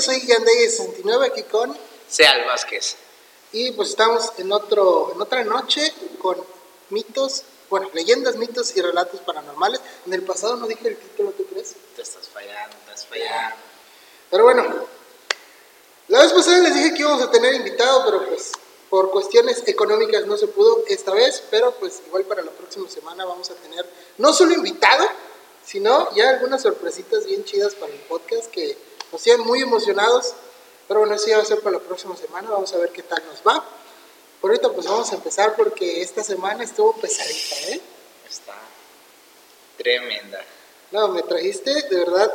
[0.00, 1.76] yo soy Yandey69 aquí con...
[2.08, 2.96] Seal Vázquez.
[3.52, 6.42] Y pues estamos en, otro, en otra noche con
[6.88, 9.80] mitos, bueno, leyendas, mitos y relatos paranormales.
[10.06, 11.74] En el pasado no dije el título, ¿tú crees?
[11.94, 13.56] Te estás fallando, te estás fallando.
[14.30, 14.64] Pero bueno,
[16.08, 18.52] la vez pasada les dije que íbamos a tener invitado, pero pues
[18.88, 23.26] por cuestiones económicas no se pudo esta vez, pero pues igual para la próxima semana
[23.26, 23.84] vamos a tener
[24.16, 25.06] no solo invitado,
[25.64, 30.34] sino ya algunas sorpresitas bien chidas para el podcast que nos tienen muy emocionados.
[30.88, 33.02] Pero bueno, eso ya va a ser para la próxima semana, vamos a ver qué
[33.02, 33.64] tal nos va.
[34.40, 37.80] Por ahorita pues vamos a empezar porque esta semana estuvo pesadita, ¿eh?
[38.28, 38.54] Está
[39.76, 40.44] tremenda.
[40.90, 42.32] No, me trajiste de verdad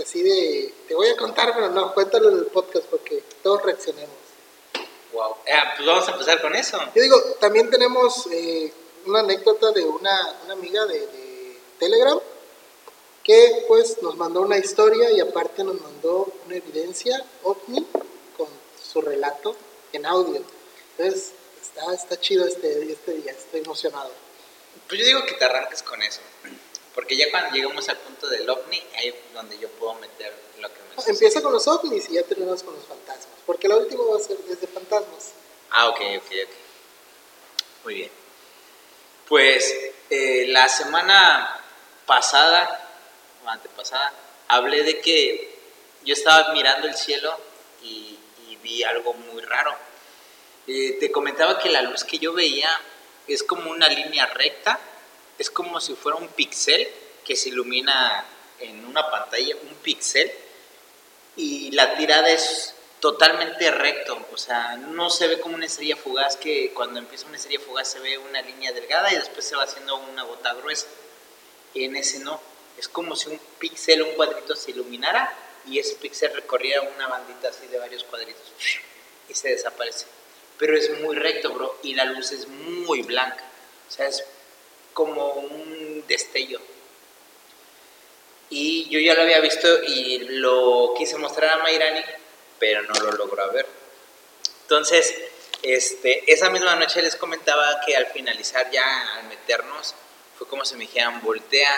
[0.00, 4.14] así de, te voy a contar, pero no, cuéntalo en el podcast porque todos reaccionemos.
[5.12, 5.36] Wow.
[5.52, 6.78] Ah, pues vamos a empezar con eso.
[6.94, 8.72] Yo digo, también tenemos eh,
[9.06, 12.18] una anécdota de una, una amiga de, de, Telegram
[13.24, 17.84] que pues nos mandó una historia y aparte nos mandó una evidencia ovni
[18.36, 18.48] con
[18.80, 19.56] su relato
[19.92, 20.42] en audio.
[20.96, 24.10] Entonces, está, está chido este, este día, estoy emocionado.
[24.86, 26.20] Pues yo digo que te arranques con eso.
[26.94, 30.68] Porque ya cuando llegamos al punto del ovni, ahí es donde yo puedo meter lo
[30.68, 33.26] que me no, Empieza con los ovnis y ya terminamos con los fantasmas.
[33.46, 35.32] Porque la última va a ser desde fantasmas.
[35.70, 36.54] Ah, ok, ok, ok.
[37.84, 38.10] Muy bien.
[39.28, 39.74] Pues
[40.10, 41.64] eh, la semana
[42.06, 42.83] pasada,
[43.44, 44.12] o antepasada,
[44.48, 45.58] hablé de que
[46.04, 47.36] yo estaba mirando el cielo
[47.82, 49.74] y, y vi algo muy raro.
[50.66, 52.70] Eh, te comentaba que la luz que yo veía
[53.26, 54.80] es como una línea recta
[55.38, 56.88] es como si fuera un pixel
[57.24, 58.24] que se ilumina
[58.60, 60.30] en una pantalla, un pixel,
[61.36, 66.36] y la tirada es totalmente recto, o sea, no se ve como una estrella fugaz
[66.36, 69.64] que cuando empieza una estrella fugaz se ve una línea delgada y después se va
[69.64, 70.86] haciendo una gota gruesa.
[71.74, 72.40] En ese no,
[72.78, 75.32] es como si un pixel, un cuadrito se iluminara
[75.66, 78.52] y ese pixel recorriera una bandita así de varios cuadritos
[79.28, 80.06] y se desaparece.
[80.58, 83.44] Pero es muy recto, bro, y la luz es muy blanca.
[83.88, 84.24] O sea, es
[84.92, 86.60] como un destello.
[88.50, 92.02] Y yo ya lo había visto y lo quise mostrar a Mayrani,
[92.58, 93.66] pero no lo logró ver.
[94.62, 95.14] Entonces,
[95.62, 99.94] este, esa misma noche les comentaba que al finalizar ya, al meternos,
[100.36, 101.70] fue como si me dijeran voltea,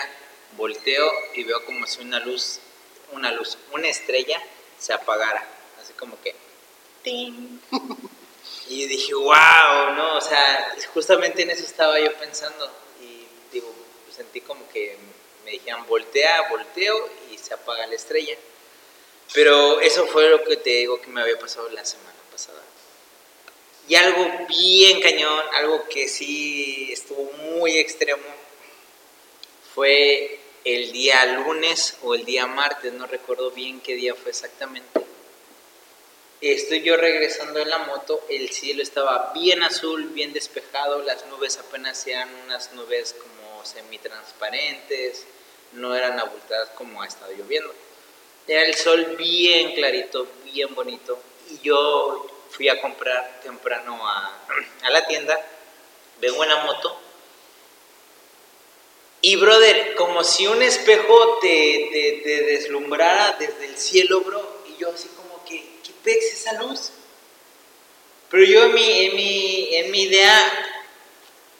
[0.53, 2.59] volteo y veo como si una luz,
[3.11, 4.41] una luz, una estrella
[4.79, 5.45] se apagara.
[5.81, 6.35] Así como que...
[7.03, 7.59] ¡ting!
[8.69, 10.17] Y dije, wow, ¿no?
[10.17, 12.69] O sea, justamente en eso estaba yo pensando
[13.51, 13.73] digo,
[14.15, 14.97] sentí como que
[15.45, 18.37] me dijeron voltea, volteo y se apaga la estrella.
[19.33, 22.61] Pero eso fue lo que te digo que me había pasado la semana pasada.
[23.87, 28.23] Y algo bien cañón, algo que sí estuvo muy extremo,
[29.73, 35.01] fue el día lunes o el día martes, no recuerdo bien qué día fue exactamente.
[36.41, 41.57] Estoy yo regresando en la moto, el cielo estaba bien azul, bien despejado, las nubes
[41.57, 45.25] apenas eran unas nubes como semitransparentes,
[45.71, 47.73] no eran abultadas como ha estado lloviendo.
[48.47, 51.19] Era el sol bien clarito, bien bonito.
[51.49, 54.39] Y yo fui a comprar temprano a,
[54.83, 55.43] a la tienda,
[56.21, 57.06] vengo en moto.
[59.27, 64.63] Y brother, como si un espejo te, te, te deslumbrara desde el cielo, bro.
[64.69, 66.91] Y yo así como que, ¿qué pex esa luz?
[68.31, 70.79] Pero yo en mi, en mi, en mi idea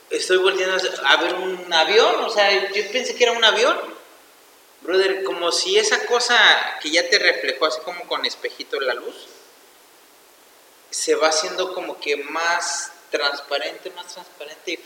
[0.09, 3.77] estoy volviendo a ver un avión, o sea, yo pensé que era un avión.
[4.79, 9.27] Brother, como si esa cosa que ya te reflejó así como con espejito la luz,
[10.89, 14.77] se va haciendo como que más transparente, más transparente y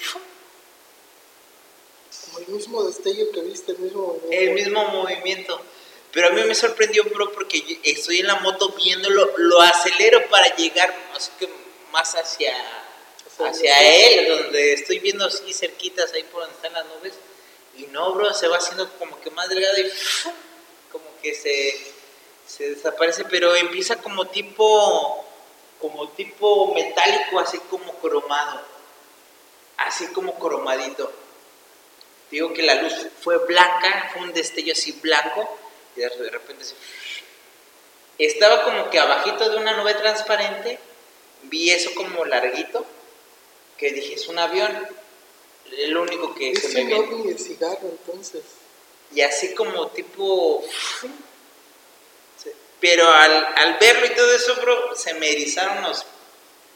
[2.26, 4.32] Como el mismo destello que viste, el mismo movimiento.
[4.32, 5.62] El mismo movimiento.
[6.12, 10.56] Pero a mí me sorprendió, bro, porque estoy en la moto viéndolo, lo acelero para
[10.56, 11.50] llegar así que
[11.92, 12.54] más hacia
[13.40, 17.14] hacia él, donde estoy viendo así cerquitas ahí por donde están las nubes.
[17.78, 19.90] Y no, bro, se va haciendo como que más delgado y
[20.92, 21.80] como que se,
[22.46, 25.26] se desaparece, pero empieza como tipo,
[25.80, 28.62] como tipo metálico, así como cromado,
[29.78, 31.12] así como cromadito.
[32.32, 35.58] Digo que la luz fue blanca, fue un destello así blanco,
[35.96, 36.64] y de repente.
[38.18, 40.80] Estaba como que abajito de una nube transparente,
[41.44, 42.86] vi eso como larguito,
[43.78, 44.88] que dije, es un avión.
[45.72, 47.38] El único que se me viene.
[47.38, 48.44] cigarro, entonces.
[49.14, 50.64] Y así como tipo...
[52.80, 56.04] Pero al, al, verlo y todo eso, bro, se me erizaron los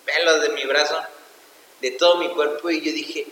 [0.06, 1.02] pelos de mi brazo,
[1.82, 3.26] de todo mi cuerpo, y yo dije,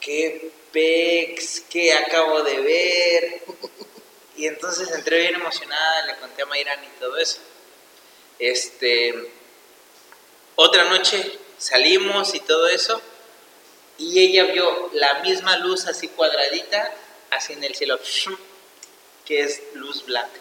[0.00, 3.42] qué pex, que acabo de ver.
[4.36, 7.38] Y entonces entré bien emocionada, le conté a Mayrani y todo eso.
[8.38, 9.14] Este,
[10.56, 13.00] otra noche salimos y todo eso,
[13.98, 16.94] y ella vio la misma luz así cuadradita,
[17.30, 18.00] así en el cielo,
[19.26, 20.40] que es luz blanca.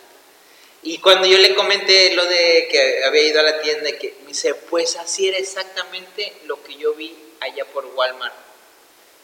[0.81, 4.27] Y cuando yo le comenté lo de que había ido a la tienda, que me
[4.27, 8.48] dice, pues así era exactamente lo que yo vi allá por Walmart.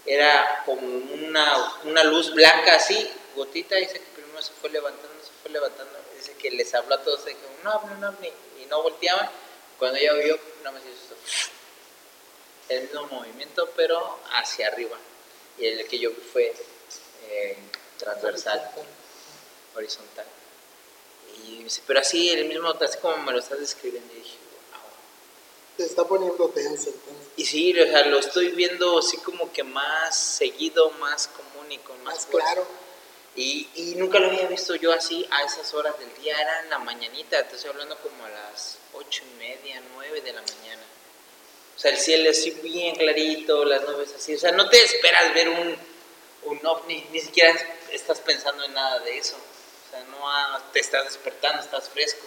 [0.06, 5.32] Era como una, una luz blanca así, gotita, dice que primero se fue levantando, se
[5.42, 5.94] fue levantando.
[6.16, 8.18] Dice que les habló a todos, que no, no, no,
[8.62, 9.30] y no volteaban.
[9.80, 11.16] Cuando ella vio, no me hizo
[12.70, 14.98] el mismo movimiento, pero hacia arriba.
[15.58, 16.54] Y el que yo vi fue
[17.30, 17.58] eh,
[17.98, 18.72] transversal,
[19.76, 20.26] horizontal.
[21.44, 24.38] Y dice, pero así, el mismo, así como me lo estás describiendo, y dije,
[25.78, 26.92] Te está poniendo tenso.
[27.38, 31.78] Y sí, o sea, lo estoy viendo así como que más seguido, más común y
[31.80, 32.66] con más, más claro.
[33.36, 36.70] Y, y, nunca lo había visto yo así a esas horas del día, era en
[36.70, 40.84] la mañanita, te estoy hablando como a las ocho y media, nueve de la mañana.
[41.76, 45.34] O sea, el cielo así bien clarito, las nubes así, o sea, no te esperas
[45.34, 45.76] ver un,
[46.44, 47.54] un ovni, ni siquiera
[47.92, 49.36] estás pensando en nada de eso.
[49.36, 52.26] O sea, no te estás despertando, estás fresco.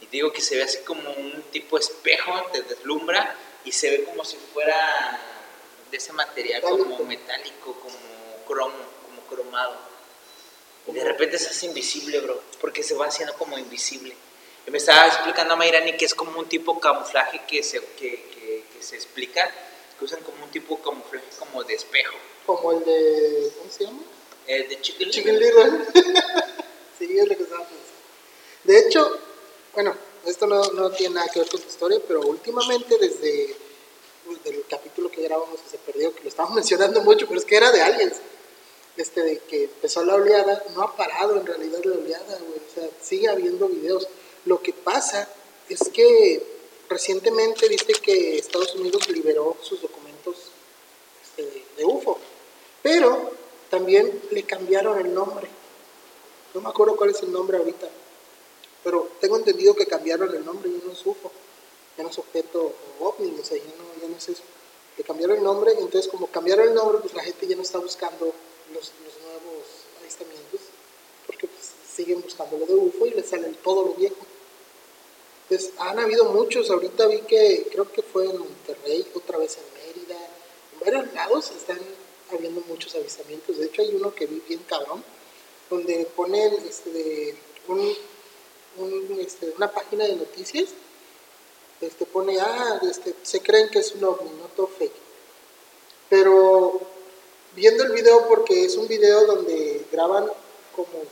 [0.00, 4.04] Y digo que se ve así como un tipo espejo, te deslumbra y se ve
[4.04, 5.20] como si fuera
[5.90, 9.76] de ese material como metálico, como cromo, como cromado.
[10.86, 14.16] Y de repente se hace invisible, bro, porque se va haciendo como invisible.
[14.66, 17.80] Y me estaba explicando a Mayrani que es como un tipo de camuflaje que se,
[17.80, 19.50] que, que, se explica,
[19.98, 22.16] que usan como un tipo de camuflaje como de espejo.
[22.46, 24.02] Como el de, ¿cómo se llama?
[24.46, 25.72] El de Chicken, Chicken Little.
[26.98, 27.86] sí, es lo que estaba pensando.
[28.62, 29.20] De hecho,
[29.76, 29.94] bueno,
[30.24, 33.54] esto no, no, tiene nada que ver con tu historia, pero últimamente desde,
[34.28, 37.46] desde el capítulo que grabamos que se perdió, que lo estábamos mencionando mucho, pero es
[37.46, 38.16] que era de aliens
[38.96, 42.58] este, de que empezó la oleada, no ha parado en realidad la oleada, güey.
[42.58, 44.08] O sea, sigue habiendo videos.
[44.46, 45.28] Lo que pasa
[45.68, 46.42] es que
[46.88, 50.36] recientemente viste que Estados Unidos liberó sus documentos
[51.22, 52.18] este, de, UFO,
[52.82, 53.32] pero
[53.68, 55.48] también le cambiaron el nombre.
[56.54, 57.88] No me acuerdo cuál es el nombre ahorita,
[58.86, 61.32] pero tengo entendido que cambiaron el nombre, ya no es UFO,
[61.98, 64.44] ya no es objeto ovni, o sea, ya no, ya no es eso.
[64.96, 67.78] Le cambiaron el nombre, entonces como cambiaron el nombre, pues la gente ya no está
[67.78, 68.32] buscando
[68.72, 68.92] los,
[69.24, 69.66] nuevos
[70.00, 70.60] avistamientos,
[71.26, 74.24] porque pues, siguen buscando lo de UFO y les sale todo lo viejo.
[75.48, 79.94] Pues han habido muchos, ahorita vi que creo que fue en Monterrey, otra vez en
[79.94, 80.16] Mérida,
[80.74, 81.80] en varios lados están
[82.30, 83.58] habiendo muchos avistamientos.
[83.58, 85.02] De hecho hay uno que vi bien cabrón,
[85.70, 87.34] donde ponen este,
[87.66, 87.96] un,
[89.18, 90.70] este, una página de noticias,
[91.80, 94.92] este, pone, ah, este, se creen que es un ovni, no todo fake.
[96.08, 96.80] Pero
[97.54, 100.26] viendo el video porque es un video donde graban
[100.74, 101.02] como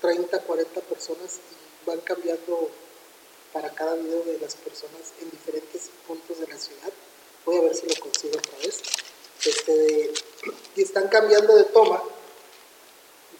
[0.00, 2.68] 30, 40 personas y van cambiando
[3.52, 6.92] para cada video de las personas en diferentes puntos de la ciudad.
[7.44, 8.80] Voy a ver si lo consigo otra vez.
[9.44, 10.12] Este,
[10.76, 12.02] y están cambiando de toma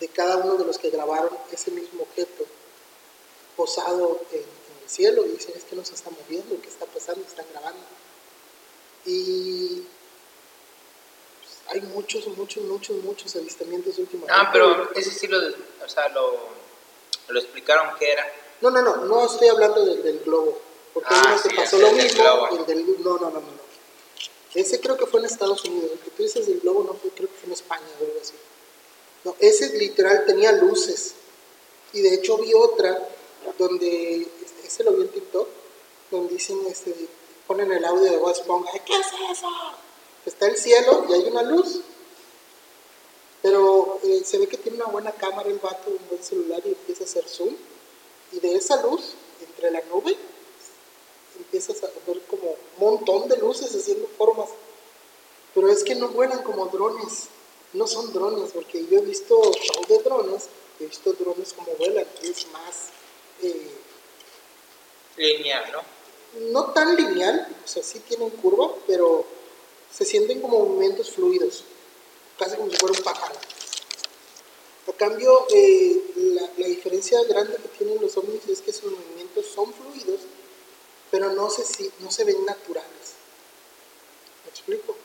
[0.00, 2.46] de cada uno de los que grabaron ese mismo objeto
[3.60, 6.86] posado en, en el cielo y dicen es que no se está moviendo, ¿qué está
[6.86, 7.22] pasando?
[7.26, 7.82] Están grabando.
[9.04, 9.82] Y
[11.68, 14.34] hay muchos, muchos, muchos, muchos avistamientos últimamente.
[14.34, 16.38] Ah, pero ese sí lo, o sea, lo,
[17.28, 18.24] lo explicaron que era.
[18.62, 20.58] No, no, no, no estoy hablando del, del globo,
[20.94, 23.60] porque ah, uno se pasó lo mismo, el del, no, no, no, no,
[24.54, 27.10] Ese creo que fue en Estados Unidos, el que tú dices del globo no fue,
[27.10, 28.34] creo que fue en España o algo así.
[29.22, 31.14] No, ese literal tenía luces,
[31.92, 32.98] y de hecho vi otra
[33.58, 34.26] donde,
[34.64, 35.48] ese lo vi en TikTok,
[36.10, 36.94] donde dicen, este,
[37.46, 39.48] ponen el audio de Bob Esponja, ¿qué es eso?
[40.26, 41.80] está el cielo y hay una luz.
[43.42, 46.68] Pero eh, se ve que tiene una buena cámara el vato, un buen celular y
[46.70, 47.54] empieza a hacer zoom.
[48.32, 50.16] Y de esa luz, entre la nube,
[51.38, 54.50] empiezas a ver como un montón de luces haciendo formas.
[55.54, 57.28] Pero es que no vuelan como drones,
[57.72, 62.06] no son drones, porque yo he visto show de drones, he visto drones como vuelan,
[62.22, 62.90] es más...
[63.42, 63.70] Eh,
[65.16, 65.82] lineal, ¿no?
[66.52, 69.24] No tan lineal, o sea, sí tienen curva, pero
[69.92, 71.64] se sienten como movimientos fluidos,
[72.38, 73.34] casi como si fuera un pájaro.
[74.86, 79.72] A cambio, eh, la, diferencia grande que tienen los ovnis es que sus movimientos son
[79.72, 80.20] fluidos,
[81.10, 83.14] pero no se, no se ven naturales.
[84.44, 84.96] ¿Me explico?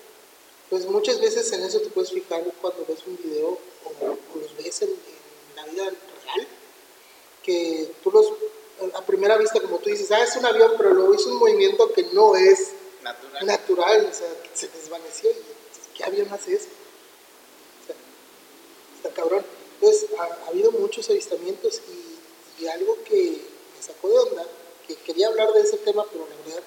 [0.69, 4.81] Pues muchas veces en eso te puedes fijar cuando ves un video o, los ves
[4.81, 4.89] en,
[5.55, 6.47] la vida real,
[7.45, 8.27] que tú los,
[8.93, 11.91] a primera vista, como tú dices, ah, es un avión, pero luego hizo un movimiento
[11.93, 12.71] que no es
[13.03, 15.35] natural, natural o sea, se desvaneció y
[15.95, 16.67] ¿qué avión hace eso?
[18.97, 19.45] está cabrón.
[19.79, 23.41] Entonces, ha, habido muchos avistamientos y, y, algo que
[23.75, 24.47] me sacó de onda,
[24.87, 26.63] que quería hablar de ese tema, pero la verdad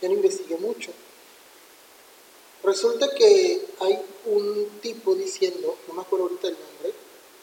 [0.00, 0.92] ya no investigué mucho.
[2.62, 6.92] Resulta que hay un tipo diciendo, no me acuerdo ahorita el nombre,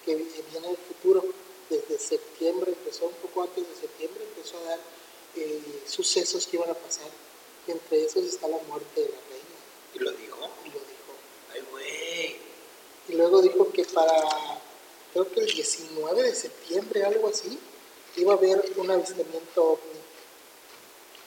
[0.06, 1.24] que viene del futuro,
[1.70, 4.80] desde septiembre, empezó un poco antes de septiembre, empezó a dar
[5.36, 7.10] eh, sucesos que iban a pasar,
[7.68, 9.58] y entre esos está la muerte de la reina.
[9.94, 10.50] ¿Y lo dijo?
[10.66, 11.14] Y lo dijo.
[11.54, 12.36] Ay, güey.
[13.10, 14.62] Y luego dijo que para,
[15.14, 17.60] creo que el 19 de septiembre, algo así,
[18.16, 20.00] iba a haber un avistamiento ovni,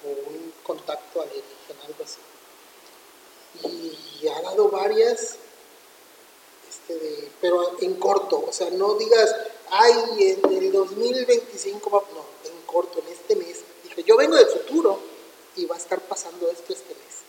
[0.05, 2.19] o un contacto alienígena, algo así.
[4.23, 5.37] Y ha dado varias,
[6.69, 9.35] este de, pero en corto, o sea, no digas,
[9.71, 13.61] ay, en el 2025 va, no, en corto, en este mes.
[13.85, 15.01] Dije, yo vengo del futuro
[15.57, 17.21] y va a estar pasando esto este mes.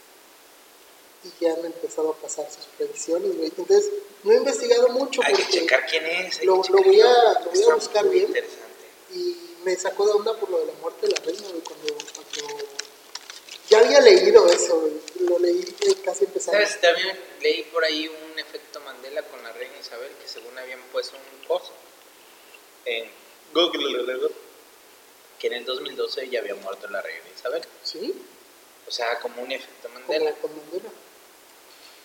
[1.24, 3.50] Y ya han empezado a pasar sus predicciones, güey.
[3.50, 3.89] Entonces,
[4.24, 5.21] no he investigado mucho.
[5.24, 6.43] Hay que checar quién es.
[6.43, 8.27] Lo, lo, voy a, lo voy a buscar bien.
[8.27, 8.86] Interesante.
[9.13, 11.93] Y me sacó de onda por lo de la muerte de la reina, güey, cuando,
[12.15, 12.65] cuando
[13.69, 14.89] ya había leído eso.
[15.19, 15.63] Lo leí
[16.03, 16.60] casi empezando.
[16.60, 16.81] ¿Sabes?
[16.81, 21.15] También leí por ahí un efecto Mandela con la reina Isabel, que según habían puesto
[21.17, 21.71] un post
[22.85, 23.09] en
[23.53, 24.31] Google
[25.41, 27.63] que en el 2012 ya había muerto la reina Isabel.
[27.83, 28.13] ¿Sí?
[28.88, 30.33] O sea, como un efecto Mandela.
[30.33, 30.89] Como Mandela.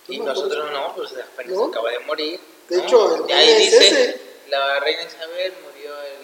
[0.09, 1.67] Y nosotros no, pues apenas ¿No?
[1.67, 2.41] acaba de morir.
[2.69, 4.21] De hecho, el ahí dice, ese.
[4.49, 6.19] la reina Isabel murió el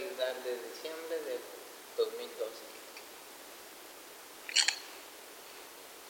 [0.44, 1.40] de diciembre del
[1.98, 2.50] 2012.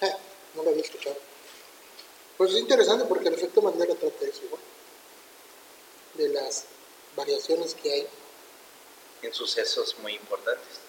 [0.02, 0.18] Ah,
[0.54, 1.16] no lo había escuchado.
[2.36, 4.62] Pues es interesante porque el efecto Mandela trata de eso igual.
[6.14, 6.66] De las
[7.16, 8.08] variaciones que hay
[9.22, 10.80] en sucesos muy importantes.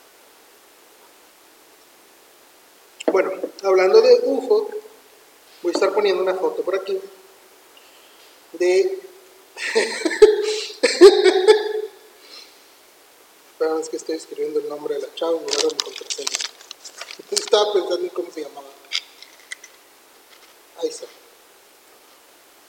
[3.11, 3.31] Bueno,
[3.63, 4.69] hablando de UFO,
[5.61, 6.99] voy a estar poniendo una foto por aquí
[8.53, 8.99] de...
[13.59, 16.39] Perdón, es que estoy escribiendo el nombre de la chava en lugar de mi contraseña.
[17.29, 18.67] Estaba pensando en cómo se llamaba.
[20.77, 21.05] Ahí está.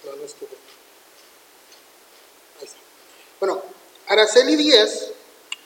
[0.05, 0.51] No, no estuvo.
[2.61, 2.77] Ahí está.
[3.41, 3.63] Bueno,
[4.07, 5.11] Araceli Díaz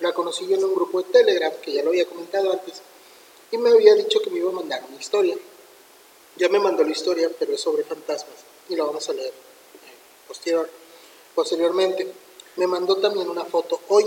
[0.00, 2.80] la conocí yo en un grupo de Telegram, que ya lo había comentado antes,
[3.50, 5.36] y me había dicho que me iba a mandar una historia.
[6.36, 8.36] Ya me mandó la historia, pero es sobre fantasmas,
[8.68, 10.68] y la vamos a leer eh, posterior,
[11.34, 12.12] posteriormente.
[12.56, 14.06] Me mandó también una foto hoy,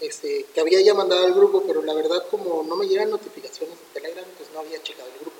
[0.00, 3.76] este, que había ya mandado al grupo, pero la verdad como no me llegan notificaciones
[3.78, 5.36] de Telegram, pues no había checado el grupo.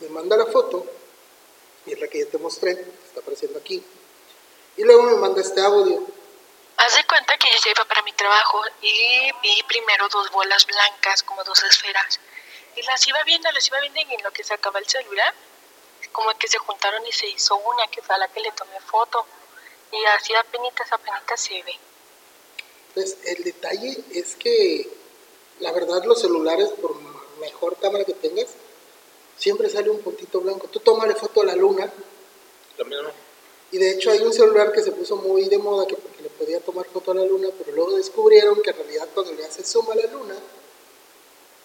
[0.00, 0.84] Me manda la foto,
[1.86, 3.82] y es la que ya te mostré, está apareciendo aquí.
[4.76, 6.02] Y luego me manda este audio
[6.84, 10.66] Haz de cuenta que yo ya iba para mi trabajo y vi primero dos bolas
[10.66, 12.18] blancas, como dos esferas.
[12.74, 15.32] Y las iba viendo, las iba viendo y en lo que sacaba el celular,
[16.10, 18.80] como que se juntaron y se hizo una, que fue a la que le tomé
[18.80, 19.24] foto.
[19.92, 21.78] Y así apenas, apenas se ve.
[22.94, 24.88] Pues el detalle es que,
[25.60, 26.96] la verdad, los celulares, por
[27.38, 28.48] mejor cámara que tengas,
[29.38, 30.66] siempre sale un puntito blanco.
[30.66, 31.88] Tú tómale foto a la luna.
[32.76, 33.10] Lo mismo.
[33.70, 35.96] Y de hecho hay un celular que se puso muy de moda que
[36.32, 39.62] podía tomar foto a la luna, pero luego descubrieron que en realidad cuando le hace
[39.62, 40.34] zoom a la luna,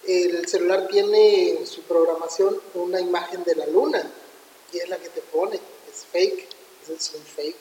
[0.06, 4.10] el celular tiene en su programación una imagen de la luna
[4.72, 6.48] y es la que te pone, es fake,
[6.90, 7.56] es un fake.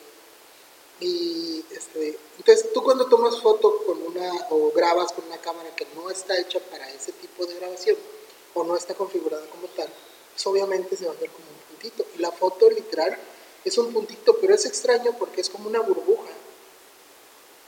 [0.99, 5.85] Y este, entonces tú cuando tomas foto con una o grabas con una cámara que
[5.95, 7.97] no está hecha para ese tipo de grabación
[8.53, 9.89] o no está configurada como tal,
[10.33, 12.05] pues obviamente se va a ver como un puntito.
[12.15, 13.17] Y la foto literal
[13.63, 16.31] es un puntito, pero es extraño porque es como una burbuja.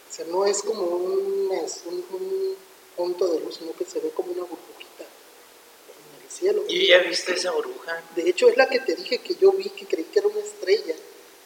[0.10, 2.58] O sea, no es como un, un,
[2.96, 6.64] punto de luz, sino que se ve como una burbujita en el cielo.
[6.68, 8.04] ¿Y ya viste esa burbuja?
[8.16, 10.42] De hecho, es la que te dije que yo vi, que creí que era una
[10.42, 10.96] estrella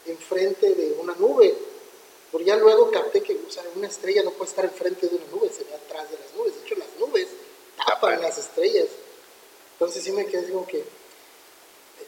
[0.05, 1.53] enfrente de una nube.
[2.31, 5.25] Pero ya luego capté que o sea, una estrella no puede estar enfrente de una
[5.27, 6.55] nube, se ve atrás de las nubes.
[6.55, 7.27] De hecho, las nubes
[7.77, 8.87] tapan las estrellas.
[9.73, 10.83] Entonces sí me quedé como que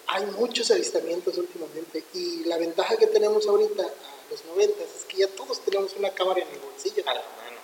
[0.07, 3.87] hay muchos avistamientos últimamente y la ventaja que tenemos ahorita
[4.29, 7.03] los 90 es que ya todos tenemos una cámara en el bolsillo.
[7.05, 7.59] A la mano.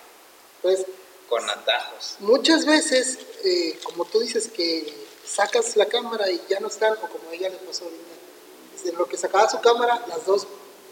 [0.62, 0.86] Pues,
[1.30, 2.16] Con atajos.
[2.20, 4.94] Muchas veces, eh, como tú dices, que
[5.26, 8.98] sacas la cámara y ya no están, o como a ella le pasó ahorita, en
[8.98, 10.48] lo que sacaba su cámara, las dos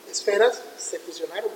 [0.10, 1.52] esferas se fusionaron.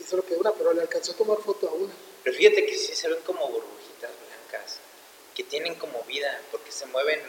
[0.00, 1.92] Y solo quedó una, pero le alcanzó a tomar foto a una.
[2.22, 4.78] Pero fíjate que sí se ven como burbujitas blancas,
[5.34, 7.20] que tienen como vida, porque se mueven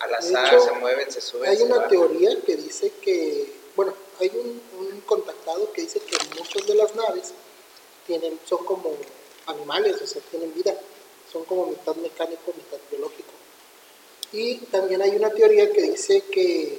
[0.00, 1.50] al azar, se mueven, se suben.
[1.50, 6.74] Hay una teoría que dice que, bueno, hay un, contactado que dice que muchas de
[6.74, 7.32] las naves
[8.06, 8.92] tienen, son como
[9.46, 10.76] animales, o sea, tienen vida,
[11.32, 13.30] son como mitad mecánico, mitad biológico.
[14.32, 16.78] Y también hay una teoría que dice que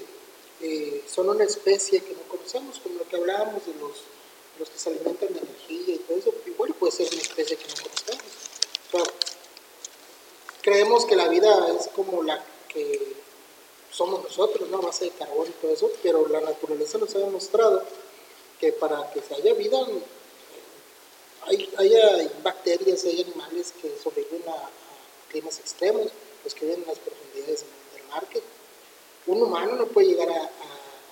[0.61, 3.91] eh, son una especie que no conocemos, como lo que hablábamos de los,
[4.59, 7.67] los que se alimentan de energía y todo eso, igual puede ser una especie que
[7.67, 8.41] no conocemos.
[10.61, 13.20] Creemos que la vida es como la que
[13.91, 14.77] somos nosotros, ¿no?
[14.77, 17.83] A base de carbón y todo eso, pero la naturaleza nos ha demostrado
[18.59, 19.77] que para que se haya vida,
[21.43, 24.69] hay, hay bacterias, hay animales que sobreviven a,
[25.31, 26.07] climas extremos,
[26.43, 28.41] los que viven en las profundidades del mar, que
[29.27, 30.51] un humano no puede llegar a,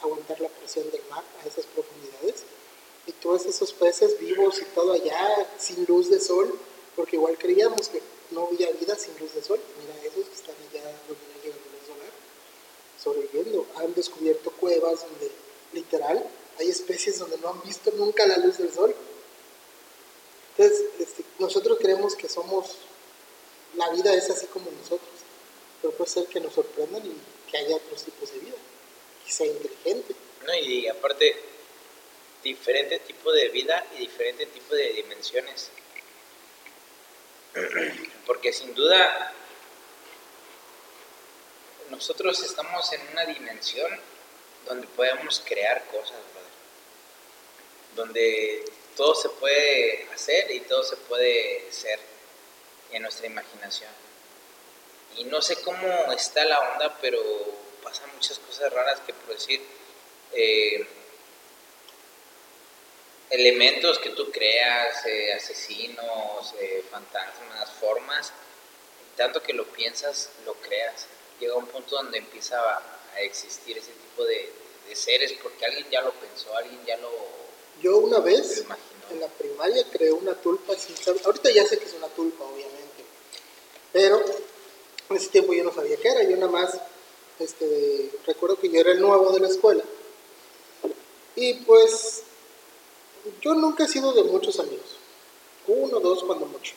[0.01, 2.43] aguantar la presión del mar a esas profundidades.
[3.05, 6.57] Y todos esos peces vivos y todo allá, sin luz de sol,
[6.95, 9.59] porque igual creíamos que no había vida sin luz de sol.
[9.81, 12.13] Mira, esos que están allá donde no llega la luz solar,
[13.01, 13.65] sobreviviendo.
[13.75, 15.31] Han descubierto cuevas donde
[15.73, 16.23] literal
[16.59, 18.93] hay especies donde no han visto nunca la luz del sol.
[20.57, 22.75] Entonces, este, nosotros creemos que somos,
[23.75, 25.09] la vida es así como nosotros,
[25.81, 27.15] pero puede ser que nos sorprendan y
[27.49, 28.57] que haya otros tipos de vida,
[29.25, 30.13] que sea inteligente.
[30.45, 31.35] No, y aparte,
[32.43, 35.69] diferente tipo de vida y diferente tipo de dimensiones.
[38.25, 39.33] Porque sin duda
[41.89, 43.91] nosotros estamos en una dimensión
[44.65, 46.17] donde podemos crear cosas,
[47.95, 48.65] donde
[48.95, 51.99] todo se puede hacer y todo se puede ser
[52.91, 53.91] en nuestra imaginación.
[55.17, 57.19] Y no sé cómo está la onda, pero
[57.83, 59.61] pasan muchas cosas raras que por decir,
[60.33, 60.87] eh,
[63.29, 68.33] elementos que tú creas, eh, asesinos, eh, fantasmas, formas,
[69.15, 71.07] tanto que lo piensas, lo creas.
[71.39, 74.49] Llega un punto donde empieza a, existir ese tipo de,
[74.93, 77.09] seres porque alguien ya lo pensó, alguien ya lo...
[77.81, 78.65] Yo una vez
[79.11, 82.43] en la primaria creé una tulpa sin saber, ahorita ya sé que es una tulpa
[82.43, 83.03] obviamente,
[83.93, 84.23] pero
[85.09, 86.79] en ese tiempo yo no sabía qué era, yo nada más
[87.39, 89.83] este, recuerdo que yo era el nuevo de la escuela
[91.35, 92.23] y pues
[93.41, 94.97] yo nunca he sido de muchos amigos,
[95.67, 96.73] uno, dos, cuando mucho.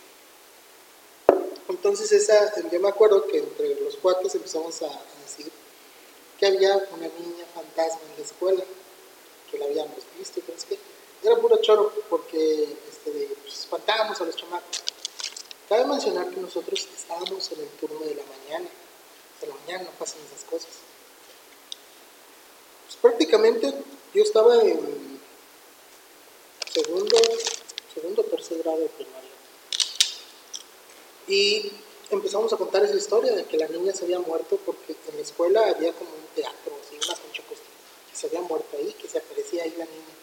[1.73, 4.91] Entonces esa, yo me acuerdo que entre los cuates empezamos a,
[5.23, 5.51] decir
[6.39, 8.63] que había una niña fantasma en la escuela,
[9.51, 10.79] que la habíamos visto, y que
[11.23, 14.83] era puro choro, porque este, pues, espantábamos a los chamacos.
[15.67, 18.69] Cabe mencionar que nosotros estábamos en el turno de la mañana,
[19.41, 20.73] de la mañana no pasan esas cosas.
[22.85, 23.73] Pues prácticamente
[24.13, 25.19] yo estaba en
[26.71, 27.17] segundo,
[27.95, 29.32] segundo tercer grado de primaria.
[31.33, 31.73] Y
[32.11, 35.23] empezamos a contar esa historia de que la niña se había muerto porque en la
[35.23, 39.17] escuela había como un teatro, así, una concha que se había muerto ahí, que se
[39.17, 40.15] aparecía ahí la niña.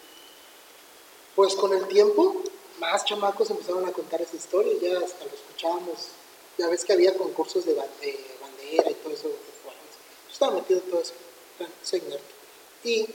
[1.34, 2.42] Pues con el tiempo,
[2.78, 6.10] más chamacos empezaron a contar esa historia, ya hasta lo escuchábamos.
[6.58, 9.28] Ya ves que había concursos de, bandera y todo eso.
[9.30, 11.14] Yo estaba metido en todo eso,
[11.82, 12.20] soy nerd.
[12.84, 13.08] Y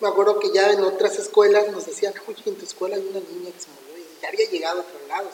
[0.00, 3.20] me acuerdo que ya en otras escuelas nos decían, oye, en tu escuela hay una
[3.20, 5.32] niña que se murió y ya había llegado a otros lados.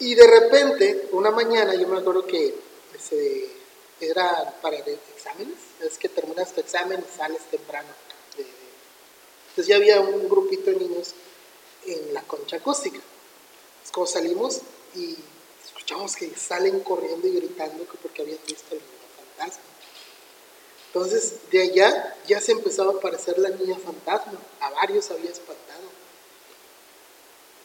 [0.00, 2.54] Y de repente, una mañana, yo me acuerdo que
[2.94, 3.48] ese,
[4.00, 7.88] era para exámenes, es que terminas tu examen y sales temprano.
[9.50, 11.14] Entonces ya había un grupito de niños
[11.86, 12.98] en la concha acústica.
[13.84, 14.62] Es como salimos
[14.96, 15.16] y
[15.64, 18.80] escuchamos que salen corriendo y gritando porque habían visto el
[19.16, 19.62] fantasma.
[20.86, 24.40] Entonces, de allá ya se empezaba a aparecer la niña fantasma.
[24.60, 25.93] A varios había espantado.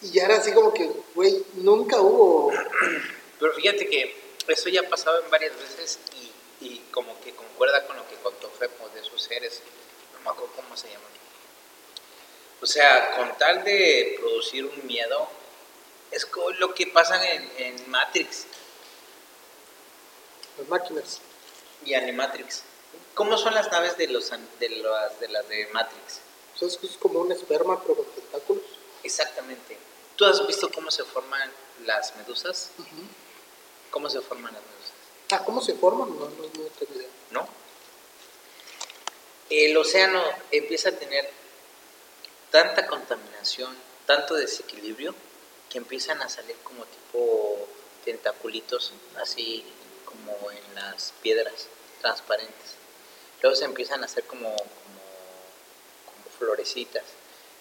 [0.01, 2.51] Y ya era así como que, güey, nunca hubo.
[3.39, 4.15] Pero fíjate que
[4.47, 5.99] eso ya ha pasado en varias veces
[6.62, 9.62] y, y como que concuerda con lo que contó Fepo de sus seres.
[10.13, 11.09] No me acuerdo cómo se llaman.
[12.62, 15.29] O sea, con tal de producir un miedo,
[16.12, 18.45] es lo que pasa en, en Matrix.
[20.57, 21.21] Las máquinas.
[21.85, 22.63] Y Animatrix.
[23.13, 26.21] ¿Cómo son las naves de, los, de, las, de las de Matrix?
[26.62, 28.63] es como un esperma pero con tentáculos.
[29.03, 29.77] Exactamente.
[30.19, 31.49] ¿Tú has visto cómo se forman
[31.86, 32.71] las medusas?
[33.89, 34.91] ¿Cómo se forman las medusas?
[35.32, 36.10] Ah, ¿cómo se forman?
[36.10, 37.08] No, no, no tengo idea.
[37.32, 37.47] ¿No?
[39.49, 41.32] El océano empieza a tener
[42.51, 43.73] tanta contaminación,
[44.05, 45.15] tanto desequilibrio,
[45.69, 47.69] que empiezan a salir como tipo
[48.03, 49.63] tentaculitos, así
[50.03, 51.67] como en las piedras
[52.01, 52.75] transparentes.
[53.41, 57.05] Luego se empiezan a hacer como, como, florecitas.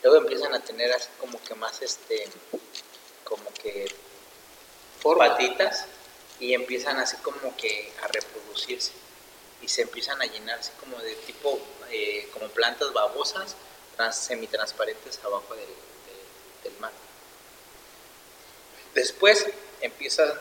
[0.03, 2.29] Luego empiezan a tener así como que más este,
[3.25, 3.93] como que
[5.17, 5.87] patitas
[6.39, 8.93] y empiezan así como que a reproducirse
[9.63, 11.59] y se empiezan a llenar así como de tipo,
[11.91, 13.57] eh, como plantas babosas,
[13.97, 15.67] trans, semitransparentes abajo del,
[16.63, 16.93] del mar.
[18.95, 19.47] Después
[19.81, 20.33] empiezan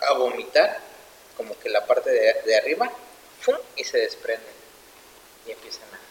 [0.00, 0.80] a vomitar
[1.36, 2.90] como que la parte de, de arriba
[3.76, 4.54] y se desprenden.
[5.46, 6.05] y empiezan a,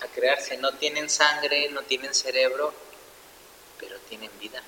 [0.00, 0.56] a crearse.
[0.56, 2.72] No tienen sangre, no tienen cerebro,
[3.78, 4.62] pero tienen vida.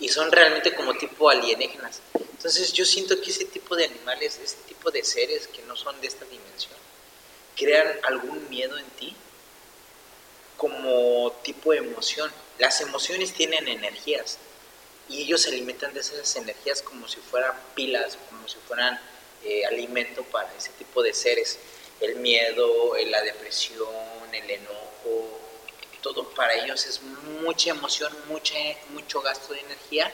[0.00, 2.00] Y son realmente como tipo alienígenas.
[2.14, 6.00] Entonces yo siento que ese tipo de animales, ese tipo de seres que no son
[6.00, 6.78] de esta dimensión,
[7.56, 9.16] crean algún miedo en ti
[10.56, 12.30] como tipo de emoción.
[12.58, 14.38] Las emociones tienen energías
[15.08, 19.00] y ellos se alimentan de esas energías como si fueran pilas, como si fueran
[19.44, 21.58] eh, alimento para ese tipo de seres.
[22.00, 23.88] El miedo, eh, la depresión,
[24.32, 25.38] el enojo,
[26.02, 27.02] todo para ellos es
[27.42, 28.54] mucha emoción, mucha,
[28.90, 30.12] mucho gasto de energía.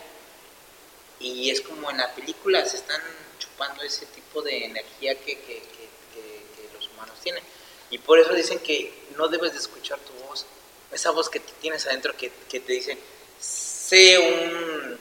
[1.21, 3.01] Y es como en la película, se están
[3.39, 7.43] chupando ese tipo de energía que, que, que, los humanos tienen.
[7.91, 10.47] Y por eso dicen que no debes de escuchar tu voz,
[10.91, 12.99] esa voz que tienes adentro que, te dice,
[13.39, 14.99] sé un,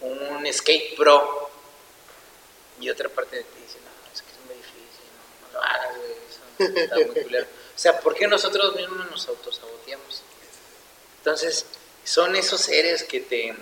[0.00, 1.50] un skate pro.
[2.80, 5.04] Y otra parte de dice, no, es que es muy difícil,
[5.52, 5.96] no, hagas,
[6.58, 7.46] eso está muy culero.
[7.46, 10.22] O sea, ¿por qué nosotros mismos nos autosaboteamos?
[11.18, 11.66] Entonces,
[12.04, 13.54] son esos seres que, te,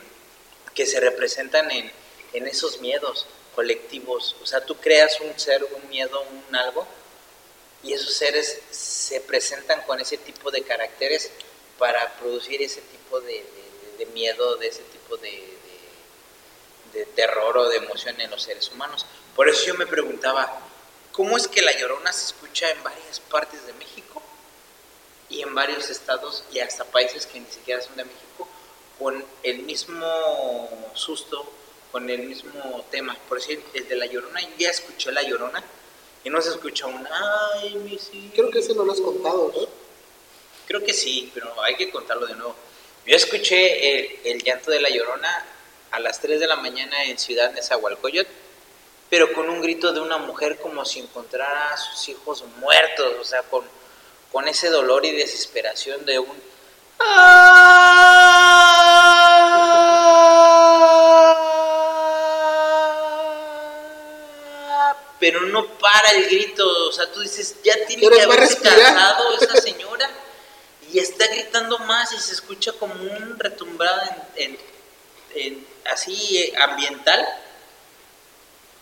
[0.75, 1.91] que se representan en,
[2.33, 4.37] en esos miedos colectivos.
[4.43, 6.87] O sea, tú creas un ser, un miedo, un algo,
[7.83, 11.31] y esos seres se presentan con ese tipo de caracteres
[11.79, 13.45] para producir ese tipo de,
[13.99, 15.57] de, miedo, de ese tipo de,
[16.93, 19.07] de, terror o de emoción en los seres humanos.
[19.37, 20.61] Por eso yo me preguntaba,
[21.19, 24.23] ¿cómo es que la llorona se escucha en varias partes de México
[25.29, 28.49] y en varios estados y hasta países que ni siquiera son de México
[29.01, 30.07] con el mismo
[30.95, 31.45] susto,
[31.91, 33.17] con el mismo tema?
[33.29, 35.65] Por decir, el de la llorona, ya escuché la llorona
[36.23, 38.31] y no se escucha un ay, mi sí.
[38.33, 39.67] Creo que ese no lo has contado, ¿no?
[40.69, 42.55] Creo que sí, pero hay que contarlo de nuevo.
[43.05, 45.47] Yo escuché el, llanto de la llorona
[45.91, 48.31] a las 3 de la mañana en Ciudad Nezahualcóyotl,
[49.11, 53.25] pero con un grito de una mujer como si encontrara a sus hijos muertos, o
[53.25, 53.65] sea, con,
[54.31, 56.49] con ese dolor y desesperación de un
[65.21, 69.57] pero no para el grito, o sea, tú dices, ya tiene que haberse cansado esa
[69.61, 70.09] señora
[70.93, 74.01] y está gritando más y se escucha como un retumbrado
[74.37, 74.59] en,
[75.85, 77.27] así eh, ambiental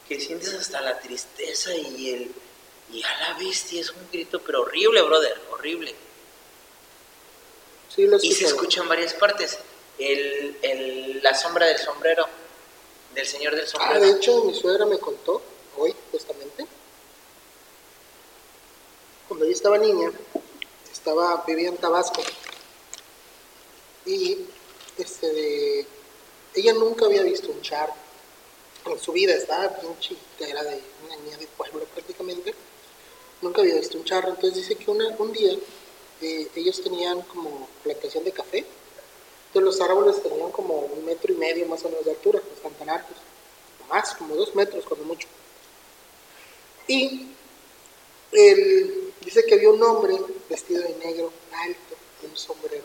[0.09, 2.33] que sientes hasta la tristeza y el
[2.92, 5.95] y a la bestia es un grito pero horrible brother horrible
[7.95, 9.59] sí, y se escucha en varias partes
[9.99, 12.27] el, el, la sombra del sombrero
[13.14, 15.42] del señor del sombrero ah de hecho mi suegra me contó
[15.77, 16.66] hoy justamente
[19.27, 20.12] cuando yo estaba niña
[21.07, 22.21] estaba, vivía en Tabasco.
[24.05, 24.38] Y
[24.99, 25.87] este,
[26.55, 27.95] ella nunca había visto un charro.
[28.87, 32.55] En su vida estaba chiquita, era de una niña de pueblo prácticamente.
[33.42, 34.29] Nunca había visto un charro.
[34.29, 35.53] Entonces dice que un día
[36.22, 38.64] eh, ellos tenían como plantación de café.
[39.49, 42.61] Entonces los árboles tenían como un metro y medio más o menos de altura, los
[42.61, 43.16] pantanarcos.
[43.88, 45.29] Más, como dos metros cuando mucho.
[46.88, 47.33] Y
[49.20, 50.16] dice que había un hombre
[50.49, 52.85] vestido de negro, alto, con un sombrero.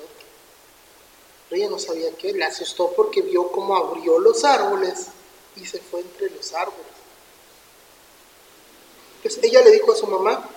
[1.49, 5.07] Pero ella no sabía qué, le asustó porque vio cómo abrió los árboles
[5.55, 6.85] y se fue entre los árboles.
[9.17, 10.49] Entonces ella le dijo a su mamá,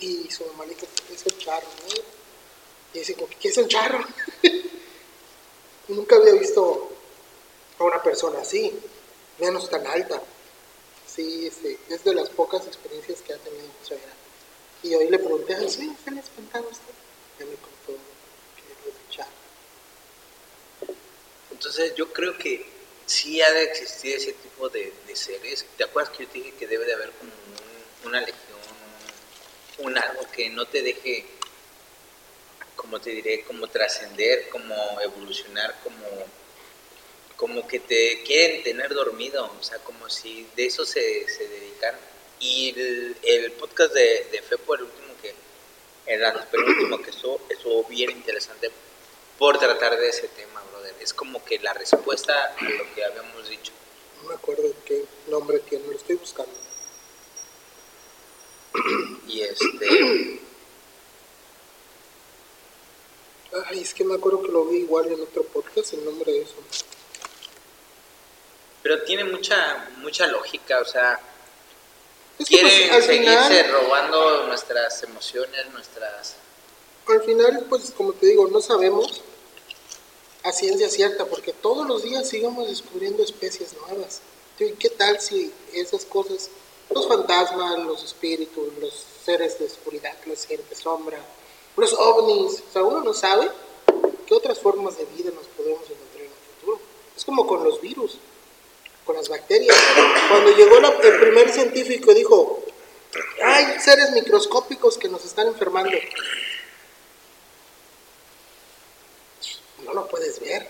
[0.00, 1.66] y su mamá le dijo, ¿qué es el charro?
[2.92, 4.04] Y dice, ¿qué es un charro?
[5.88, 6.90] Nunca había visto
[7.78, 8.72] a una persona así,
[9.38, 10.20] menos tan alta.
[11.06, 13.94] Sí, sí, es de las pocas experiencias que ha tenido su
[14.84, 15.90] y hoy le pregunté, ¿sí?
[16.04, 16.92] ¿qué le espantaba usted?
[17.38, 17.98] Ya me contó
[18.54, 19.30] que lo escuchaba.
[21.50, 22.66] Entonces yo creo que
[23.06, 25.64] sí ha de existir ese tipo de, seres.
[25.76, 27.32] ¿Te acuerdas que yo te dije que debe de haber como
[28.04, 28.58] una legión,
[29.78, 31.26] un, algo que no te deje,
[32.76, 36.04] como te diré, como trascender, como evolucionar, como
[37.36, 41.96] como que te quieren tener dormido, o sea, como si de eso se, se dedican
[42.38, 42.74] y
[43.22, 45.34] el, podcast de, de Fepo, el último que,
[46.06, 48.70] el último que estuvo, estuvo bien interesante
[49.38, 50.94] por tratar de ese tema, brother.
[51.00, 53.72] Es como que la respuesta a lo que habíamos dicho.
[54.22, 56.52] No me acuerdo qué nombre tiene, lo estoy buscando.
[59.28, 60.40] Y este.
[63.66, 66.42] Ay, es que me acuerdo que lo vi igual en otro podcast, el nombre de
[66.42, 66.56] eso.
[68.82, 71.20] Pero tiene mucha, mucha lógica, o sea
[72.42, 76.36] quieren pues, seguirse robando nuestras emociones, nuestras...
[77.08, 79.22] Al final, pues como te digo, no sabemos
[80.42, 84.20] a ciencia cierta, porque todos los días sigamos descubriendo especies nuevas.
[84.56, 86.50] ¿Qué tal si esas cosas
[86.90, 91.18] los fantasmas, los espíritus, los seres de oscuridad, los de sombra,
[91.76, 92.62] los ovnis.
[92.68, 93.50] O sea, uno no sabe
[94.26, 96.80] qué otras formas de vida nos podemos encontrar en el futuro.
[97.16, 98.18] Es como con los virus,
[99.04, 99.76] con las bacterias.
[100.28, 102.62] Cuando llegó la- el primer científico dijo,
[103.42, 105.96] hay seres microscópicos que nos están enfermando.
[109.84, 110.64] No lo puedes ver.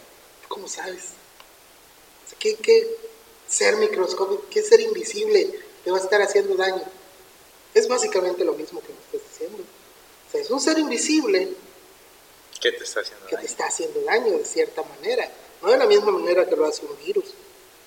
[0.49, 1.11] ¿Cómo sabes?
[2.39, 2.97] ¿Qué, qué
[3.47, 6.83] ser microscópico, qué ser invisible te va a estar haciendo daño?
[7.75, 9.63] Es básicamente lo mismo que me estás diciendo.
[9.63, 11.53] O sea, es un ser invisible
[12.59, 13.47] ¿Qué te está haciendo que te daño?
[13.47, 15.31] está haciendo daño de cierta manera.
[15.61, 17.35] No de la misma manera que lo hace un virus,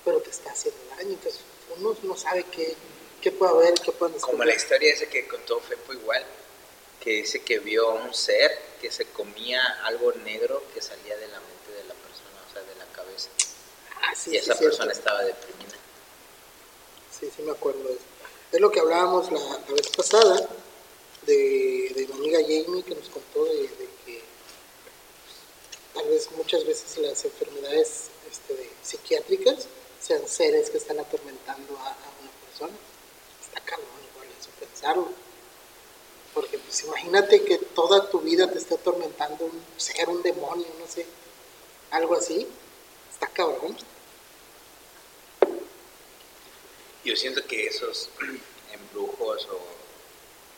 [0.04, 1.10] pero te está haciendo daño.
[1.10, 1.40] Entonces
[1.76, 2.76] uno no sabe qué,
[3.20, 6.24] qué puede haber, qué puede Como la historia esa que contó Fepo igual,
[7.00, 11.28] que dice que vio a un ser que se comía algo negro que salía de
[11.28, 13.28] la mente de la persona, o sea, de la cabeza.
[14.02, 14.64] Ah, sí, y sí, esa cierto.
[14.64, 15.76] persona estaba deprimida.
[17.18, 18.02] Sí, sí me acuerdo de eso.
[18.52, 20.48] Es lo que hablábamos la, la vez pasada
[21.22, 24.22] de, de mi amiga Jamie que nos contó de, de que
[24.82, 29.66] pues, tal vez muchas veces las enfermedades este, de- psiquiátricas
[30.00, 32.72] sean seres que están atormentando a, a una persona.
[33.42, 35.08] Está cabrón igual eso pensarlo.
[36.38, 40.86] Porque pues imagínate que toda tu vida te esté atormentando un ser, un demonio, no
[40.86, 41.04] sé,
[41.90, 42.46] algo así.
[43.10, 43.76] Está cabrón.
[47.04, 48.08] Yo siento que esos
[48.72, 49.60] embrujos o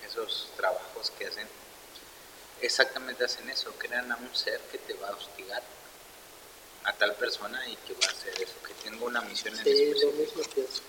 [0.06, 1.48] esos trabajos que hacen,
[2.60, 5.62] exactamente hacen eso, crean a un ser que te va a hostigar
[6.84, 9.94] a tal persona y que va a hacer eso, que tenga una misión en Sí,
[9.94, 10.82] lo mismo pienso.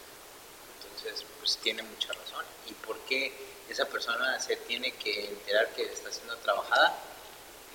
[0.84, 2.44] Entonces, pues tiene mucha razón.
[2.68, 6.98] ¿Y por qué esa persona se tiene que enterar que está siendo trabajada?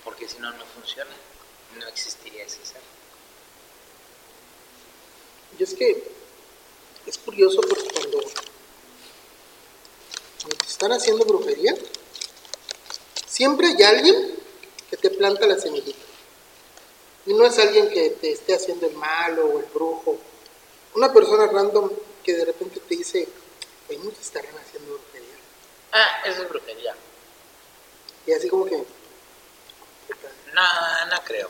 [0.04, 1.10] Porque si no, no funciona.
[1.78, 2.80] No existiría ese ser.
[5.58, 6.12] Y es que
[7.06, 8.18] es curioso porque cuando,
[10.40, 11.74] cuando te están haciendo brujería,
[13.26, 14.36] siempre hay alguien
[14.90, 16.04] que te planta la semillita.
[17.26, 20.18] Y no es alguien que te esté haciendo el malo o el brujo.
[20.94, 21.90] Una persona random
[22.22, 23.28] que de repente te dice,
[23.88, 25.15] oye, no te estarán haciendo brujería.
[25.98, 26.94] Ah, eso es brujería.
[28.26, 28.76] Y así como que,
[30.52, 31.48] No, no creo.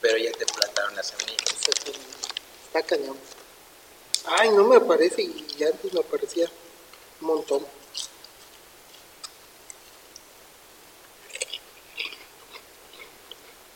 [0.00, 1.36] Pero ya te plantaron la semilla.
[2.66, 3.18] está cañón.
[4.24, 6.48] Ay, no me aparece y ya antes me aparecía
[7.20, 7.66] un montón.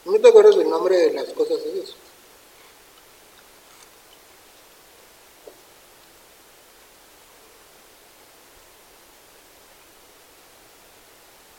[0.07, 1.94] ¿No te acuerdas del nombre de las cosas esas?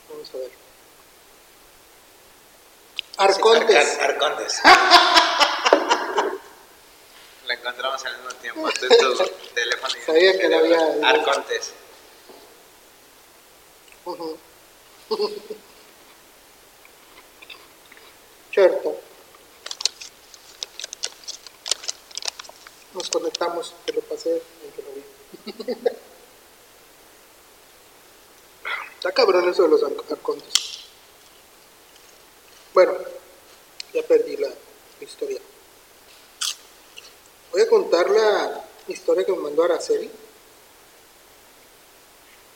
[0.10, 0.52] Vamos a ver.
[3.36, 4.00] Arcontes.
[4.00, 4.62] Ar- Arcontes.
[7.46, 8.68] la encontramos al mismo tiempo.
[8.82, 9.94] De tu teléfono.
[9.98, 11.74] y Sabía que la había- Arcontes.
[18.52, 18.96] Cierto.
[22.94, 25.04] Nos conectamos, te lo pasé en que lo vi.
[28.98, 30.80] Está cabrón eso de los arc- arcontes.
[32.74, 32.94] Bueno,
[33.94, 34.50] ya perdí la
[35.00, 35.40] historia.
[37.52, 39.26] Voy a contar la historia
[39.90, 40.12] que me mandó Araceli.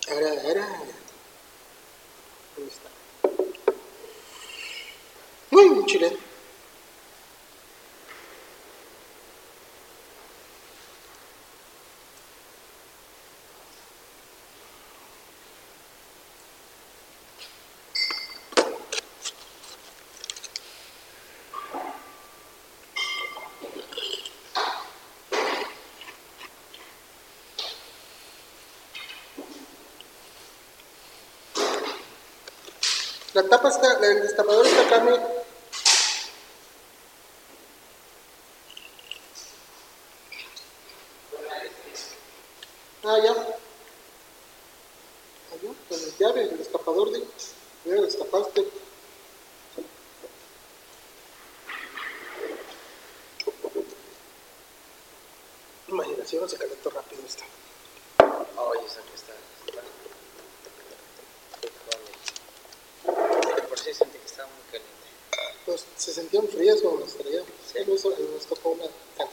[0.09, 0.67] Ara, ara.
[2.55, 2.89] ¿Dónde está?
[5.51, 6.33] Muy un chileno.
[33.33, 35.21] La tapa está, el destapador está acá, mira.
[43.03, 43.31] Ah, ya.
[45.53, 47.23] Allá, con el llave, el destapador de.
[47.85, 48.65] Ya destapaste.
[55.87, 57.45] Imaginación se calentó rápido esta.
[58.61, 59.33] Oye, esa que está.
[59.65, 59.83] está-
[63.69, 65.07] Por si sentí que estaba muy caliente.
[65.65, 67.49] Pues se sentían frías como las traíamos.
[67.71, 67.79] Sí.
[67.85, 67.91] Sí.
[67.91, 68.85] Eso nos tocó una
[69.17, 69.31] tarde.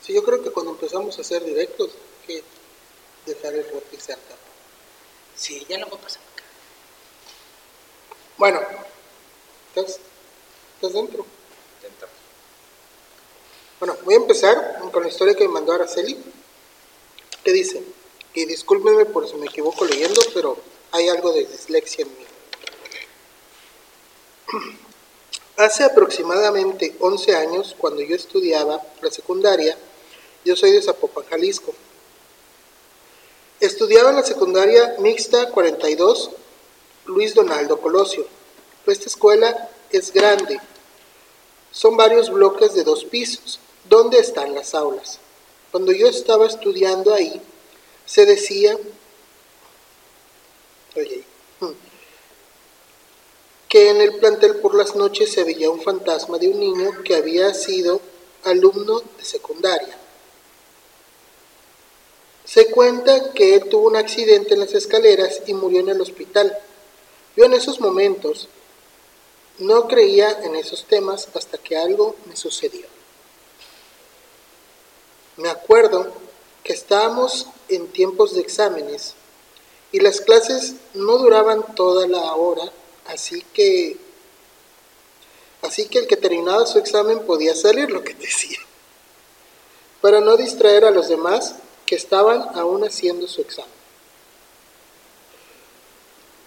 [0.00, 1.90] Sí, yo creo que cuando empezamos a hacer directos,
[2.24, 2.44] que
[3.26, 4.38] dejamos dejar el se acabó.
[5.34, 6.44] Sí, ya lo voy a pasar acá.
[8.38, 8.60] Bueno,
[9.74, 9.98] ¿estás,
[10.76, 11.26] estás dentro?
[11.82, 12.08] Dentro.
[13.80, 16.16] Bueno, voy a empezar con la historia que me mandó Araceli,
[17.42, 17.82] que dice,
[18.34, 20.56] y discúlpenme por si me equivoco leyendo, pero
[20.92, 22.24] hay algo de dislexia en mí.
[25.56, 29.76] Hace aproximadamente 11 años, cuando yo estudiaba la secundaria,
[30.44, 31.74] yo soy de Zapopan, Jalisco.
[33.60, 36.30] Estudiaba en la secundaria mixta 42,
[37.06, 38.26] Luis Donaldo Colosio.
[38.86, 40.60] Esta escuela es grande.
[41.70, 45.18] Son varios bloques de dos pisos, donde están las aulas.
[45.70, 47.40] Cuando yo estaba estudiando ahí,
[48.04, 48.76] se decía
[50.94, 51.24] oye,
[51.60, 51.72] hmm,
[53.68, 57.16] que en el plantel por las noches se veía un fantasma de un niño que
[57.16, 58.00] había sido
[58.44, 59.98] alumno de secundaria.
[62.44, 66.56] Se cuenta que él tuvo un accidente en las escaleras y murió en el hospital.
[67.36, 68.48] Yo en esos momentos
[69.58, 72.86] no creía en esos temas hasta que algo me sucedió.
[75.36, 76.12] Me acuerdo
[76.62, 79.14] que estábamos en tiempos de exámenes
[79.90, 82.70] y las clases no duraban toda la hora,
[83.06, 83.96] así que
[85.62, 88.58] así que el que terminaba su examen podía salir lo que decía.
[90.00, 93.72] Para no distraer a los demás, que estaban aún haciendo su examen.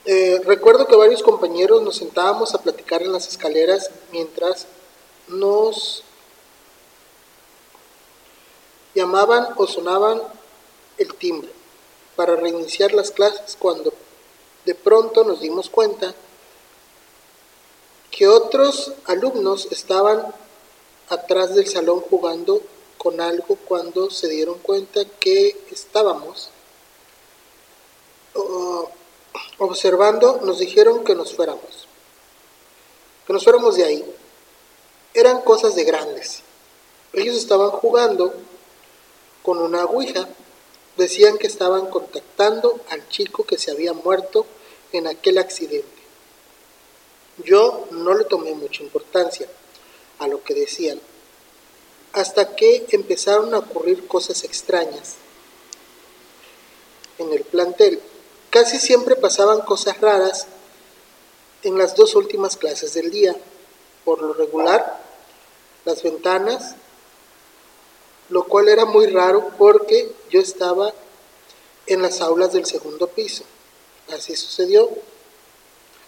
[0.06, 4.66] Eh, recuerdo que varios compañeros nos sentábamos a platicar en las escaleras mientras
[5.28, 6.04] nos
[8.96, 10.22] llamaban o sonaban
[10.98, 11.52] el timbre
[12.16, 13.94] para reiniciar las clases cuando
[14.66, 16.16] de pronto nos dimos cuenta
[18.10, 20.34] que otros alumnos estaban
[21.10, 22.62] atrás del salón jugando
[22.98, 26.50] con algo cuando se dieron cuenta que estábamos
[29.58, 31.88] observando, nos dijeron que nos fuéramos,
[33.26, 34.16] que nos fuéramos de ahí.
[35.14, 36.42] Eran cosas de grandes.
[37.14, 38.34] Ellos estaban jugando
[39.42, 40.28] con una ouija.
[40.98, 44.46] Decían que estaban contactando al chico que se había muerto
[44.92, 45.88] en aquel accidente.
[47.44, 49.48] Yo no le tomé mucha importancia
[50.20, 51.00] a lo que decían,
[52.18, 55.18] hasta que empezaron a ocurrir cosas extrañas
[57.20, 58.02] en el plantel.
[58.50, 60.48] Casi siempre pasaban cosas raras
[61.62, 63.36] en las dos últimas clases del día.
[64.04, 65.00] Por lo regular,
[65.86, 66.74] las ventanas,
[68.30, 70.94] lo cual era muy raro porque yo estaba
[71.86, 73.44] en las aulas del segundo piso.
[74.12, 74.90] Así sucedió.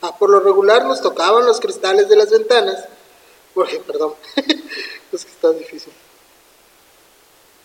[0.01, 2.85] Ah, por lo regular nos tocaban los cristales de las ventanas,
[3.53, 4.15] porque, perdón,
[5.11, 5.93] es que está difícil.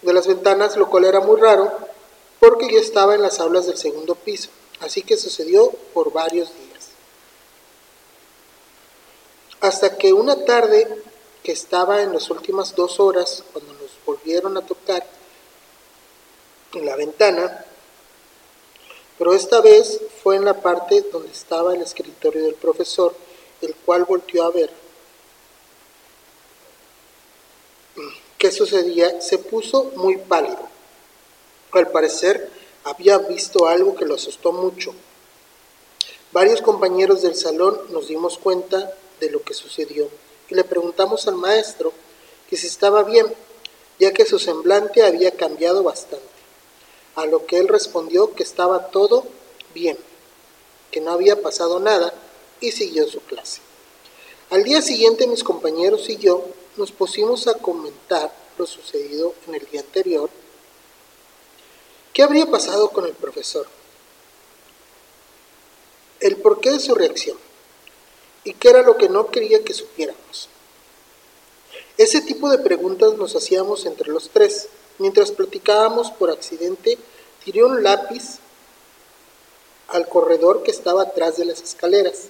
[0.02, 1.72] De las ventanas, lo cual era muy raro,
[2.40, 4.50] porque yo estaba en las aulas del segundo piso.
[4.80, 6.90] Así que sucedió por varios días.
[9.60, 11.02] Hasta que una tarde,
[11.42, 15.06] que estaba en las últimas dos horas, cuando nos volvieron a tocar
[16.74, 17.64] en la ventana,
[19.16, 23.14] pero esta vez fue en la parte donde estaba el escritorio del profesor,
[23.62, 24.70] el cual volteó a ver
[28.38, 30.68] qué sucedía, se puso muy pálido.
[31.72, 32.50] Al parecer
[32.84, 34.94] había visto algo que lo asustó mucho.
[36.32, 40.08] Varios compañeros del salón nos dimos cuenta de lo que sucedió
[40.48, 41.92] y le preguntamos al maestro
[42.48, 43.26] que si estaba bien,
[43.98, 46.26] ya que su semblante había cambiado bastante.
[47.16, 49.24] A lo que él respondió que estaba todo
[49.72, 49.96] bien,
[50.90, 52.12] que no había pasado nada
[52.60, 53.60] y siguió su clase.
[54.50, 56.44] Al día siguiente mis compañeros y yo
[56.76, 60.30] nos pusimos a comentar lo sucedido en el día anterior.
[62.12, 63.66] ¿Qué habría pasado con el profesor?
[66.20, 67.36] El porqué de su reacción
[68.44, 70.48] y qué era lo que no quería que supiéramos.
[71.96, 74.68] Ese tipo de preguntas nos hacíamos entre los tres.
[74.98, 76.98] Mientras platicábamos por accidente,
[77.44, 78.38] tiré un lápiz
[79.88, 82.28] al corredor que estaba atrás de las escaleras,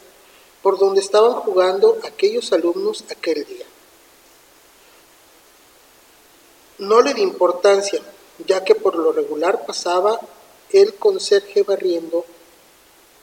[0.63, 3.67] por donde estaban jugando aquellos alumnos aquel día.
[6.79, 8.01] No le di importancia,
[8.47, 10.21] ya que por lo regular pasaba
[10.71, 12.25] el conserje barriendo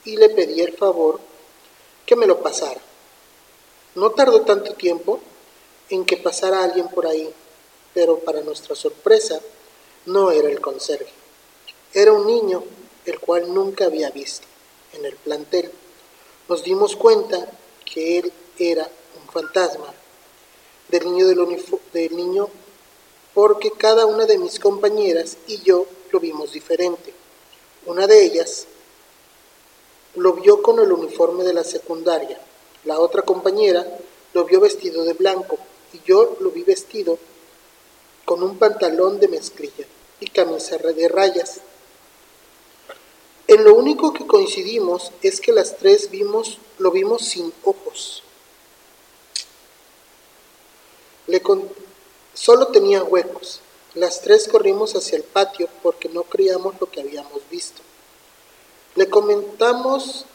[0.05, 1.19] y le pedí el favor
[2.05, 2.81] que me lo pasara.
[3.95, 5.19] No tardó tanto tiempo
[5.89, 7.29] en que pasara alguien por ahí,
[7.93, 9.41] pero para nuestra sorpresa
[10.05, 11.11] no era el conserje.
[11.93, 12.63] Era un niño
[13.05, 14.47] el cual nunca había visto
[14.93, 15.71] en el plantel.
[16.47, 17.49] Nos dimos cuenta
[17.85, 18.89] que él era
[19.21, 19.93] un fantasma
[20.87, 22.49] del niño, del, niño
[23.33, 27.13] porque cada una de mis compañeras y yo lo vimos diferente.
[27.85, 28.67] Una de ellas
[30.15, 32.39] lo vio con el uniforme de la secundaria,
[32.83, 33.85] la otra compañera
[34.33, 35.57] lo vio vestido de blanco
[35.93, 37.17] y yo lo vi vestido
[38.25, 39.85] con un pantalón de mezclilla
[40.19, 41.61] y camisa de rayas.
[43.47, 48.23] En lo único que coincidimos es que las tres vimos, lo vimos sin ojos.
[51.27, 51.41] Le
[52.33, 53.61] solo tenía huecos.
[53.93, 57.81] Las tres corrimos hacia el patio porque no creíamos lo que habíamos visto.
[58.95, 60.25] Le comentamos,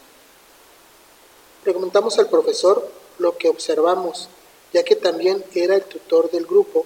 [1.65, 2.87] le comentamos al profesor
[3.17, 4.29] lo que observamos,
[4.73, 6.85] ya que también era el tutor del grupo,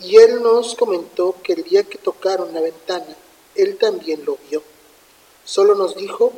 [0.00, 3.16] y él nos comentó que el día que tocaron la ventana,
[3.54, 4.62] él también lo vio.
[5.44, 6.32] Solo nos dijo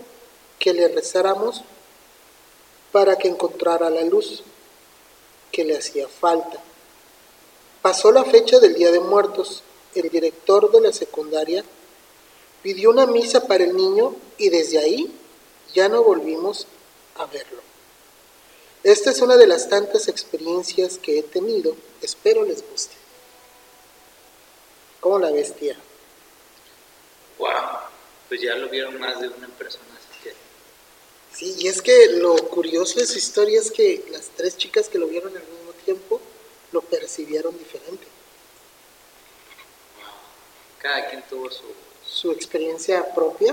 [0.58, 1.62] que le rezáramos
[2.92, 4.42] para que encontrara la luz
[5.50, 6.62] que le hacía falta.
[7.84, 9.62] Pasó la fecha del Día de Muertos.
[9.94, 11.62] El director de la secundaria
[12.62, 15.14] pidió una misa para el niño y desde ahí
[15.74, 16.66] ya no volvimos
[17.16, 17.60] a verlo.
[18.84, 21.76] Esta es una de las tantas experiencias que he tenido.
[22.00, 22.94] Espero les guste.
[25.00, 25.76] ¿Cómo la ves, tía?
[27.38, 27.50] Wow,
[28.30, 30.34] pues ya lo vieron más de una persona, así que...
[31.36, 34.98] Sí, y es que lo curioso de su historia es que las tres chicas que
[34.98, 36.22] lo vieron al mismo tiempo
[36.74, 38.04] lo percibieron diferente.
[40.80, 41.64] Cada quien tuvo su...
[42.06, 43.52] Su experiencia propia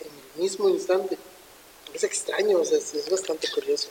[0.00, 1.18] en el mismo instante.
[1.92, 3.88] Es extraño, es, bastante curioso.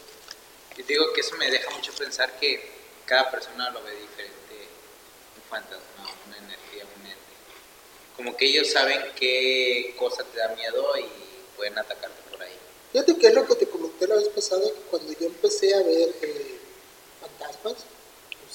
[0.78, 2.64] Y digo que eso me deja mucho pensar que
[3.06, 4.68] cada persona lo ve diferente,
[5.36, 7.34] un fantasma, una energía, un ente.
[8.16, 11.06] Como que ellos saben qué cosa te da miedo y
[11.56, 12.58] pueden atacarte por ahí.
[12.94, 15.84] Fíjate que es lo que te comenté la vez pasada, que cuando yo empecé a
[15.84, 16.58] ver eh,
[17.20, 17.86] fantasmas,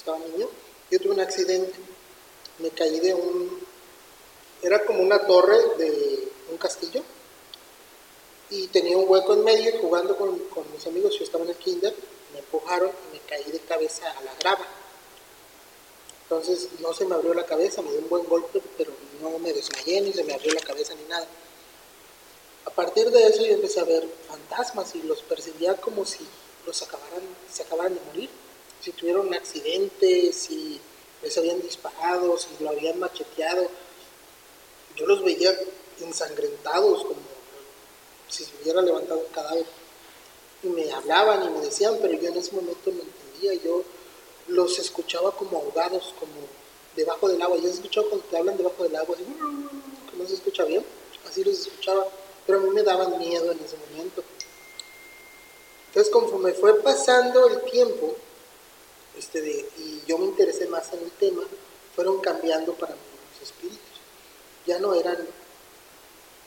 [0.03, 0.49] estaba niño,
[0.91, 1.73] yo tuve un accidente.
[2.59, 3.65] Me caí de un.
[4.61, 7.01] Era como una torre de un castillo.
[8.49, 11.55] Y tenía un hueco en medio jugando con, con mis amigos, yo estaba en el
[11.55, 11.95] kinder,
[12.33, 14.67] me empujaron y me caí de cabeza a la grava.
[16.23, 18.91] Entonces no se me abrió la cabeza, me dio un buen golpe, pero
[19.21, 21.25] no me desmayé ni se me abrió la cabeza ni nada.
[22.65, 26.27] A partir de eso yo empecé a ver fantasmas y los percibía como si
[26.67, 28.29] los acabaran, se acabaran de morir
[28.83, 30.79] si tuvieron un accidente, si
[31.21, 33.67] les habían disparado, si lo habían macheteado.
[34.97, 35.57] Yo los veía
[36.01, 37.21] ensangrentados, como
[38.27, 39.65] si se hubiera levantado un cadáver.
[40.63, 43.53] Y me hablaban y me decían, pero yo en ese momento no entendía.
[43.63, 43.83] Yo
[44.47, 46.33] los escuchaba como ahogados, como
[46.95, 47.57] debajo del agua.
[47.57, 50.83] Yo he escuchado cuando te hablan debajo del agua, así, que no se escucha bien.
[51.25, 52.05] Así los escuchaba,
[52.45, 54.23] pero a mí me daban miedo en ese momento.
[55.87, 58.15] Entonces, conforme fue pasando el tiempo,
[59.17, 61.43] este y yo me interesé más en el tema,
[61.95, 63.01] fueron cambiando para mí
[63.33, 63.79] los espíritus.
[64.65, 65.17] Ya no eran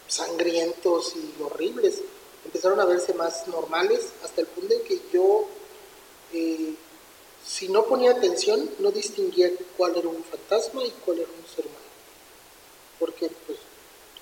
[0.08, 2.02] sangrientos y horribles,
[2.44, 5.46] empezaron a verse más normales hasta el punto en que yo,
[6.32, 6.74] eh,
[7.44, 11.66] si no ponía atención, no distinguía cuál era un fantasma y cuál era un ser
[11.66, 11.80] humano,
[12.98, 13.58] porque pues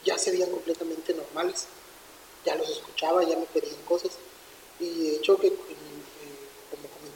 [0.05, 1.67] ya se veían completamente normales,
[2.45, 4.13] ya los escuchaba, ya me pedían cosas,
[4.81, 5.53] y de hecho que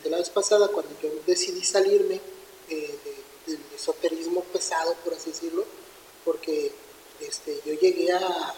[0.05, 2.21] la vez pasada, cuando yo decidí salirme
[2.69, 2.99] eh,
[3.47, 5.65] del esoterismo pesado, por así decirlo,
[6.25, 6.73] porque
[7.21, 8.55] este, yo llegué a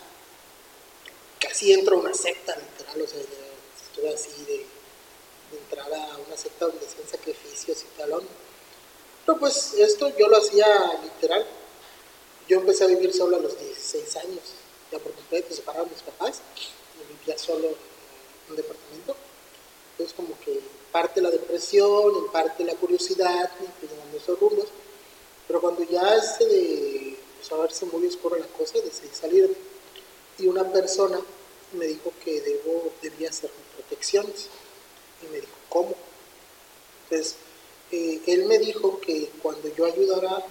[1.39, 4.67] casi entro a una secta, literal, o sea, estuve así de,
[5.53, 8.25] entrar a una secta donde hacían sacrificios y talón.
[9.27, 11.45] Pero pues esto yo lo hacía literal.
[12.49, 14.43] Yo empecé a vivir solo a los 16 años,
[14.93, 17.77] ya por completo, separaron mis papás, y vivía solo en
[18.51, 19.17] un departamento.
[19.93, 20.61] Entonces como que
[20.93, 24.67] parte la depresión, en parte la curiosidad, llevando esos rumbos.
[25.47, 27.19] Pero cuando ya este de,
[27.49, 29.57] pues muy oscura la cosa, decidí salir.
[30.39, 31.21] Y una persona
[31.73, 34.49] me dijo que debo, debía hacerme protecciones.
[35.23, 35.95] Y me dijo, ¿cómo?
[37.05, 37.37] Entonces,
[37.91, 40.45] eh, él me dijo que cuando yo ayudara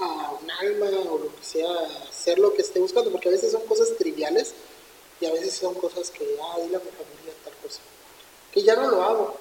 [0.00, 1.68] a un alma o lo que sea,
[2.08, 4.54] hacer lo que esté buscando, porque a veces son cosas triviales
[5.20, 7.34] y a veces son cosas que, ah, dile a mi familia
[8.52, 9.36] que ya no lo hago,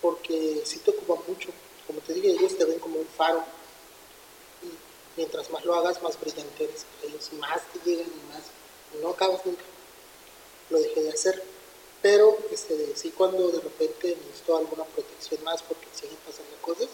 [0.00, 1.50] porque sí te ocupa mucho.
[1.86, 3.44] Como te dije, ellos te ven como un faro.
[4.62, 4.68] Y
[5.16, 8.42] mientras más lo hagas, más brillante eres ellos, más te llegan y más.
[9.00, 9.62] no acabas nunca.
[10.70, 11.42] Lo dejé de hacer.
[12.00, 16.88] Pero este, sí cuando de repente necesito alguna protección más porque siguen pasando cosas,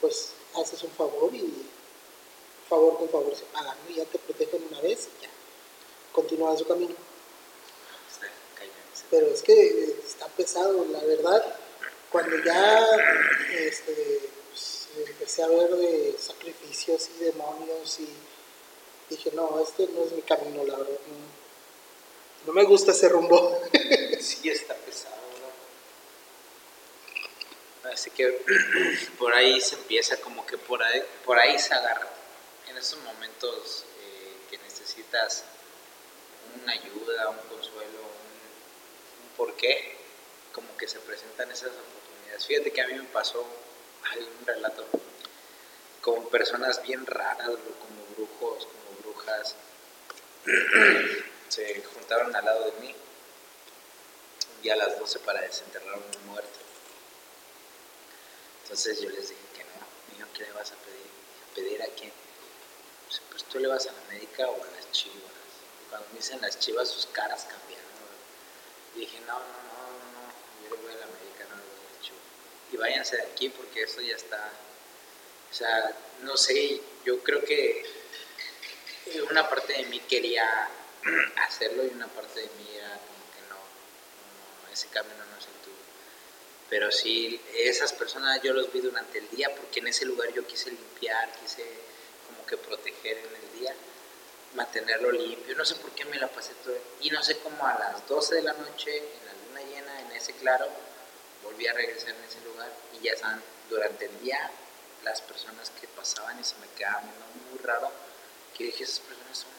[0.00, 1.66] pues haces un favor y
[2.68, 5.30] favor con favor se pagan, Y ya te protegen una vez y ya.
[6.12, 6.94] Continúa su camino.
[9.10, 11.44] Pero es que está pesado, la verdad.
[12.10, 12.86] Cuando ya
[13.52, 18.08] este, pues, empecé a ver de sacrificios y demonios y
[19.08, 20.98] Dije, no, este no es mi camino, la verdad.
[21.08, 23.60] No, no me gusta ese rumbo.
[24.18, 25.14] Sí, está pesado,
[27.84, 27.90] ¿no?
[27.90, 28.42] Así que
[29.18, 32.08] por ahí se empieza, como que por ahí, por ahí se agarra.
[32.68, 35.44] En esos momentos eh, que necesitas
[36.60, 38.00] una ayuda, un consuelo,
[39.36, 39.96] porqué,
[40.52, 42.46] como que se presentan esas oportunidades.
[42.46, 44.86] Fíjate que a mí me pasó un relato
[46.00, 49.56] con personas bien raras, como brujos, como brujas,
[51.48, 52.94] se juntaron al lado de mí
[54.54, 56.58] un día a las 12 para desenterrar un muerto.
[58.62, 60.26] Entonces yo les dije que no.
[60.26, 61.10] Me ¿qué le vas a pedir?
[61.42, 62.12] ¿A pedir a quién?
[63.30, 65.32] Pues, tú le vas a la médica o a las chivas.
[65.90, 67.75] Cuando me dicen las chivas, sus caras cambiaron.
[68.96, 71.76] Y dije, no, no, no, no, yo le voy a la médica, no le voy
[71.86, 72.72] a.
[72.72, 74.50] Y váyanse de aquí porque esto ya está.
[75.50, 77.84] O sea, no sé, yo creo que
[79.30, 80.68] una parte de mí quería
[81.46, 85.44] hacerlo y una parte de mí era como que no, no, ese camino no es
[85.44, 85.76] el tuyo.
[86.70, 90.46] Pero sí, esas personas yo los vi durante el día porque en ese lugar yo
[90.46, 91.64] quise limpiar, quise
[92.26, 93.74] como que proteger en el día,
[94.56, 95.54] mantenerlo limpio.
[95.54, 96.76] No sé por qué me la pasé todo.
[97.00, 100.12] Y no sé cómo a las 12 de la noche, en la luna llena, en
[100.12, 100.66] ese claro,
[101.44, 104.50] volví a regresar en ese lugar y ya estaban durante el día
[105.04, 107.92] las personas que pasaban y se me quedaban viendo muy raro
[108.56, 109.50] que dije esas personas son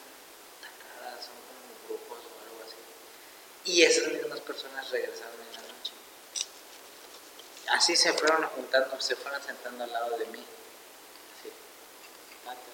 [0.60, 2.76] tan raras, son como brujos o algo así.
[3.70, 5.92] Y esas mismas personas regresaron en la noche.
[7.70, 10.44] Así se fueron juntando, se fueron sentando al lado de mí.
[11.38, 11.52] Así.
[12.44, 12.68] Ta, ta, ta,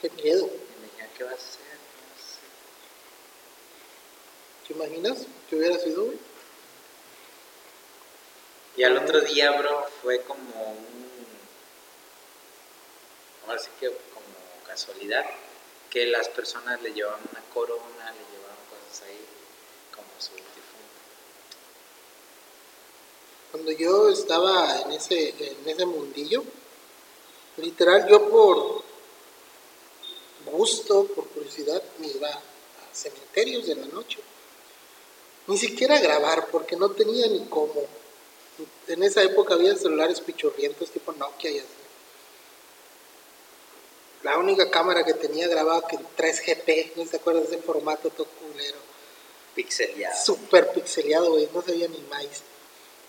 [0.00, 0.48] Qué miedo.
[1.16, 1.78] ¿qué vas a vas a hacer?
[4.66, 6.04] ¿Te imaginas que hubiera sido?
[6.04, 6.18] güey?
[8.76, 11.18] Y al otro día, bro, fue como un.
[13.44, 14.36] Ahora sí que como
[14.68, 15.24] casualidad,
[15.90, 17.82] que las personas le llevaban una corona,
[18.12, 19.24] le llevaban cosas ahí,
[19.92, 21.00] como su difunto.
[23.50, 26.44] Cuando yo estaba en ese, en ese mundillo,
[27.56, 28.87] literal, yo por
[30.48, 32.42] gusto, por curiosidad, me iba a
[32.92, 34.18] cementerios de la noche.
[35.46, 37.82] Ni siquiera a grabar, porque no tenía ni cómo.
[38.88, 41.66] En esa época había celulares pichurrientos tipo Nokia y así.
[44.22, 48.10] La única cámara que tenía grababa que en 3GP, ¿no te acuerdas de ese formato
[48.10, 48.78] todo culero?
[49.54, 50.16] Pixeleado.
[50.24, 52.42] Súper pixeleado, güey, no sabía ni más.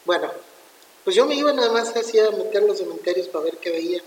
[0.05, 0.31] Bueno,
[1.03, 3.71] pues yo me iba nada más así a meter a los cementerios para ver qué
[3.71, 4.01] veía,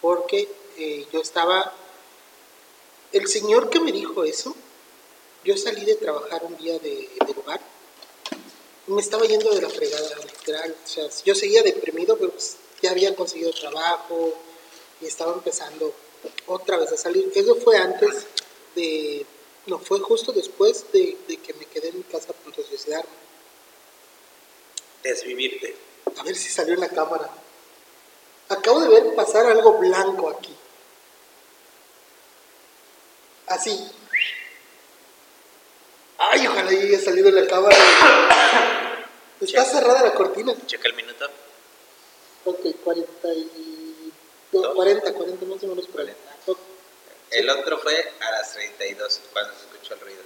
[0.00, 0.48] porque
[0.78, 1.74] eh, yo estaba...
[3.12, 4.54] El señor que me dijo eso,
[5.44, 7.60] yo salí de trabajar un día de, del lugar,
[8.86, 10.74] y me estaba yendo de la fregada, literal.
[10.84, 14.34] O sea, yo seguía deprimido, pero pues ya había conseguido trabajo
[15.00, 15.92] y estaba empezando
[16.46, 17.30] otra vez a salir.
[17.34, 18.26] Eso fue antes
[18.74, 19.26] de...
[19.66, 22.68] No, fue justo después de, de que me quedé en mi casa a punto de
[22.68, 23.10] suicidarme.
[25.02, 25.76] Desvivirte.
[26.16, 27.30] A ver si salió en la cámara.
[28.48, 30.54] Acabo de ver pasar algo blanco aquí.
[33.48, 33.90] Así.
[36.18, 37.76] Ay, ojalá ya haya salido la cámara.
[39.40, 40.54] Está cerrada la cortina.
[40.66, 41.26] Checa el minuto.
[42.44, 44.12] Ok, 40 y...
[44.52, 46.06] no, 40, 40 más o menos por ahí.
[46.06, 46.36] 40.
[46.46, 46.58] Ok,
[47.30, 50.22] El otro fue a las 32, cuando se escuchó el ruido.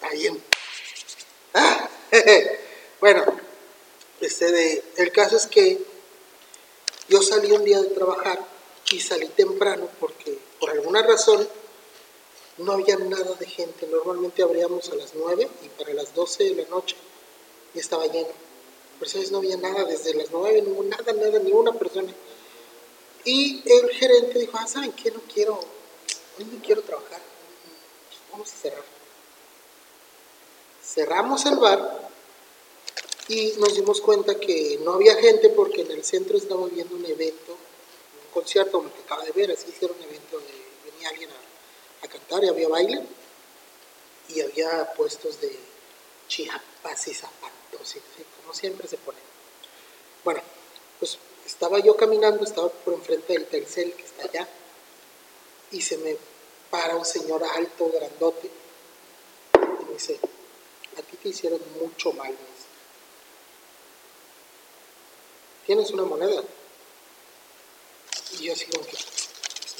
[0.00, 0.42] Está bien.
[1.54, 1.88] Ah,
[3.00, 3.24] bueno,
[4.20, 5.78] este de, el caso es que
[7.08, 8.38] yo salí un día de trabajar
[8.90, 11.46] y salí temprano porque por alguna razón
[12.58, 13.86] no había nada de gente.
[13.86, 16.96] Normalmente abríamos a las 9 y para las 12 de la noche
[17.74, 18.30] ya estaba lleno.
[18.98, 22.12] Por eso no había nada desde las 9, no hubo nada, nada, ni una persona.
[23.24, 25.10] Y el gerente dijo, ah, ¿saben qué?
[25.10, 25.54] No quiero,
[26.38, 27.20] hoy no quiero trabajar.
[28.30, 29.02] Vamos a cerrar
[30.94, 32.10] cerramos el bar
[33.28, 37.06] y nos dimos cuenta que no había gente porque en el centro estaba viendo un
[37.06, 41.30] evento, un concierto, el que acaba de ver, así hicieron un evento de venía alguien
[41.30, 41.41] a
[42.12, 43.02] cantar y había baile
[44.28, 45.58] y había puestos de
[46.28, 49.18] chiapas y zapatos, y, así, como siempre se pone.
[50.24, 50.40] Bueno,
[50.98, 54.48] pues estaba yo caminando, estaba por enfrente del Telcel que está allá
[55.70, 56.16] y se me
[56.70, 58.50] para un señor alto, grandote
[59.54, 60.18] y me dice,
[60.96, 62.34] a ti te hicieron mucho mal.
[65.66, 66.42] ¿Tienes una moneda?
[68.32, 68.96] Y yo así como que,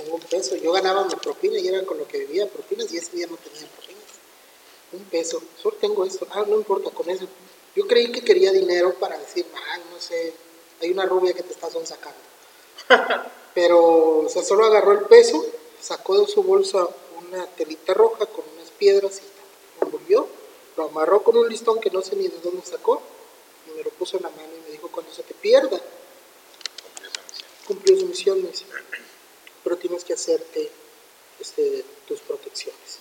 [0.03, 0.57] tengo un peso.
[0.57, 3.37] Yo ganaba mi propina y era con lo que vivía propinas y ese día no
[3.37, 4.03] tenía propinas.
[4.93, 5.43] Un peso.
[5.61, 6.27] Solo tengo esto.
[6.31, 7.27] Ah, no importa con eso.
[7.75, 10.35] Yo creí que quería dinero para decir, ah, no sé,
[10.81, 12.19] hay una rubia que te está sacando.
[13.55, 15.45] Pero, o sea, solo agarró el peso
[15.83, 16.89] sacó de su bolsa
[17.19, 20.29] una telita roja con unas piedras y lo envolvió,
[20.77, 23.03] lo amarró con un listón que no sé ni de dónde sacó
[23.67, 25.81] y me lo puso en la mano y me dijo, cuando se te pierda,
[27.67, 28.65] cumplió su misión, me dice,
[29.73, 30.71] pero tienes que hacerte
[31.41, 32.99] este, tus protecciones.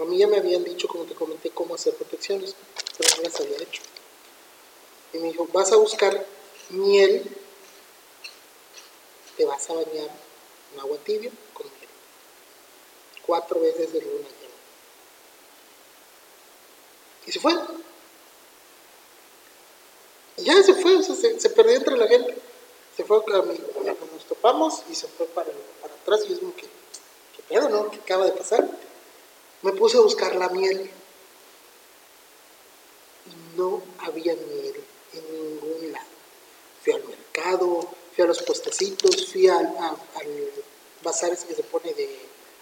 [0.00, 2.56] A mí ya me habían dicho, como te comenté, cómo hacer protecciones,
[2.98, 3.80] pero no las había hecho.
[5.12, 6.26] Y me dijo, vas a buscar
[6.70, 7.22] miel,
[9.36, 10.10] te vas a bañar
[10.72, 11.88] en agua tibia con miel.
[13.24, 14.54] Cuatro veces de luna llena.
[17.26, 17.54] Y se fue.
[20.36, 22.34] Y ya se fue, se, se perdió entre la gente.
[22.96, 23.56] Se fue a mi,
[24.44, 27.90] topamos y se fue para, para atrás y yo como que, ¿qué pedo, no?
[27.90, 28.68] ¿Qué acaba de pasar?
[29.62, 30.90] Me puse a buscar la miel.
[33.26, 34.84] Y no había miel
[35.14, 36.04] en ningún lado.
[36.82, 40.50] Fui al mercado, fui a los puestecitos, fui al, a- al
[41.02, 42.18] bazar que se pone de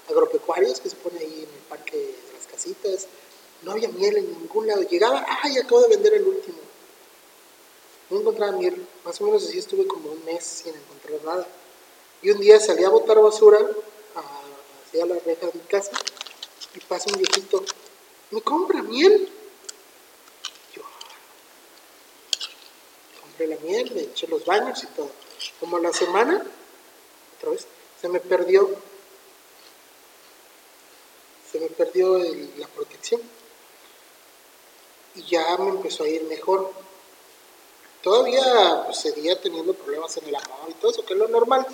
[0.08, 3.08] agropecuarios, que se pone ahí en el parque de las casitas.
[3.62, 4.82] No había miel en ningún lado.
[4.82, 6.58] Llegaba, ¡ay, acabo de vender el último!
[8.08, 8.86] No encontraba miel.
[9.04, 11.46] Más o menos así estuve como un mes sin encontrar nada.
[12.22, 15.90] Y un día salí a botar basura hacia la reja de mi casa
[16.74, 17.64] y pasa un viejito.
[18.30, 19.28] ¿Me compra miel?
[20.74, 20.82] Yo
[23.20, 25.10] compré la miel, me eché los baños y todo.
[25.58, 26.46] Como la semana,
[27.36, 27.66] otra vez,
[28.00, 28.70] se me perdió.
[31.50, 32.18] Se me perdió
[32.56, 33.20] la protección.
[35.16, 36.72] Y ya me empezó a ir mejor.
[38.00, 41.66] Todavía pues, seguía teniendo problemas en el amor y todo eso, que es lo normal.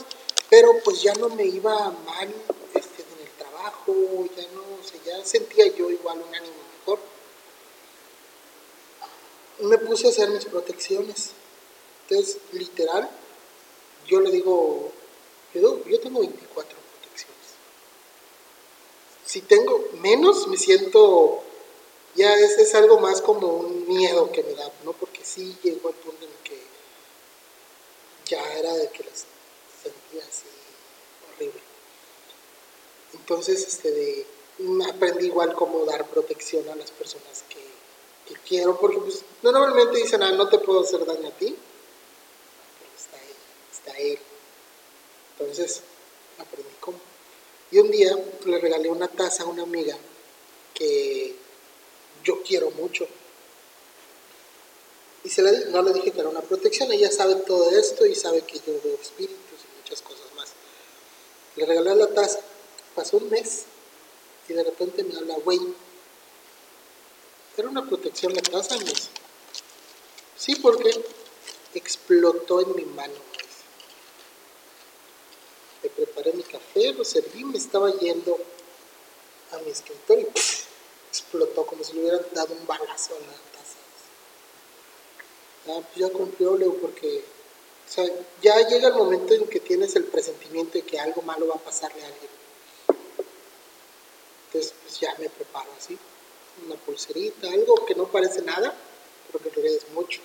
[0.50, 2.34] Pero pues ya no me iba mal
[2.74, 3.94] este, en el trabajo,
[4.36, 6.98] ya no, o ya sentía yo igual un ánimo mejor.
[9.60, 11.32] Me puse a hacer mis protecciones.
[12.08, 13.10] Entonces, literal,
[14.06, 14.90] yo le digo,
[15.52, 17.36] yo, yo tengo 24 protecciones.
[19.26, 21.42] Si tengo menos, me siento,
[22.14, 24.94] ya es, es algo más como un miedo que me da, ¿no?
[24.94, 26.62] Porque sí llegó al punto en que
[28.24, 29.26] ya era de que las
[30.20, 30.46] así
[31.34, 31.60] horrible.
[33.14, 34.26] Entonces, este, de,
[34.88, 37.58] aprendí igual cómo dar protección a las personas que,
[38.46, 41.54] quiero, porque pues normalmente dicen, ah, no te puedo hacer daño a ti,
[42.78, 43.36] pero está él,
[43.72, 44.18] está él.
[45.38, 45.82] Entonces,
[46.38, 46.98] aprendí cómo.
[47.70, 49.96] Y un día le regalé una taza a una amiga
[50.74, 51.36] que
[52.22, 53.06] yo quiero mucho.
[55.24, 58.14] Y se la no le dije que era una protección, ella sabe todo esto y
[58.14, 59.47] sabe que yo veo espíritus y
[59.96, 60.48] cosas más.
[61.56, 62.40] Le regalé la taza,
[62.94, 63.64] pasó un mes
[64.48, 65.60] y de repente me habla, güey,
[67.56, 68.76] ¿era una protección la taza?
[70.36, 70.90] Sí, porque
[71.74, 73.14] explotó en mi mano.
[75.82, 78.38] me preparé mi café, lo serví, me estaba yendo
[79.52, 80.64] a mi escritorio y ¡puf!
[81.08, 83.78] explotó como si le hubieran dado un balazo a la taza.
[85.66, 87.24] Ya, pues ya cumplió, Leo, porque
[87.88, 88.04] o sea,
[88.42, 91.58] ya llega el momento en que tienes el presentimiento de que algo malo va a
[91.58, 92.30] pasarle a alguien.
[94.46, 95.96] Entonces, pues ya me preparo así,
[96.66, 98.74] una pulserita, algo que no parece nada,
[99.26, 100.20] pero que en realidad es mucho.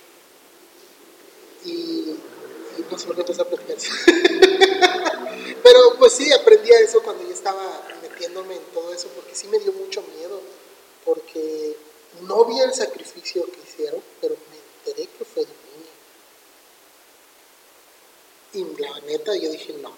[1.64, 3.76] Y, y no sé por qué empecé a platicar.
[5.62, 9.46] Pero pues sí, aprendí a eso cuando yo estaba metiéndome en todo eso, porque sí
[9.48, 10.38] me dio mucho miedo,
[11.06, 11.76] porque
[12.22, 15.46] no vi el sacrificio que hicieron, pero me enteré que fue.
[18.54, 19.96] Y la neta, yo dije, no,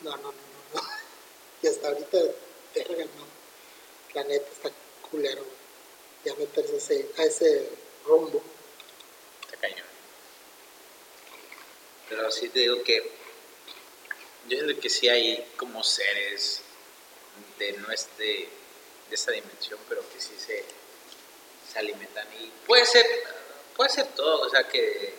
[0.00, 0.32] no, no, no, no,
[0.74, 0.80] no.
[1.62, 2.18] Y hasta ahorita,
[2.74, 3.26] verga, no.
[4.14, 4.70] La neta está
[5.08, 5.44] culero,
[6.24, 7.70] ya a ese, a ese
[8.04, 8.42] rumbo.
[9.44, 9.86] Está cañón.
[12.08, 13.00] Pero sí te digo que
[14.48, 16.62] yo siento que sí hay como seres
[17.58, 18.48] de no este,
[19.08, 20.64] de esa dimensión, pero que sí se,
[21.72, 23.06] se alimentan y puede ser,
[23.76, 25.14] puede ser todo, o sea que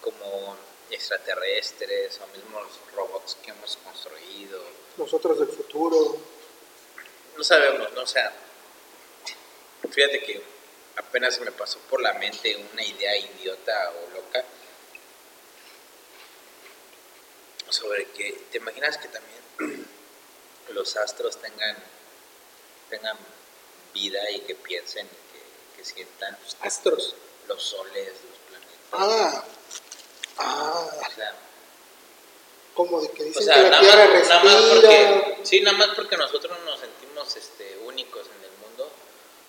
[0.00, 0.56] como
[0.92, 4.62] extraterrestres o mismos robots que hemos construido,
[4.96, 6.18] Nosotros del futuro,
[7.36, 8.02] no sabemos, ¿no?
[8.02, 8.32] O sea,
[9.90, 10.42] fíjate que
[10.96, 14.44] apenas me pasó por la mente una idea idiota o loca
[17.70, 19.88] sobre que, ¿te imaginas que también
[20.74, 21.76] los astros tengan,
[22.90, 23.16] tengan
[23.94, 27.14] vida y que piensen, que, que sientan astros.
[27.48, 28.78] los soles, los planetas?
[28.92, 29.44] Ah,
[30.38, 31.34] ah, O sea,
[32.74, 34.70] como de que o dicen sea, que la nada, Tierra más, nada más respira.
[34.70, 38.90] porque, sí, nada más porque nosotros nos sentimos este, únicos en el mundo,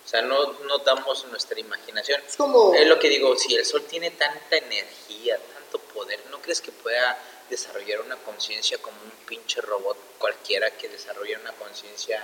[0.03, 2.21] o sea, no, no damos nuestra imaginación.
[2.27, 6.31] Es como, Es lo que digo, si el sol tiene tanta energía, tanto poder, poder,
[6.31, 7.17] ¿no crees que pueda
[7.49, 12.23] desarrollar una conciencia como un pinche robot cualquiera que desarrolle una conciencia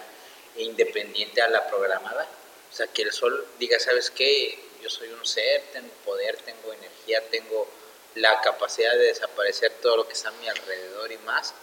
[0.57, 2.27] independiente a la programada?
[2.71, 4.59] O sea, que el sol diga, ¿sabes qué?
[4.81, 7.67] Yo soy un ser, tengo poder, tengo energía, tengo
[8.15, 11.53] la capacidad de desaparecer todo lo que está a mi alrededor y más.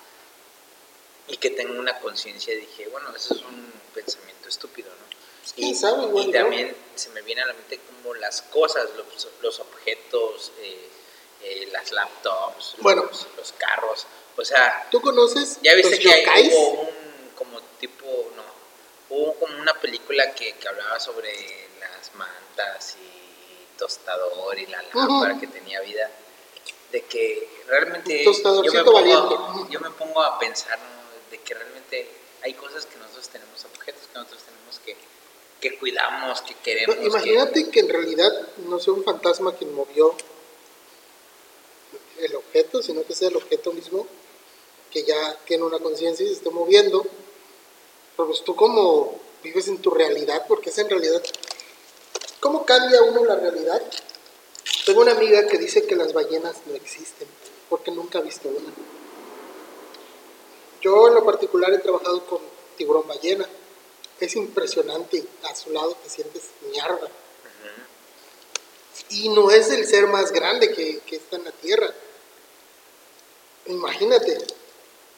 [1.28, 5.06] Y que tenga una conciencia, dije, bueno, eso es un pensamiento estúpido, ¿no?
[5.54, 10.52] ¿Quién y, también se me viene a la mente como las cosas, los, los objetos,
[10.58, 10.88] eh,
[11.42, 13.04] eh, las laptops, Bueno.
[13.04, 14.06] los, los carros.
[14.36, 18.42] O sea, ¿Tú conoces ya viste los que hay, hubo un como tipo, no,
[19.10, 25.38] hubo como una película que, que hablaba sobre las mantas y tostador y la lámpara
[25.38, 26.10] que tenía vida,
[26.92, 31.30] de que realmente yo me, pongo, yo me pongo a pensar ¿no?
[31.30, 32.08] de que realmente
[32.42, 34.96] hay cosas que nosotros tenemos, objetos que nosotros tenemos que,
[35.60, 36.96] que cuidamos, que queremos.
[36.96, 38.30] No, que- imagínate que en realidad
[38.68, 40.14] no sea un fantasma quien movió
[42.18, 44.06] el objeto, sino que sea el objeto mismo
[44.90, 47.04] que ya tiene una conciencia y se esté moviendo.
[48.16, 51.22] Pero pues tú como vives en tu realidad, porque es en realidad...
[52.40, 53.82] ¿Cómo cambia uno la realidad?
[54.86, 57.26] Tengo una amiga que dice que las ballenas no existen,
[57.68, 58.72] porque nunca ha visto una.
[60.80, 62.38] Yo en lo particular he trabajado con
[62.76, 63.48] tiburón ballena.
[64.20, 67.08] Es impresionante, a su lado te sientes mierda.
[69.10, 71.92] Y no es el ser más grande que, que está en la Tierra.
[73.66, 74.38] Imagínate.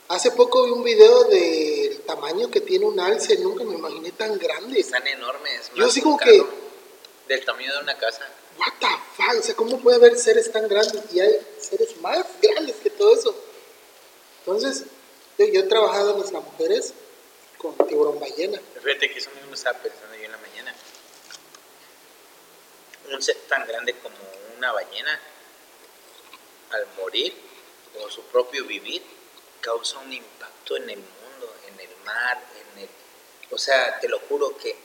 [0.09, 4.39] Hace poco vi un video del tamaño que tiene un alce, nunca me imaginé tan
[4.39, 4.81] grande.
[4.81, 5.71] Están enormes.
[5.75, 6.68] Yo así como que-
[7.29, 8.26] Del tamaño de una casa.
[8.59, 9.39] What the fuck?
[9.39, 11.03] O sea, ¿cómo puede haber seres tan grandes?
[11.12, 13.37] Y hay seres más grandes que todo eso.
[14.41, 14.85] Entonces,
[15.37, 16.95] yo, yo he trabajado en las mujeres
[17.59, 18.61] con tiburón ballena.
[18.83, 20.74] Fíjate que eso mismo estaba pensando yo en la mañana.
[23.12, 24.16] Un ser tan grande como
[24.57, 25.20] una ballena,
[26.70, 27.35] al morir,
[28.01, 29.03] o su propio vivir,
[29.61, 32.43] causa un impacto en el mundo, en el mar,
[32.74, 32.89] en el...
[33.51, 34.76] O sea, te lo juro que,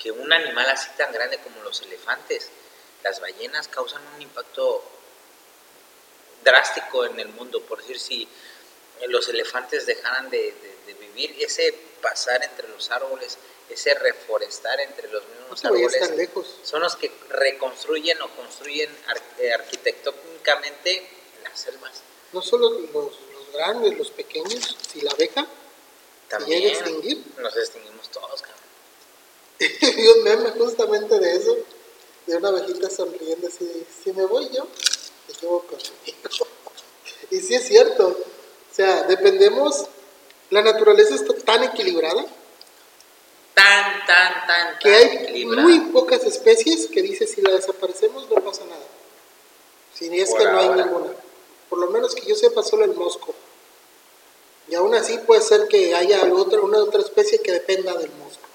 [0.00, 2.48] que un animal así tan grande como los elefantes,
[3.04, 4.82] las ballenas causan un impacto
[6.44, 7.60] drástico en el mundo.
[7.62, 8.28] Por decir, si
[9.08, 11.72] los elefantes dejaran de, de- de vivir, ese
[12.02, 13.36] pasar entre los árboles,
[13.68, 16.56] ese reforestar entre los mismos árboles, lejos.
[16.64, 21.08] son los que reconstruyen o construyen ar- eh, arquitectónicamente
[21.44, 22.02] las selvas.
[22.32, 25.46] No solo los, los grandes, los pequeños, si la abeja
[26.28, 27.22] También llega a extinguir.
[27.38, 28.60] nos extinguimos todos, cabrón.
[29.60, 31.56] Vi un meme justamente de eso,
[32.26, 34.66] de una abejita sonriendo así, si me voy yo,
[35.26, 35.86] te llevo conmigo.
[37.30, 39.84] y sí es cierto, o sea, dependemos,
[40.50, 42.24] la naturaleza está tan equilibrada
[43.54, 45.68] Tan, tan, tan, que hay equilibrada.
[45.68, 48.86] muy pocas especies que dice si la desaparecemos no pasa nada.
[49.92, 51.12] Si es Por que no hay ninguna.
[51.68, 53.34] Por lo menos que yo sepa solo el mosco.
[54.68, 58.49] Y aún así puede ser que haya otra, una otra especie que dependa del mosco.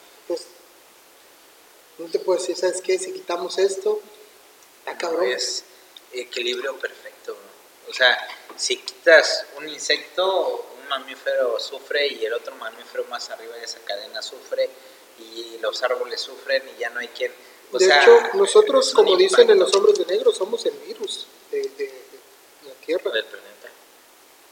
[1.98, 2.98] No te puedo decir, ¿sabes qué?
[3.00, 4.00] Si quitamos esto,
[4.80, 5.28] está cabrón.
[5.30, 5.64] Es
[6.14, 7.36] equilibrio perfecto.
[7.90, 8.18] O sea,
[8.56, 13.80] si quitas un insecto, un mamífero sufre y el otro mamífero más arriba de esa
[13.80, 14.70] cadena sufre
[15.20, 17.32] y los árboles sufren y ya no hay quien...
[17.72, 21.26] O de sea, hecho, nosotros, como dicen en los hombres de negro, somos el virus
[21.52, 22.02] de, de- de
[22.68, 23.12] la Tierra.
[23.12, 23.70] del planeta.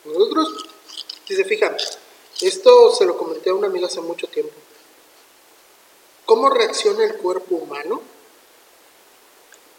[0.06, 0.66] Nosotros,
[1.28, 1.78] si se fijan,
[2.42, 4.54] esto se lo comenté a una amiga hace mucho tiempo.
[6.26, 8.02] ¿Cómo reacciona el cuerpo humano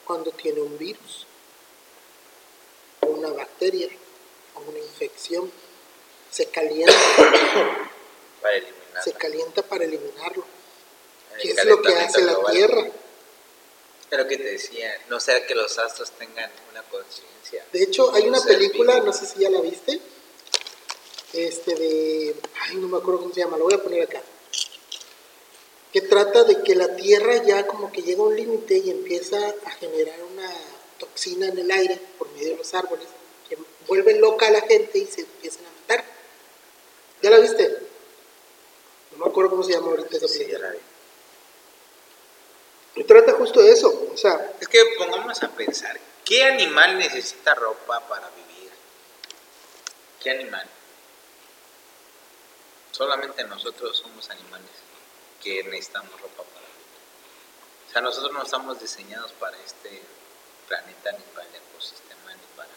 [0.04, 1.26] cuando tiene un virus?
[3.00, 3.88] O una bacteria,
[4.54, 5.50] o una infección.
[6.30, 6.92] Se calienta,
[8.42, 10.44] Para eliminar se calienta para eliminarlo.
[11.36, 12.36] el ¿Qué es lo que hace la.
[12.50, 12.90] Tierra?
[14.10, 17.66] Lo que te decía, no sea que los astros tengan una conciencia.
[17.72, 19.06] De hecho, hay una película, vivo.
[19.06, 20.00] no sé si ya la viste,
[21.32, 24.22] este de, ay, no me acuerdo cómo se llama, lo voy a poner acá,
[25.94, 29.38] que trata de que la Tierra ya como que llega a un límite y empieza
[29.64, 30.50] a generar una
[30.98, 33.06] toxina en el aire por medio de los árboles,
[33.48, 36.04] que vuelve loca a la gente y se empiezan a matar.
[37.22, 37.78] ¿Ya la viste?
[39.12, 40.74] No me acuerdo cómo se llama ahorita esa Sí, película.
[42.96, 47.54] Y trata justo de eso, o sea, Es que pongámonos a pensar, ¿qué animal necesita
[47.54, 48.72] ropa para vivir?
[50.20, 50.68] ¿Qué animal?
[52.90, 54.83] Solamente nosotros somos animales
[55.44, 56.86] que necesitamos ropa para vivir.
[57.86, 60.02] O sea, nosotros no estamos diseñados para este
[60.66, 62.70] planeta, ni para el ecosistema, ni para...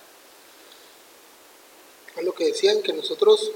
[2.17, 3.51] es lo que decían, que nosotros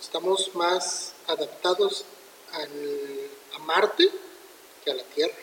[0.00, 2.04] estamos más adaptados
[2.52, 4.10] al, a Marte
[4.84, 5.34] que a la Tierra.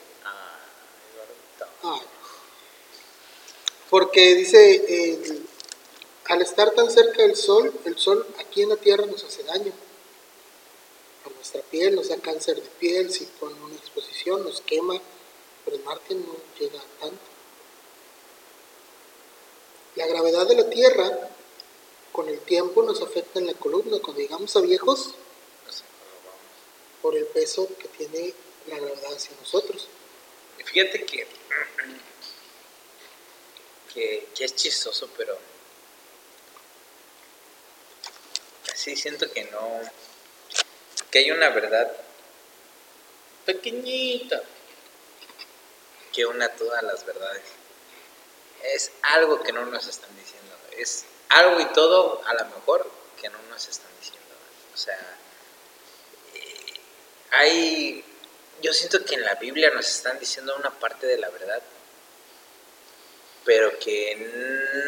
[1.83, 1.99] Ah,
[3.89, 5.41] Porque dice, eh,
[6.25, 9.71] al estar tan cerca del sol, el sol aquí en la Tierra nos hace daño.
[11.25, 14.99] A nuestra piel nos da cáncer de piel, si con una exposición nos quema,
[15.63, 17.21] pero en Marte no llega tanto.
[19.95, 21.29] La gravedad de la Tierra
[22.11, 23.99] con el tiempo nos afecta en la columna.
[23.99, 25.15] Cuando llegamos a viejos,
[27.01, 28.33] por el peso que tiene
[28.67, 29.87] la gravedad hacia nosotros.
[30.63, 31.27] Fíjate que,
[33.93, 35.37] que, es chistoso, pero
[38.71, 39.81] así siento que no,
[41.11, 41.91] que hay una verdad
[43.45, 44.41] pequeñita
[46.13, 47.43] que una todas las verdades.
[48.63, 50.55] Es algo que no nos están diciendo.
[50.77, 52.89] Es algo y todo, a lo mejor,
[53.19, 54.21] que no nos están diciendo.
[54.73, 55.17] O sea,
[56.35, 56.73] eh,
[57.31, 58.05] hay.
[58.61, 61.61] Yo siento que en la Biblia nos están diciendo una parte de la verdad,
[63.43, 64.15] pero que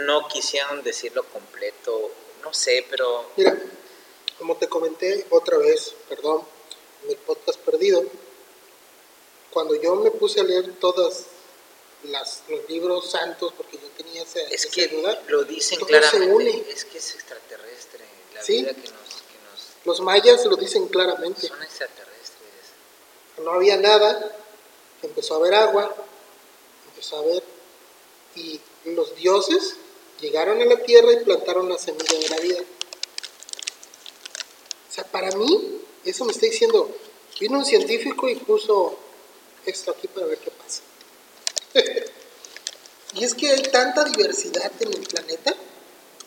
[0.05, 2.11] no quisieron decirlo completo.
[2.43, 3.31] No sé, pero.
[3.35, 3.57] Mira,
[4.43, 6.41] como te comenté otra vez, perdón,
[7.05, 8.03] en el podcast perdido,
[9.51, 11.21] cuando yo me puse a leer todos
[12.03, 16.25] los libros santos, porque yo tenía esa, es esa que duda, lo dicen se claramente.
[16.35, 16.65] une.
[16.69, 18.03] Es que es extraterrestre.
[18.33, 18.63] La Sí.
[18.63, 21.47] vida que nos, que nos los mayas lo dicen claramente.
[21.47, 22.65] son extraterrestres.
[23.37, 24.35] No había nada,
[25.03, 25.95] empezó a haber agua,
[26.89, 27.43] empezó a haber,
[28.35, 29.75] y los dioses
[30.19, 32.59] llegaron a la tierra y plantaron la semilla de la vida.
[34.93, 36.87] O sea, para mí, eso me está diciendo,
[37.39, 38.95] vino un científico y puso
[39.65, 40.83] esto aquí para ver qué pasa.
[43.15, 45.55] y es que hay tanta diversidad en el planeta,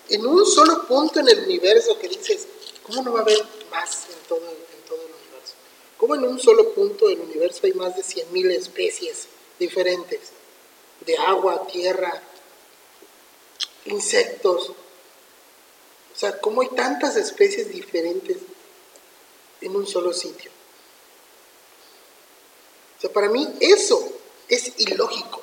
[0.08, 2.48] en un solo punto en el universo que dices,
[2.82, 3.38] ¿cómo no va a haber
[3.70, 5.54] más en todo, el universo?
[5.96, 9.28] ¿Cómo en un solo punto del universo hay más de 100.000 especies
[9.60, 10.32] diferentes?
[11.02, 12.20] De agua, tierra,
[13.84, 14.70] insectos.
[14.70, 18.38] O sea, ¿cómo hay tantas especies diferentes
[19.60, 20.50] en un solo sitio?
[22.96, 24.00] O sea, para mí eso
[24.48, 25.42] es ilógico.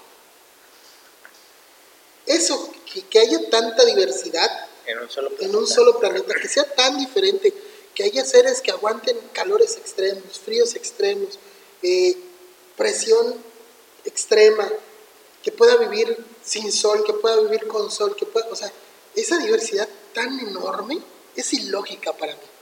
[2.26, 4.50] Eso, que, que haya tanta diversidad
[4.86, 7.54] En un solo en un solo planeta, que sea tan diferente,
[7.94, 11.40] que haya seres que aguanten calores extremos, fríos extremos,
[11.82, 12.18] eh,
[12.76, 13.36] presión
[14.04, 14.70] extrema,
[15.44, 18.72] que pueda vivir sin sol, que pueda vivir con sol, que pueda, o sea,
[19.16, 21.00] esa diversidad tan enorme
[21.36, 22.53] es ilógica para mí.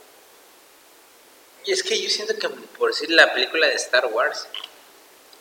[1.64, 4.46] Y es que yo siento que, por decir, la película de Star Wars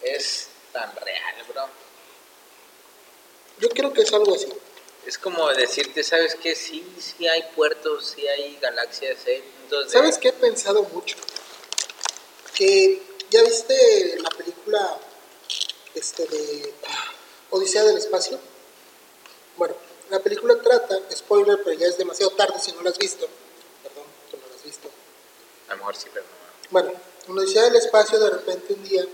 [0.01, 1.67] es tan real, bro.
[3.59, 4.47] Yo creo que es algo así.
[5.05, 6.55] Es como decirte, ¿sabes qué?
[6.55, 9.17] Sí, sí hay puertos, sí hay galaxias,
[9.59, 9.91] puntos de...
[9.91, 11.17] ¿Sabes qué he pensado mucho?
[12.53, 13.01] Que
[13.31, 14.99] ya viste la película
[15.95, 16.73] este de
[17.49, 18.39] Odisea del Espacio.
[19.57, 19.75] Bueno,
[20.09, 23.27] la película trata, spoiler, pero ya es demasiado tarde si no la has visto.
[23.81, 24.89] Perdón, tú no la has visto.
[25.71, 26.69] A lo mejor sí, pero no.
[26.69, 26.91] Bueno,
[27.29, 29.07] en Odisea del Espacio de repente un día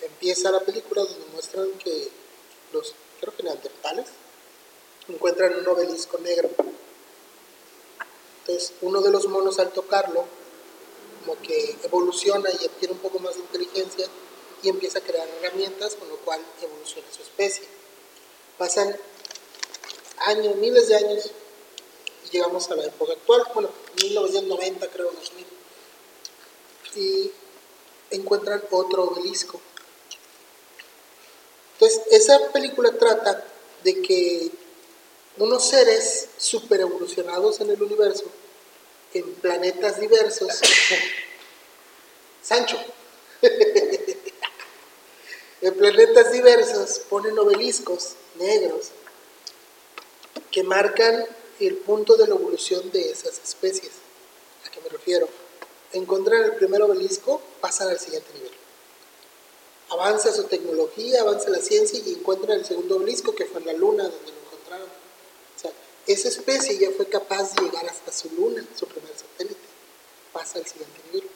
[0.00, 2.08] empieza la película donde muestran que
[2.72, 4.06] los, creo que neandertales,
[5.08, 6.50] encuentran un obelisco negro.
[8.40, 10.24] Entonces, uno de los monos al tocarlo,
[11.20, 14.06] como que evoluciona y adquiere un poco más de inteligencia
[14.62, 17.64] y empieza a crear herramientas, con lo cual evoluciona su especie.
[18.56, 18.96] Pasan
[20.26, 21.30] años, miles de años,
[22.24, 23.70] y llegamos a la época actual, bueno,
[24.00, 25.61] 1990 creo, 2000
[26.96, 27.30] y
[28.10, 29.60] encuentran otro obelisco.
[31.74, 33.44] Entonces, esa película trata
[33.82, 34.50] de que
[35.38, 38.24] unos seres super evolucionados en el universo,
[39.14, 40.48] en planetas diversos,
[42.42, 42.78] Sancho,
[45.60, 48.88] en planetas diversos ponen obeliscos negros
[50.50, 51.26] que marcan
[51.60, 53.92] el punto de la evolución de esas especies.
[54.66, 55.28] ¿A qué me refiero?
[55.92, 58.52] Encuentran el primer obelisco, pasan al siguiente nivel.
[59.90, 63.72] Avanza su tecnología, avanza la ciencia y encuentran el segundo obelisco que fue en la
[63.74, 64.88] luna donde lo encontraron.
[64.88, 65.70] O sea,
[66.06, 69.60] esa especie ya fue capaz de llegar hasta su luna, su primer satélite.
[70.32, 71.28] Pasa al siguiente nivel.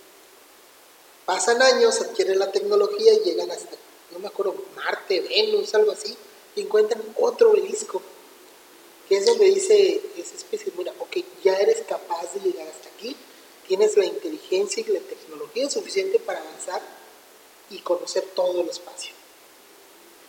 [1.27, 3.77] Pasan años, adquieren la tecnología y llegan hasta,
[4.13, 6.17] no me acuerdo, Marte, Venus, algo así,
[6.55, 8.01] y encuentran otro obelisco,
[9.09, 13.17] que es donde dice esa especie, mira, ok, ya eres capaz de llegar hasta aquí,
[13.67, 16.81] tienes la inteligencia y la tecnología suficiente para avanzar
[17.71, 19.13] y conocer todo el espacio.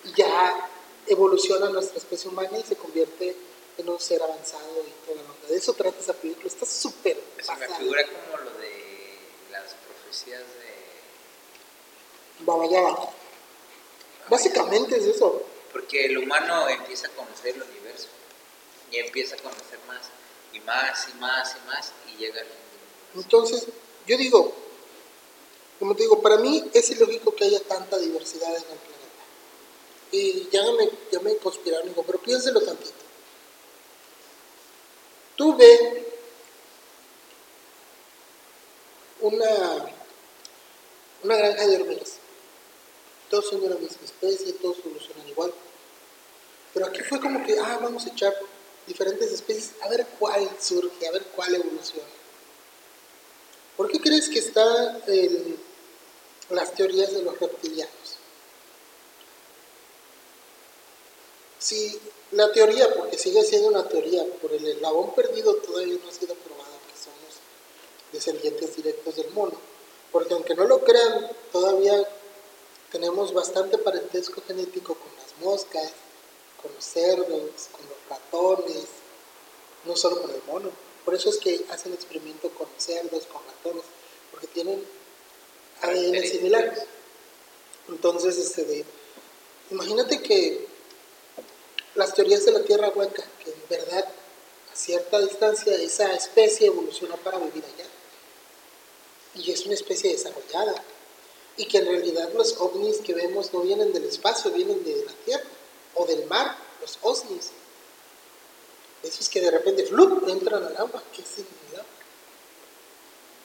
[0.03, 0.69] Y ya
[1.07, 3.35] evoluciona nuestra especie humana y se convierte
[3.77, 5.47] en un ser avanzado y toda la onda.
[5.47, 7.77] De eso trata esa película, está súper Se me pasada.
[7.77, 9.17] figura como lo de
[9.51, 10.75] las profecías de...
[12.39, 12.97] Baba Yaga.
[14.29, 15.43] Básicamente es eso.
[15.71, 18.07] porque el humano empieza a conocer el universo
[18.91, 20.09] y empieza a conocer más
[20.53, 22.55] y más y más y más y llega al fin.
[23.15, 23.67] Entonces,
[24.07, 24.53] yo digo,
[25.79, 28.97] como te digo, para mí es ilógico que haya tanta diversidad en el planeta.
[30.11, 32.93] Y ya me, ya me conspiraron, digo, pero piénselo tantito.
[35.35, 36.07] Tú ve
[39.19, 39.93] una,
[41.23, 42.13] una granja de hormigas.
[43.29, 45.53] Todos son de la misma especie, todos evolucionan igual.
[46.73, 48.33] Pero aquí fue como que, ah, vamos a echar
[48.87, 52.07] diferentes especies, a ver cuál surge, a ver cuál evoluciona.
[53.77, 55.03] ¿Por qué crees que están
[56.49, 58.17] las teorías de los reptilianos?
[61.59, 61.99] Si
[62.31, 66.33] la teoría, porque sigue siendo una teoría, por el eslabón perdido todavía no ha sido
[66.35, 67.35] probado que somos
[68.11, 69.53] descendientes directos del mono.
[70.11, 72.07] Porque aunque no lo crean, todavía
[72.91, 75.91] tenemos bastante parentesco genético con las moscas,
[76.61, 78.85] con los cerdos, con los ratones,
[79.85, 80.86] no solo con el mono.
[81.07, 83.85] Por eso es que hacen experimento con cerdos, con ratones,
[84.29, 84.83] porque tienen
[85.81, 86.83] ADN similares.
[87.87, 88.83] Entonces, este,
[89.71, 90.67] imagínate que
[91.95, 97.15] las teorías de la Tierra hueca, que en verdad a cierta distancia esa especie evolucionó
[97.15, 97.85] para vivir allá.
[99.35, 100.75] Y es una especie desarrollada.
[101.55, 105.13] Y que en realidad los ovnis que vemos no vienen del espacio, vienen de la
[105.23, 105.45] Tierra
[105.95, 107.51] o del mar, los ovnis.
[109.07, 111.85] Esos que de repente flup, entran al agua, qué similar.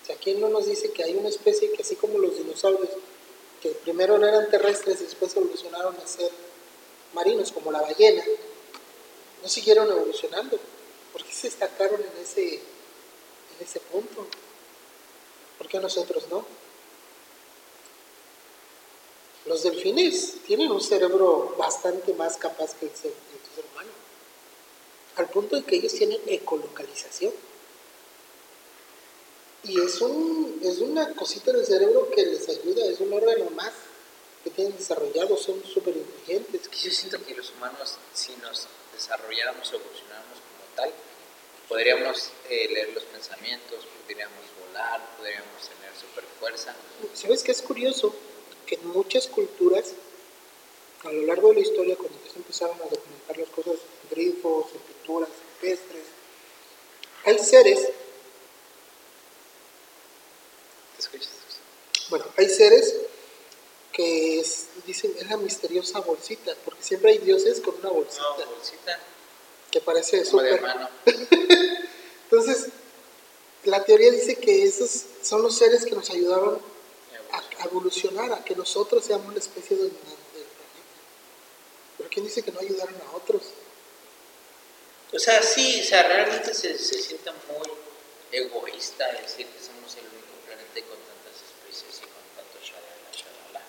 [0.02, 2.88] O sea, ¿quién no nos dice que hay una especie que así como los dinosaurios,
[3.60, 6.30] que primero no eran terrestres y después evolucionaron a ser
[7.14, 8.24] marinos, como la ballena,
[9.42, 10.58] no siguieron evolucionando?
[11.12, 12.60] ¿Por qué se destacaron en ese, en
[13.60, 14.26] ese punto?
[15.58, 16.44] ¿Por qué nosotros no?
[19.46, 23.12] Los delfines tienen un cerebro bastante más capaz que el ser,
[23.72, 23.90] humano,
[25.16, 27.32] al punto de que ellos tienen ecolocalización.
[29.64, 33.72] Y es, un, es una cosita del cerebro que les ayuda, es un órgano más
[34.42, 36.68] que tienen desarrollado, son súper inteligentes.
[36.70, 40.92] Yo siento que los humanos, si nos desarrolláramos o evolucionáramos como tal,
[41.68, 46.74] podríamos eh, leer los pensamientos, podríamos volar, podríamos tener super fuerza.
[47.14, 48.12] ¿Sabes qué es curioso?
[48.66, 49.92] que en muchas culturas,
[51.04, 54.66] a lo largo de la historia, cuando se empezaron a documentar las cosas en grifos,
[54.72, 55.28] en pinturas,
[55.60, 56.04] pestres,
[57.24, 57.88] hay seres.
[62.10, 62.94] Bueno, hay seres
[63.92, 64.44] que
[64.86, 68.24] dicen es la misteriosa bolsita, porque siempre hay dioses con una bolsita.
[68.36, 69.00] Una bolsita.
[69.70, 70.62] Que parece súper.
[72.24, 72.68] Entonces,
[73.64, 76.60] la teoría dice que esos son los seres que nos ayudaron
[77.32, 80.21] a, evolucionar, a que nosotros seamos la especie dominante.
[82.02, 83.42] Pero ¿quién dice que no ayudaron a otros?
[85.12, 87.70] O sea, sí, o sea, realmente se, se siente muy
[88.32, 93.62] egoísta decir que somos el único planeta con tantas especies y con tanto shalala, shalala.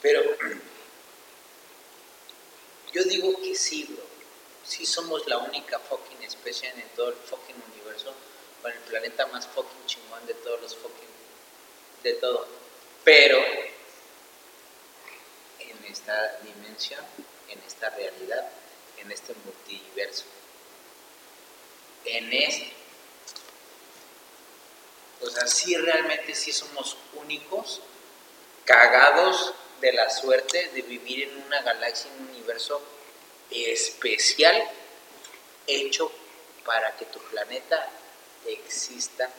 [0.00, 0.22] Pero
[2.94, 4.02] yo digo que sí, bro.
[4.64, 8.14] Sí somos la única fucking especie en todo el fucking universo,
[8.62, 11.10] con el planeta más fucking chingón de todos los fucking
[12.02, 12.48] de todo.
[13.04, 13.44] Pero
[15.90, 17.04] esta dimensión,
[17.48, 18.48] en esta realidad,
[18.98, 20.24] en este multiverso,
[22.04, 22.72] en este.
[25.22, 27.82] O sea, sí realmente sí somos únicos,
[28.64, 32.80] cagados de la suerte de vivir en una galaxia, en un universo
[33.50, 34.62] especial,
[35.66, 36.10] hecho
[36.64, 37.90] para que tu planeta
[38.46, 39.30] exista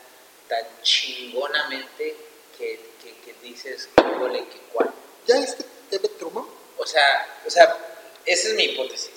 [0.48, 2.16] tan chingonamente
[2.56, 4.92] que, que, dices, que cuál.
[5.26, 6.46] ¿Ya este TV Truman?
[6.78, 7.76] O sea, o sea,
[8.24, 9.12] esa es mi hipótesis.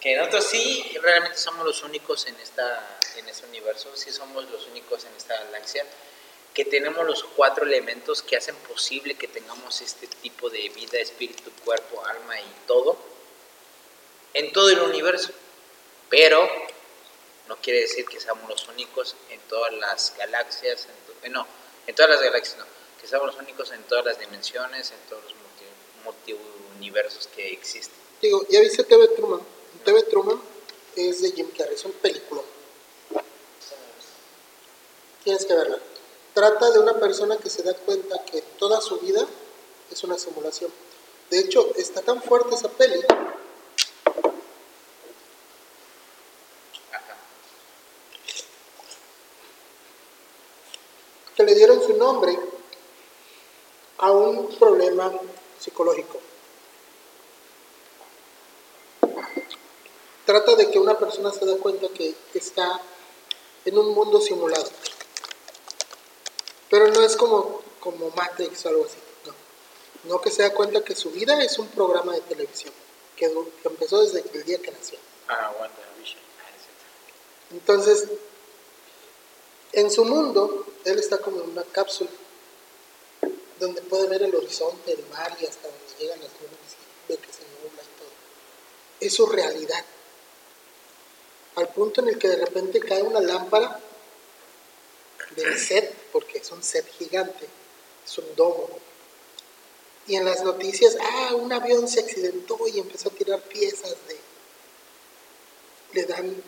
[0.00, 4.66] Que nosotros sí realmente somos los únicos en, esta, en este universo, sí somos los
[4.68, 5.84] únicos en esta galaxia,
[6.54, 11.50] que tenemos los cuatro elementos que hacen posible que tengamos este tipo de vida, espíritu,
[11.64, 12.96] cuerpo, alma y todo,
[14.34, 15.30] en todo el universo.
[16.08, 16.48] Pero
[17.48, 20.86] no quiere decir que seamos los únicos en todas las galaxias,
[21.22, 21.46] en no,
[21.86, 22.66] en todas las galaxias no,
[23.00, 25.41] que somos los únicos en todas las dimensiones, en todos los
[26.04, 27.94] multiuniversos que existen.
[28.20, 29.40] Digo, ¿ya viste TV Truman?
[29.84, 30.40] TV Truman
[30.96, 32.42] es de Jim Carrey, es un película.
[35.24, 35.78] Tienes que verla.
[36.34, 39.26] Trata de una persona que se da cuenta que toda su vida
[39.90, 40.72] es una simulación.
[41.30, 43.00] De hecho, está tan fuerte esa peli
[51.36, 52.38] que le dieron su nombre
[53.98, 55.12] a un problema
[55.62, 56.18] psicológico.
[60.24, 62.80] trata de que una persona se dé cuenta que está
[63.64, 64.68] en un mundo simulado.
[66.70, 68.96] Pero no es como, como Matrix o algo así,
[69.26, 69.34] no.
[70.10, 72.72] No que se da cuenta que su vida es un programa de televisión,
[73.14, 74.98] que, que empezó desde el día que nació.
[75.28, 75.52] Ah.
[75.60, 75.68] Ah,
[76.02, 76.16] es
[77.50, 78.08] Entonces,
[79.72, 82.10] en su mundo, él está como en una cápsula,
[83.62, 86.72] donde puede ver el horizonte, el mar y hasta donde llegan las nubes
[87.06, 88.10] y ve que se nubla y todo.
[89.00, 89.84] Es su realidad.
[91.54, 93.78] Al punto en el que de repente cae una lámpara
[95.36, 97.46] del set, porque es un set gigante,
[98.04, 98.68] es un domo.
[100.08, 104.18] Y en las noticias, ah, un avión se accidentó y empezó a tirar piezas de...
[105.92, 106.42] Le dan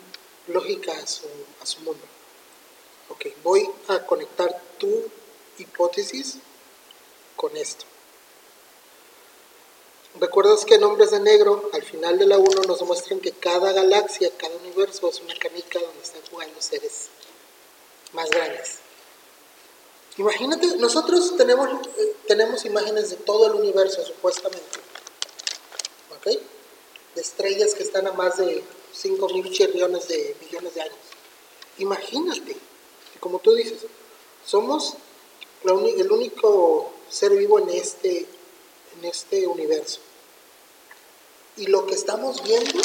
[0.47, 1.27] lógica a su,
[1.61, 2.03] a su mundo.
[3.07, 5.09] Ok, voy a conectar tu
[5.57, 6.39] hipótesis
[7.35, 7.85] con esto.
[10.19, 13.73] ¿Recuerdas que en Hombres de Negro, al final de la 1, nos muestran que cada
[13.73, 17.09] galaxia, cada universo es una canica donde están jugando seres
[18.13, 18.77] más grandes?
[20.17, 24.79] Imagínate, nosotros tenemos, eh, tenemos imágenes de todo el universo, supuestamente.
[26.17, 26.37] ¿Ok?
[27.15, 28.63] De estrellas que están a más de
[28.93, 30.95] 5 mil trillones de millones de años.
[31.77, 32.55] Imagínate,
[33.19, 33.81] como tú dices,
[34.45, 34.95] somos
[35.65, 38.25] el único ser vivo en este,
[38.97, 39.99] en este universo.
[41.57, 42.81] Y lo que estamos viendo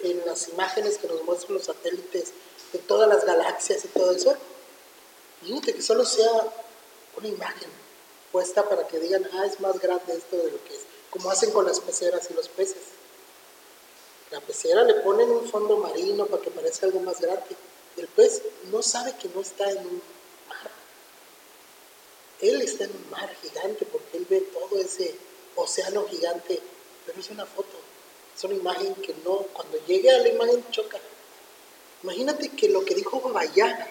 [0.00, 2.32] en las imágenes que nos muestran los satélites
[2.72, 4.36] de todas las galaxias y todo eso,
[5.42, 6.30] imagínate que solo sea
[7.16, 7.70] una imagen
[8.30, 11.50] puesta para que digan, ah, es más grande esto de lo que es, como hacen
[11.50, 12.82] con las peceras y los peces.
[14.30, 17.56] La pecera le ponen un fondo marino para que parezca algo más grande.
[17.96, 20.02] El pez no sabe que no está en un.
[22.40, 25.14] Él está en un mar gigante porque él ve todo ese
[25.56, 26.60] océano gigante,
[27.04, 27.76] pero es una foto,
[28.36, 30.98] es una imagen que no, cuando llegue a la imagen choca.
[32.02, 33.88] Imagínate que lo que dijo Babayana,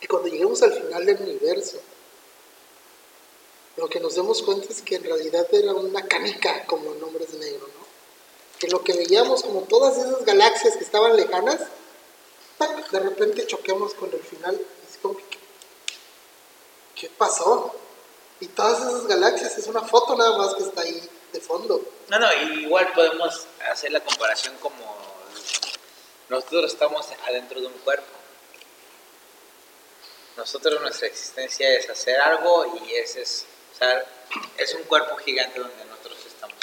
[0.00, 1.80] que cuando lleguemos al final del universo,
[3.76, 7.32] lo que nos demos cuenta es que en realidad era una canica como en Hombres
[7.32, 7.86] de Negro, ¿no?
[8.58, 11.60] Que lo que veíamos como todas esas galaxias que estaban lejanas,
[12.90, 14.58] de repente choquemos con el final.
[16.96, 17.74] ¿Qué pasó?
[18.40, 21.80] Y todas esas galaxias es una foto nada más que está ahí de fondo.
[22.08, 24.76] No, no, igual podemos hacer la comparación como
[26.28, 28.06] nosotros estamos adentro de un cuerpo.
[30.36, 34.04] Nosotros nuestra existencia es hacer algo y ese es, o sea,
[34.58, 36.56] es un cuerpo gigante donde nosotros estamos.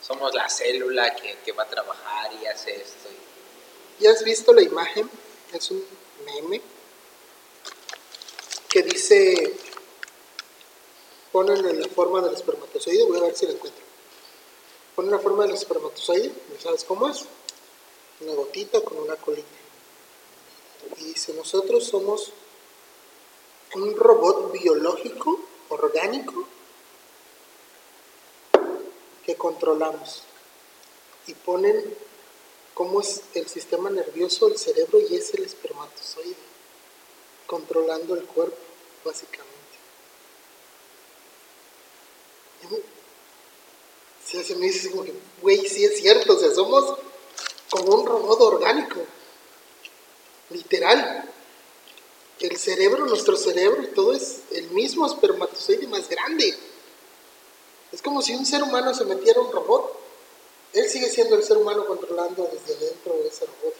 [0.00, 3.08] Somos la célula que, que va a trabajar y hace esto.
[3.10, 5.10] y- ¿Ya has visto la imagen?
[5.52, 5.84] Es un
[6.24, 6.60] meme
[8.72, 9.54] que dice,
[11.30, 13.84] ponen en la forma del espermatozoide, voy a ver si la encuentro.
[14.96, 17.26] Ponen la forma del espermatozoide, ¿no sabes cómo es?
[18.22, 19.46] Una gotita con una colita.
[20.96, 22.32] Y dice, nosotros somos
[23.74, 26.48] un robot biológico, orgánico,
[29.26, 30.22] que controlamos.
[31.26, 31.94] Y ponen
[32.72, 36.51] cómo es el sistema nervioso, el cerebro y es el espermatozoide,
[37.52, 38.56] controlando el cuerpo,
[39.04, 39.52] básicamente.
[44.24, 45.12] Se me dice como que,
[45.42, 46.98] güey, sí es cierto, o sea, somos
[47.68, 49.00] como un robot orgánico,
[50.48, 51.28] literal.
[52.40, 56.56] El cerebro, nuestro cerebro y todo es el mismo espermatozoide más grande.
[57.92, 60.02] Es como si un ser humano se metiera a un robot
[60.72, 63.74] él sigue siendo el ser humano controlando desde dentro de ese robot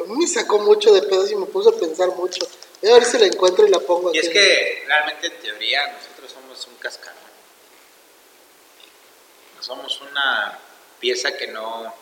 [0.00, 2.46] a mí me sacó mucho de pedos y me puso a pensar mucho.
[2.82, 4.34] Voy a ver si la encuentro y la pongo Y es aquí.
[4.34, 7.16] que realmente en teoría nosotros somos un cascarón.
[9.60, 10.58] Somos una
[11.00, 11.94] pieza que no,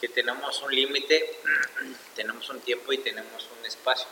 [0.00, 1.38] que tenemos un límite,
[2.16, 4.08] tenemos un tiempo y tenemos un espacio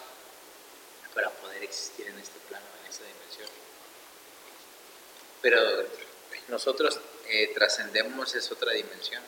[1.15, 3.49] para poder existir en este plano, en esta dimensión.
[5.43, 5.61] Pero
[6.49, 9.23] nosotros eh, trascendemos es otra dimensión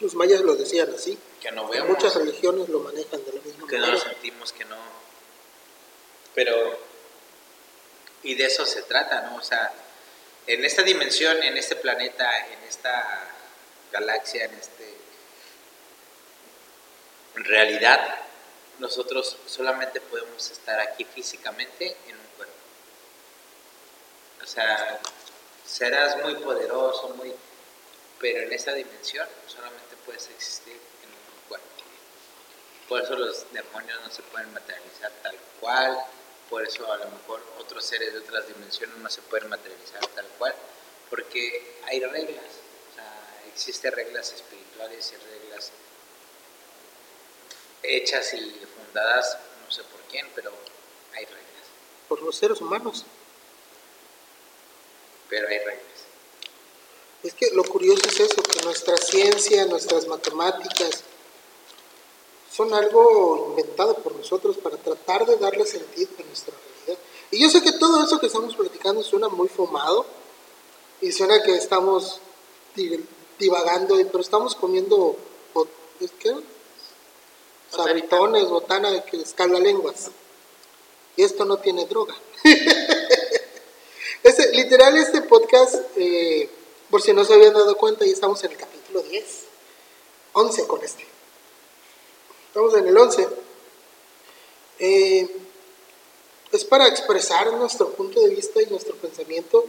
[0.00, 1.18] Los mayas lo decían así.
[1.40, 1.90] que no vemos.
[1.90, 3.92] muchas religiones lo manejan de la misma que no manera.
[3.92, 4.76] lo sentimos, que no.
[6.34, 6.78] Pero,
[8.22, 9.36] y de eso se trata, ¿no?
[9.36, 9.72] O sea,
[10.46, 13.28] en esta dimensión, en este planeta, en esta
[13.92, 14.96] galaxia, en este.
[17.36, 18.18] En realidad,
[18.78, 22.54] nosotros solamente podemos estar aquí físicamente en un cuerpo.
[24.42, 24.98] O sea,
[25.64, 27.34] serás muy poderoso, muy.
[28.20, 31.66] Pero en esta dimensión solamente puedes existir en un cuerpo.
[32.88, 35.98] Por eso los demonios no se pueden materializar tal cual,
[36.50, 40.26] por eso a lo mejor otros seres de otras dimensiones no se pueden materializar tal
[40.38, 40.54] cual,
[41.08, 42.44] porque hay reglas,
[42.92, 45.72] o sea, existen reglas espirituales y reglas
[47.82, 50.52] hechas y fundadas, no sé por quién, pero
[51.14, 51.64] hay reglas.
[52.08, 53.04] Por los seres humanos.
[55.28, 56.09] Pero hay reglas.
[57.22, 61.02] Es que lo curioso es eso, que nuestra ciencia, nuestras matemáticas,
[62.50, 67.04] son algo inventado por nosotros para tratar de darle sentido a nuestra realidad.
[67.30, 70.06] Y yo sé que todo eso que estamos platicando suena muy fumado
[71.00, 72.20] y suena que estamos
[73.38, 75.16] divagando, pero estamos comiendo,
[76.18, 76.34] ¿qué?
[77.70, 80.10] Sabritones, botana, que escala lenguas.
[81.16, 82.14] Y esto no tiene droga.
[84.52, 86.48] literal, este podcast, eh,
[86.90, 89.24] por si no se habían dado cuenta, ya estamos en el capítulo 10.
[90.32, 91.06] 11 con este.
[92.48, 93.28] Estamos en el 11.
[94.80, 95.28] Eh,
[96.52, 99.66] es para expresar nuestro punto de vista y nuestro pensamiento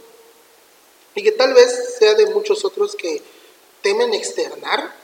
[1.14, 3.22] y que tal vez sea de muchos otros que
[3.82, 4.94] temen externar,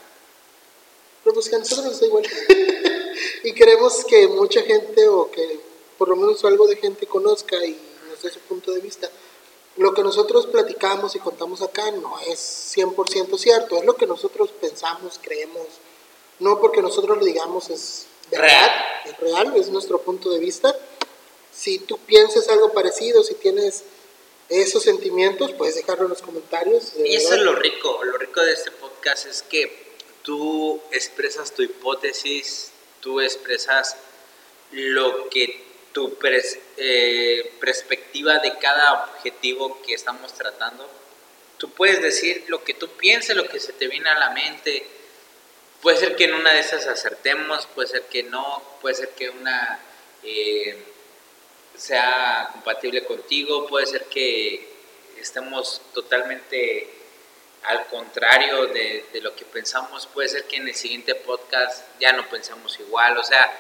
[1.23, 2.25] pero pues que a nosotros nos da igual.
[3.45, 5.61] y queremos que mucha gente o que
[5.99, 7.79] por lo menos algo de gente conozca y
[8.09, 9.11] nos dé su punto de vista.
[9.79, 14.51] Lo que nosotros platicamos y contamos acá no es 100% cierto, es lo que nosotros
[14.61, 15.67] pensamos, creemos,
[16.41, 18.71] no porque nosotros lo digamos es real.
[19.07, 20.77] es real, es nuestro punto de vista.
[21.53, 23.85] Si tú piensas algo parecido, si tienes
[24.49, 26.95] esos sentimientos, puedes dejarlo en los comentarios.
[26.97, 31.63] Y eso es lo rico, lo rico de este podcast es que tú expresas tu
[31.63, 33.97] hipótesis, tú expresas
[34.73, 36.17] lo que tu
[36.77, 40.89] eh, perspectiva de cada objetivo que estamos tratando.
[41.57, 44.87] Tú puedes decir lo que tú pienses, lo que se te viene a la mente,
[45.81, 49.31] Puede ser que en una de esas acertemos, puede ser que no, puede ser que
[49.31, 49.79] una
[50.25, 50.77] eh,
[51.77, 54.69] sea compatible contigo, puede ser que
[55.21, 56.95] estemos totalmente
[57.63, 62.13] al contrario de, de, lo que pensamos, puede ser que en el siguiente podcast ya
[62.13, 63.53] no pensamos igual, o sea,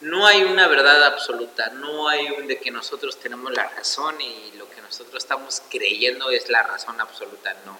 [0.00, 4.52] no hay una verdad absoluta, no hay un de que nosotros tenemos la razón y
[4.56, 7.78] lo que nosotros estamos creyendo es la razón absoluta, no.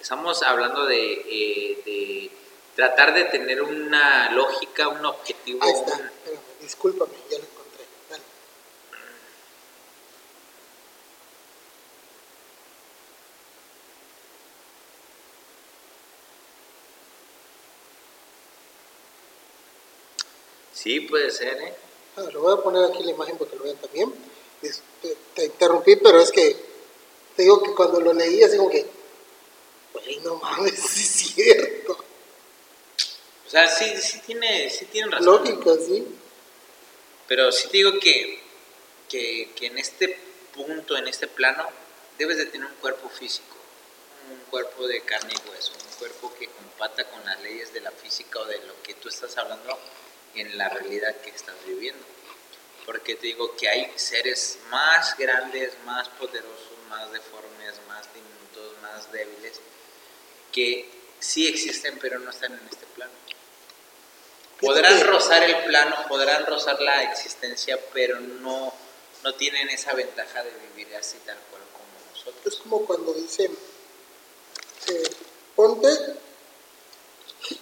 [0.00, 2.30] Estamos hablando de, eh, de
[2.76, 5.60] tratar de tener una lógica, un objetivo.
[5.62, 6.10] Ahí está,
[6.60, 7.53] discúlpame, ya lo
[20.84, 21.74] Sí, puede ser, ¿eh?
[22.30, 24.12] Lo voy a poner aquí la imagen porque lo vean también.
[24.60, 26.54] Te, te interrumpí, pero es que
[27.34, 28.84] te digo que cuando lo leí, así como que,
[29.94, 31.92] güey, no mames, sí es cierto.
[33.46, 35.24] O sea, sí, sí, tiene, sí tienen razón.
[35.24, 36.06] Lógica, sí.
[37.28, 38.40] Pero sí te digo que,
[39.08, 40.18] que, que en este
[40.54, 41.66] punto, en este plano,
[42.18, 43.56] debes de tener un cuerpo físico,
[44.30, 47.90] un cuerpo de carne y hueso, un cuerpo que compata con las leyes de la
[47.90, 49.78] física o de lo que tú estás hablando
[50.34, 52.04] en la realidad que estás viviendo.
[52.86, 59.10] Porque te digo que hay seres más grandes, más poderosos, más deformes, más diminutos, más
[59.10, 59.60] débiles,
[60.52, 60.88] que
[61.18, 63.12] sí existen pero no están en este plano.
[64.60, 68.72] Podrán rozar el plano, podrán rozar la existencia, pero no,
[69.22, 72.54] no tienen esa ventaja de vivir así tal cual como nosotros.
[72.54, 73.56] Es como cuando dicen,
[74.88, 75.10] eh,
[75.56, 75.88] ponte,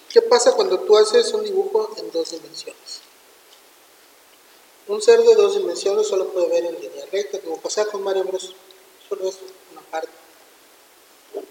[0.09, 3.01] ¿qué pasa cuando tú haces un dibujo en dos dimensiones?
[4.87, 8.25] Un ser de dos dimensiones solo puede ver en línea recta, como pasa con Mario
[8.25, 8.53] Bros.
[9.07, 9.37] Solo es
[9.71, 10.11] una parte.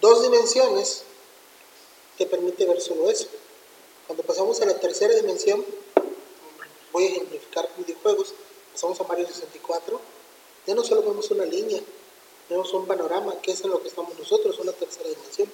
[0.00, 1.04] Dos dimensiones
[2.18, 3.26] te permite ver solo eso.
[4.06, 5.64] Cuando pasamos a la tercera dimensión,
[6.92, 8.34] voy a ejemplificar videojuegos,
[8.72, 10.00] pasamos a Mario 64,
[10.66, 11.80] ya no solo vemos una línea,
[12.50, 15.50] vemos un panorama, que es en lo que estamos nosotros, una tercera dimensión.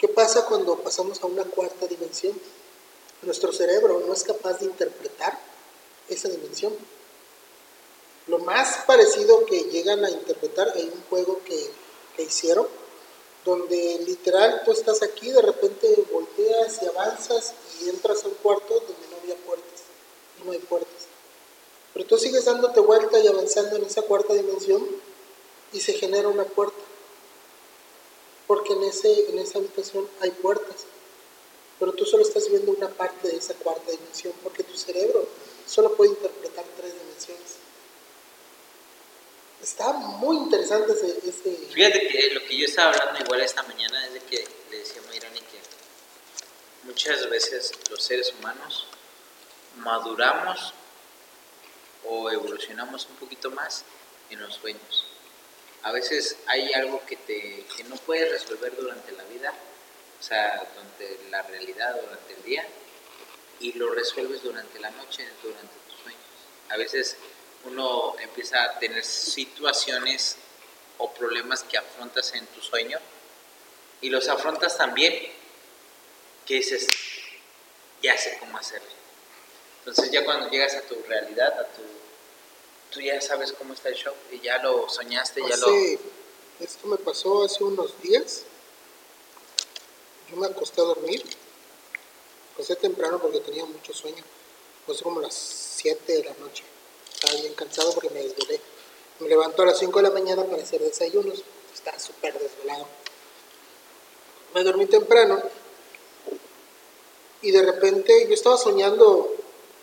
[0.00, 2.32] ¿Qué pasa cuando pasamos a una cuarta dimensión?
[3.22, 5.38] Nuestro cerebro no es capaz de interpretar
[6.08, 6.72] esa dimensión.
[8.26, 11.70] Lo más parecido que llegan a interpretar, hay un juego que,
[12.16, 12.66] que hicieron,
[13.44, 18.74] donde literal tú estás aquí, de repente volteas y avanzas y entras a un cuarto
[18.74, 19.80] donde no había puertas
[20.44, 20.88] no hay puertas.
[21.92, 24.86] Pero tú sigues dándote vuelta y avanzando en esa cuarta dimensión
[25.72, 26.78] y se genera una puerta.
[28.50, 30.84] Porque en, ese, en esa habitación hay puertas.
[31.78, 35.24] Pero tú solo estás viendo una parte de esa cuarta dimensión porque tu cerebro
[35.68, 37.58] solo puede interpretar tres dimensiones.
[39.62, 44.14] Está muy interesante ese, Fíjate que lo que yo estaba hablando igual esta mañana es
[44.14, 45.60] de que le decía a que
[46.82, 48.88] muchas veces los seres humanos
[49.76, 50.74] maduramos
[52.04, 53.84] o evolucionamos un poquito más
[54.28, 55.09] en los sueños.
[55.82, 59.52] A veces hay algo que, te, que no puedes resolver durante la vida,
[60.18, 62.66] o sea, durante la realidad, durante el día,
[63.60, 66.20] y lo resuelves durante la noche, durante tus sueños.
[66.68, 67.16] A veces
[67.64, 70.36] uno empieza a tener situaciones
[70.98, 72.98] o problemas que afrontas en tu sueño
[74.00, 75.14] y los afrontas también
[76.46, 76.86] que dices,
[78.02, 78.88] ya sé cómo hacerlo.
[79.80, 81.82] Entonces ya cuando llegas a tu realidad, a tu,
[82.90, 85.68] tú ya sabes cómo está el show y ya lo soñaste, ya lo...
[86.60, 88.42] Esto me pasó hace unos días.
[90.30, 91.24] Yo me acosté a dormir.
[92.52, 94.22] Acosté temprano porque tenía mucho sueño.
[94.82, 96.64] Acosté como las 7 de la noche.
[97.14, 98.60] Estaba bien cansado porque me desvelé.
[99.20, 101.42] Me levanto a las 5 de la mañana para hacer desayunos.
[101.72, 102.86] Estaba súper desvelado.
[104.54, 105.42] Me dormí temprano
[107.42, 109.34] y de repente yo estaba soñando,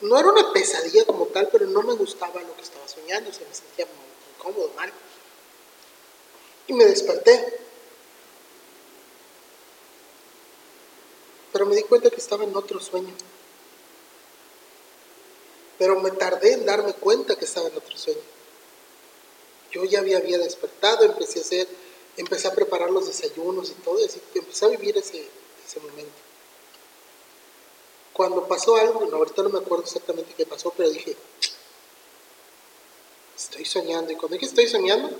[0.01, 3.45] no era una pesadilla como tal, pero no me gustaba lo que estaba soñando, se
[3.45, 4.91] me sentía muy incómodo, mal.
[6.67, 7.61] Y me desperté.
[11.51, 13.13] Pero me di cuenta que estaba en otro sueño.
[15.79, 18.21] Pero me tardé en darme cuenta que estaba en otro sueño.
[19.71, 21.67] Yo ya había, había despertado, empecé a hacer,
[22.17, 25.27] empecé a preparar los desayunos y todo, y empecé a vivir ese,
[25.65, 26.26] ese momento
[28.17, 31.15] cuando pasó algo, ahorita no me acuerdo exactamente qué pasó, pero dije,
[33.37, 34.11] estoy soñando.
[34.11, 35.15] Y cuando dije estoy soñando,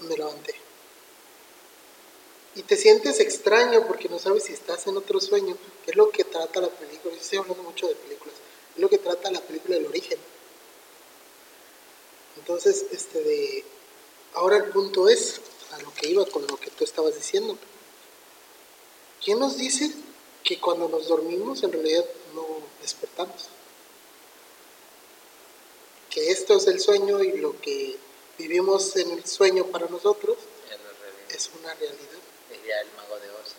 [0.00, 0.54] me levanté.
[2.54, 6.08] Y te sientes extraño porque no sabes si estás en otro sueño, que es lo
[6.08, 7.14] que trata la película.
[7.14, 8.34] Yo estoy hablando mucho de películas,
[8.74, 10.18] es lo que trata la película del origen.
[12.38, 13.64] Entonces, este de.
[14.32, 15.42] Ahora el punto es
[15.72, 17.58] a lo que iba con lo que tú estabas diciendo.
[19.22, 19.92] ¿Quién nos dice
[20.44, 22.04] que cuando nos dormimos en realidad
[22.34, 22.46] no
[22.80, 23.48] despertamos.
[26.10, 27.96] Que esto es el sueño y lo que
[28.38, 30.38] vivimos en el sueño para nosotros
[31.28, 31.98] es una realidad.
[32.50, 33.54] Diría el mago de Oz.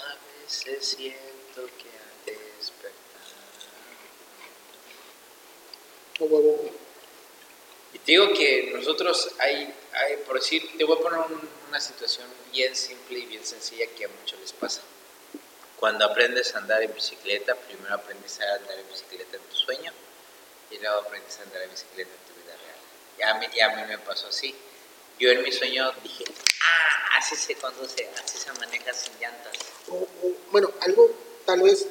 [0.00, 3.02] A veces siento que al despertar.
[7.92, 11.20] Y te digo que nosotros hay, hay, por decir, te voy a poner
[11.68, 14.80] una situación bien simple y bien sencilla que a muchos les pasa
[15.82, 19.90] cuando aprendes a andar en bicicleta, primero aprendes a andar en bicicleta en tu sueño
[20.70, 22.76] y luego aprendes a andar en bicicleta en tu vida real.
[23.18, 24.54] Ya a mí, ya a mí me pasó así.
[25.18, 26.24] Yo en mi sueño dije,
[26.62, 29.54] ah, así se conduce, así se maneja sin llantas.
[30.52, 31.10] bueno, algo
[31.46, 31.84] tal vez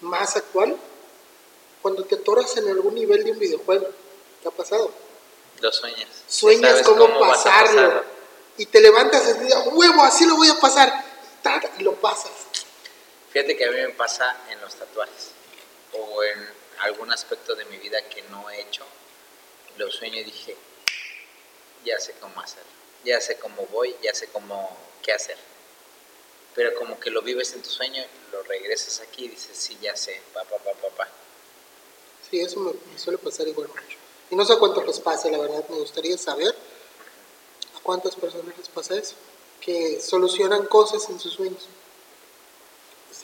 [0.00, 0.74] más actual,
[1.82, 3.90] cuando te atoras en algún nivel de un videojuego,
[4.40, 4.90] ¿qué ha pasado?
[5.60, 6.08] Lo sueñas.
[6.28, 8.04] Sueñas cómo, pasarlo.
[8.56, 11.12] Y te levantas y dices, huevo, así lo voy a pasar.
[11.78, 12.30] Y lo pasas
[13.32, 15.30] Fíjate que a mí me pasa en los tatuajes
[15.94, 16.48] o en
[16.80, 18.84] algún aspecto de mi vida que no he hecho,
[19.78, 20.54] lo sueño y dije,
[21.82, 22.62] ya sé cómo hacer,
[23.04, 25.38] ya sé cómo voy, ya sé cómo qué hacer.
[26.54, 29.96] Pero como que lo vives en tu sueño, lo regresas aquí y dices, sí, ya
[29.96, 31.08] sé, papá, papá, papá.
[32.30, 33.96] Sí, eso me, suele pasar igual mucho.
[34.30, 36.54] Y no sé a cuántos les pasa, la verdad, me gustaría saber
[37.74, 39.14] a cuántas personas les pasa eso,
[39.58, 41.66] que solucionan cosas en sus sueños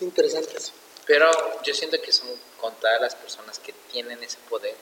[0.03, 0.73] interesantes.
[1.07, 1.31] Pero
[1.63, 2.29] yo siento que son
[2.61, 4.77] contadas las personas que tienen ese poder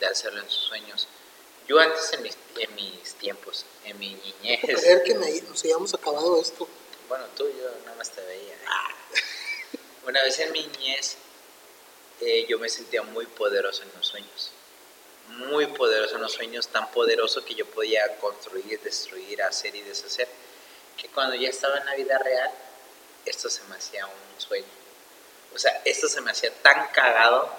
[0.00, 1.08] de hacerlo en sus sueños.
[1.68, 4.60] Yo antes en mis, en mis tiempos, en mi niñez...
[4.62, 6.66] creer que nos hayamos acabado esto.
[7.08, 8.56] Bueno, tú yo nada más te veía.
[10.06, 11.16] Una vez en mi niñez
[12.20, 14.50] eh, yo me sentía muy poderoso en los sueños.
[15.28, 20.28] Muy poderoso en los sueños, tan poderoso que yo podía construir, destruir, hacer y deshacer.
[20.96, 22.50] Que cuando ya estaba en la vida real,
[23.26, 24.66] esto se me hacía un sueño.
[25.54, 27.54] O sea, esto se me hacía tan cagado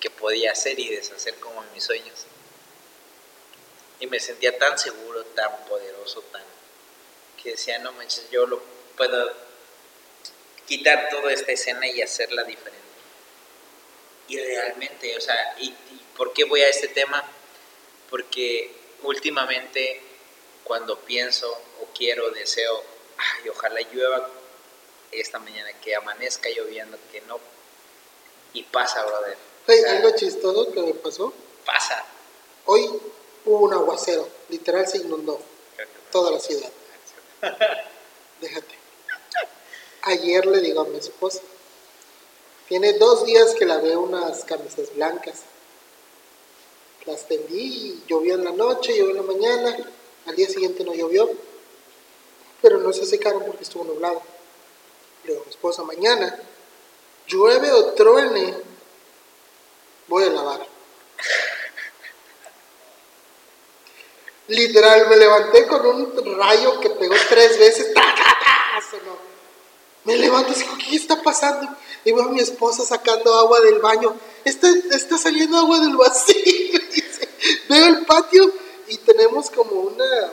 [0.00, 2.26] que podía hacer y deshacer como en mis sueños.
[4.00, 6.42] Y me sentía tan seguro, tan poderoso, tan
[7.42, 8.62] que decía, no manches, yo lo
[8.96, 9.32] puedo
[10.66, 12.80] quitar toda esta escena y hacerla diferente.
[14.28, 15.74] Y realmente, o sea, ¿y,
[16.16, 17.24] por qué voy a este tema?
[18.08, 18.70] Porque
[19.02, 20.00] últimamente
[20.62, 21.50] cuando pienso
[21.80, 22.84] o quiero, deseo,
[23.16, 24.30] ay, ojalá llueva
[25.12, 27.38] esta mañana que amanezca lloviendo, que no.
[28.54, 29.36] Y pasa, brother.
[29.66, 31.32] Hey, algo chistoso que me pasó.
[31.64, 32.04] Pasa.
[32.66, 32.88] Hoy
[33.44, 35.40] hubo un aguacero, literal se inundó
[36.10, 36.70] toda la ciudad.
[38.40, 38.74] Déjate.
[40.02, 41.40] Ayer le digo a mi esposa,
[42.68, 45.42] tiene dos días que la veo unas camisas blancas.
[47.06, 49.76] Las tendí, llovió en la noche, llovió en la mañana,
[50.26, 51.30] al día siguiente no llovió,
[52.60, 54.22] pero no se secaron porque estuvo nublado
[55.24, 56.38] le digo a mi esposa, mañana,
[57.26, 58.54] llueve o truene,
[60.08, 60.66] voy a lavar.
[64.48, 67.94] Literal, me levanté con un rayo que pegó tres veces.
[67.94, 68.90] ¡Ta, ta, ta!
[68.90, 69.16] Sonó.
[70.04, 71.68] Me levanto y digo, ¿qué está pasando?
[72.04, 74.16] Y veo a mi esposa sacando agua del baño.
[74.44, 76.80] Está, está saliendo agua del vacío.
[77.68, 78.52] Veo el patio
[78.88, 80.32] y tenemos como una,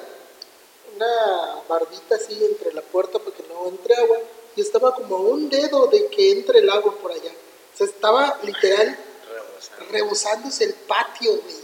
[0.95, 4.17] una barbita así entre la puerta para que no entre agua.
[4.59, 7.31] Y estaba como a un dedo de que entre el agua por allá.
[7.73, 8.97] O sea, estaba literal
[9.29, 9.85] Rebosando.
[9.91, 11.55] rebusándose el patio, güey.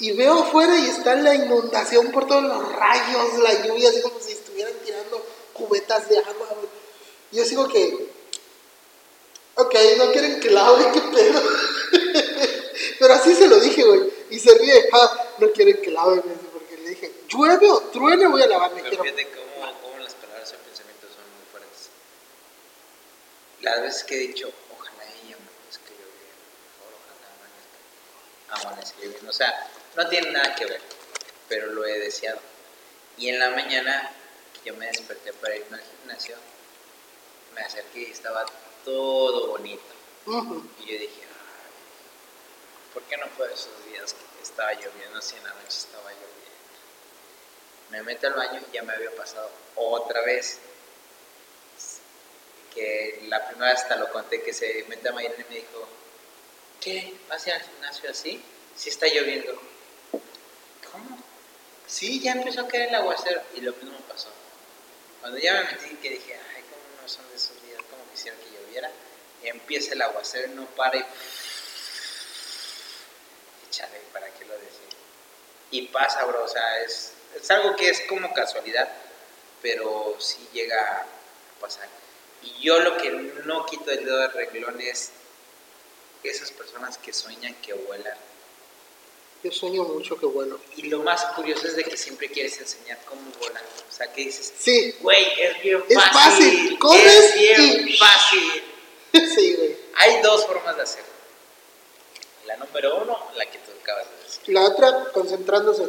[0.00, 4.18] Y veo afuera y está la inundación por todos los rayos, la lluvia, así como
[4.18, 6.68] si estuvieran tirando cubetas de agua, güey.
[7.30, 8.08] Y yo sigo que,
[9.54, 11.40] ok, no quieren que lave, qué pedo.
[12.98, 14.12] Pero así se lo dije, güey.
[14.30, 16.20] Y se ríe, ah, no quieren que lave,
[16.52, 19.04] porque le dije, llueve o truene, voy a lavar, me Pero quiero.
[19.04, 21.88] fíjate cómo, cómo las palabras y el pensamiento son muy fuertes.
[23.66, 24.48] Las veces que he dicho,
[24.78, 26.38] ojalá ella amanezca lloviendo,
[26.86, 29.28] ojalá amanezca, amanezca lloviendo.
[29.28, 30.80] O sea, no tiene nada que ver,
[31.48, 32.38] pero lo he deseado.
[33.18, 34.12] Y en la mañana,
[34.54, 36.36] que yo me desperté para irme al gimnasio,
[37.56, 38.46] me acerqué y estaba
[38.84, 39.82] todo bonito.
[40.26, 41.72] Y yo dije, "Ay,
[42.94, 46.36] ¿por qué no fue esos días que estaba lloviendo si en la noche estaba lloviendo?
[47.90, 50.60] Me meto al baño y ya me había pasado otra vez.
[52.76, 55.88] Que la primera hasta lo conté que se mete a Mayra y me dijo,
[56.80, 57.14] ¿qué?
[57.28, 58.40] ¿Vas a ir al gimnasio así?
[58.76, 59.60] Si está lloviendo.
[60.92, 61.18] ¿Cómo?
[61.88, 63.42] Sí, ya empezó a caer el aguacero.
[63.56, 64.28] Y lo mismo pasó.
[65.20, 67.80] Cuando ya me metí que dije, ay, ¿cómo no son de esos días?
[67.90, 68.90] ¿Cómo quisiera que lloviera?
[69.42, 71.04] empieza el aguacero y no para y
[74.12, 74.88] ¿para qué lo decir?
[75.70, 78.88] Y pasa, bro, o sea, es, es algo que es como casualidad,
[79.60, 81.06] pero sí llega a
[81.60, 81.88] pasar.
[82.42, 83.10] Y yo lo que
[83.44, 85.10] no quito el dedo de renglón es
[86.22, 88.16] esas personas que sueñan que vuelan.
[89.44, 90.58] Yo sueño mucho que bueno.
[90.76, 93.62] Y lo más curioso es de que siempre quieres enseñar cómo volar.
[93.88, 96.12] O sea, que dices, Sí, güey, es bien Es fácil.
[96.20, 98.62] fácil, corres es bien y- fácil.
[99.34, 99.76] sí, güey.
[99.96, 101.06] Hay dos formas de hacerlo.
[102.46, 104.40] La número uno, la que tú acabas de decir.
[104.54, 105.84] La otra, concentrándose.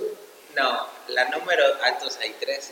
[0.55, 2.71] No, la número, ah, entonces hay tres.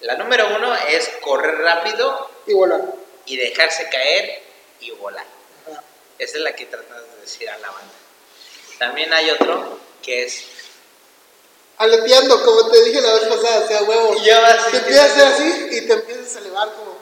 [0.00, 2.94] La número uno es correr rápido Y volar.
[3.26, 4.42] y dejarse caer
[4.80, 5.26] y volar.
[5.70, 5.82] Ajá.
[6.18, 7.92] Esa es la que tratas de decir a la banda.
[8.78, 10.44] También hay otro que es
[11.78, 14.16] Aleteando, como te dije la vez pasada, o sea, huevo.
[14.16, 16.96] Y ya vas, Te empiezas a hacer así y te empiezas a elevar como,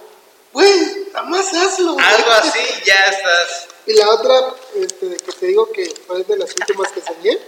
[0.53, 1.93] güey, nada más hazlo.
[1.93, 2.05] güey".
[2.05, 3.69] algo así, ya estás.
[3.87, 7.39] Y la otra, este, que te digo que fue de las últimas que soñé,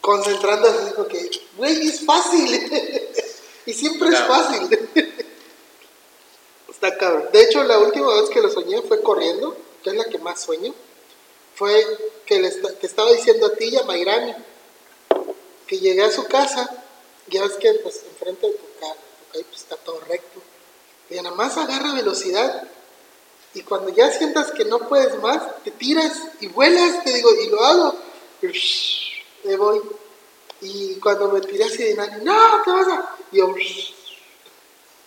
[0.00, 3.04] concentrándose, como que, güey, es fácil.
[3.66, 5.05] y siempre es fácil.
[6.76, 7.30] Está cabrón.
[7.32, 10.42] De hecho, la última vez que lo soñé fue corriendo, que es la que más
[10.42, 10.74] sueño.
[11.54, 11.82] Fue
[12.26, 14.34] que le te estaba diciendo a ti y a Mayrani
[15.66, 16.84] que llegué a su casa,
[17.28, 18.94] ya ves que pues enfrente de tu casa,
[19.32, 20.42] tu pues, está todo recto.
[21.08, 22.68] Y nada más agarra velocidad.
[23.54, 27.48] Y cuando ya sientas que no puedes más, te tiras y vuelas, te digo, y
[27.48, 27.94] lo hago.
[29.44, 29.80] Me voy.
[30.60, 33.16] Y cuando me tiré así de no, ¿qué vas a?
[33.32, 33.54] Y yo,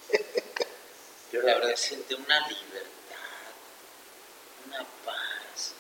[1.31, 3.53] Yo la verdad siento una libertad,
[4.67, 5.73] una paz,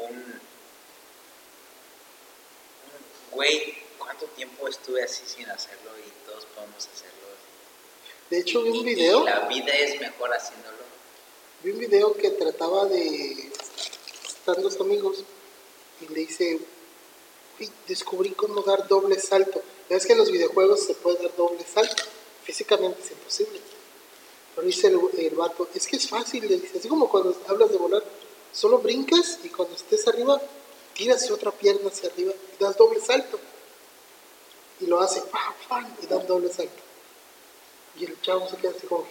[0.00, 0.40] un, un-
[3.30, 7.14] güey, ¿cuánto tiempo estuve así sin hacerlo y todos podemos hacerlo?
[8.30, 10.82] de hecho vi un video, y la vida es mejor haciéndolo.
[11.62, 13.52] vi un video que trataba de,
[14.26, 15.22] están dos amigos,
[16.00, 16.58] y le dice,
[17.60, 19.62] "Uy, descubrí cómo dar doble salto.
[19.88, 22.02] Ves que en los videojuegos se puede dar doble salto,
[22.42, 23.60] físicamente es imposible.
[24.54, 27.70] Pero dice el, el vato, es que es fácil, le dice, así como cuando hablas
[27.70, 28.04] de volar,
[28.52, 30.40] solo brincas y cuando estés arriba,
[30.94, 33.38] tiras otra pierna hacia arriba y das doble salto.
[34.80, 35.96] Y lo hace, ¡pam, pam!
[36.02, 36.82] y da un doble salto.
[37.96, 39.06] Y el chavo se queda así como,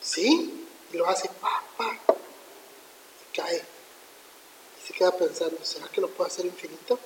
[0.00, 0.66] ¿sí?
[0.92, 1.98] Y lo hace, ¡pam, pam!
[3.22, 3.56] Y cae.
[4.78, 6.98] Y se queda pensando, ¿será que lo puedo hacer infinito?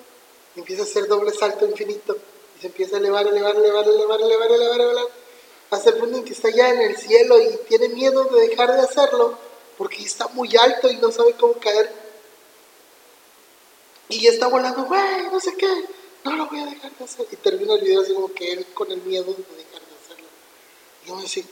[0.55, 2.17] Y empieza a hacer doble salto infinito.
[2.57, 5.20] Y se empieza a elevar, elevar, elevar, elevar, elevar, elevar, elevar.
[5.71, 8.73] Hasta el punto en que está ya en el cielo y tiene miedo de dejar
[8.73, 9.39] de hacerlo
[9.79, 11.91] porque está muy alto y no sabe cómo caer.
[14.09, 15.69] Y está volando, güey, no sé qué,
[16.25, 17.27] no lo voy a dejar de hacer.
[17.31, 20.27] Y termina el video así como que él con el miedo de dejar de hacerlo.
[21.05, 21.45] Y yo decía,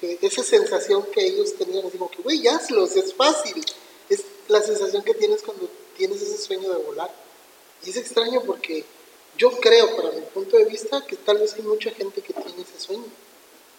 [0.00, 3.64] que esa sensación que ellos tenían, así como que, güey, hazlo, es fácil.
[4.08, 7.10] Es la sensación que tienes cuando tienes ese sueño de volar.
[7.84, 8.84] Y es extraño porque
[9.36, 12.62] yo creo, para mi punto de vista, que tal vez hay mucha gente que tiene
[12.62, 13.04] ese sueño.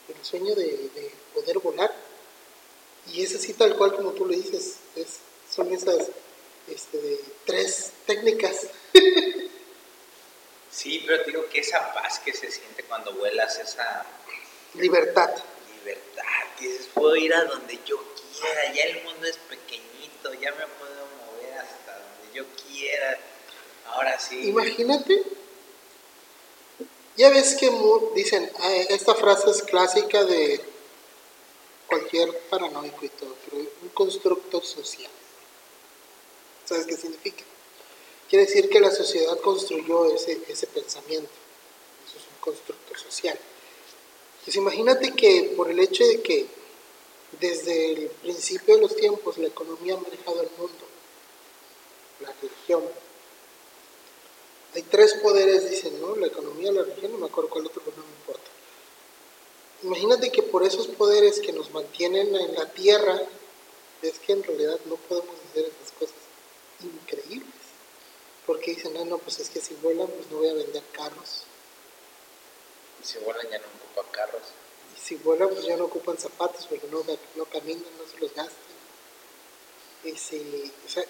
[0.08, 1.94] El sueño de, de poder volar.
[3.12, 4.78] Y es así tal cual como tú le dices.
[4.96, 5.20] Es,
[5.54, 6.10] son esas
[6.68, 8.68] este, de tres técnicas.
[10.72, 14.06] Sí, pero te digo que esa paz que se siente cuando vuelas, esa
[14.74, 15.30] Libertad.
[15.78, 16.24] libertad,
[16.60, 17.98] dices, puedo ir a donde yo
[18.38, 23.18] quiera, ya el mundo es pequeñito, ya me puedo mover hasta donde yo quiera.
[23.88, 24.50] Ahora sí.
[24.50, 25.24] Imagínate.
[27.18, 27.72] Ya ves que
[28.14, 28.52] dicen,
[28.90, 30.60] esta frase es clásica de
[31.88, 35.12] cualquier paranoico y todo, pero un constructo social.
[36.66, 37.44] ¿Sabes qué significa?
[38.30, 41.30] Quiere decir que la sociedad construyó ese, ese pensamiento.
[42.08, 43.40] Eso es un constructo social.
[44.44, 46.48] Pues imagínate que por el hecho de que
[47.40, 50.86] desde el principio de los tiempos la economía ha manejado el mundo,
[52.20, 52.84] la religión,
[54.76, 56.16] hay tres poderes, dicen, ¿no?
[56.18, 58.50] La economía, la religión, no me acuerdo cuál otro, pero no me importa.
[59.84, 63.22] Imagínate que por esos poderes que nos mantienen en la tierra,
[64.02, 66.16] es que en realidad no podemos hacer esas cosas
[66.82, 67.54] increíbles.
[68.46, 71.44] Porque dicen, ah, no, pues es que si vuelan, pues no voy a vender carros.
[73.02, 74.44] Si vuelan ya no ocupan carros.
[74.96, 77.04] Y si vuelan, pues ya no ocupan zapatos, porque no,
[77.36, 78.76] no caminan, no se los gastan.
[80.04, 81.04] Y, si, o sea,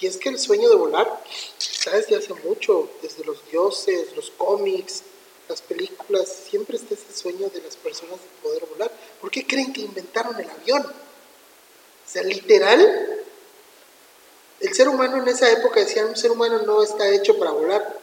[0.00, 1.22] y es que el sueño de volar,
[1.58, 5.02] sabes, de hace mucho, desde los dioses, los cómics,
[5.48, 8.90] las películas, siempre está ese sueño de las personas de poder volar.
[9.20, 10.82] ¿Por qué creen que inventaron el avión?
[10.82, 13.24] O sea, literal,
[14.60, 18.00] el ser humano en esa época decían, un ser humano no está hecho para volar.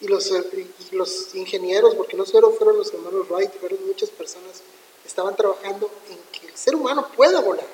[0.00, 4.60] Y los, y los ingenieros, porque no solo fueron los hermanos Wright, fueron muchas personas,
[5.06, 7.66] estaban trabajando en que el ser humano pueda volar.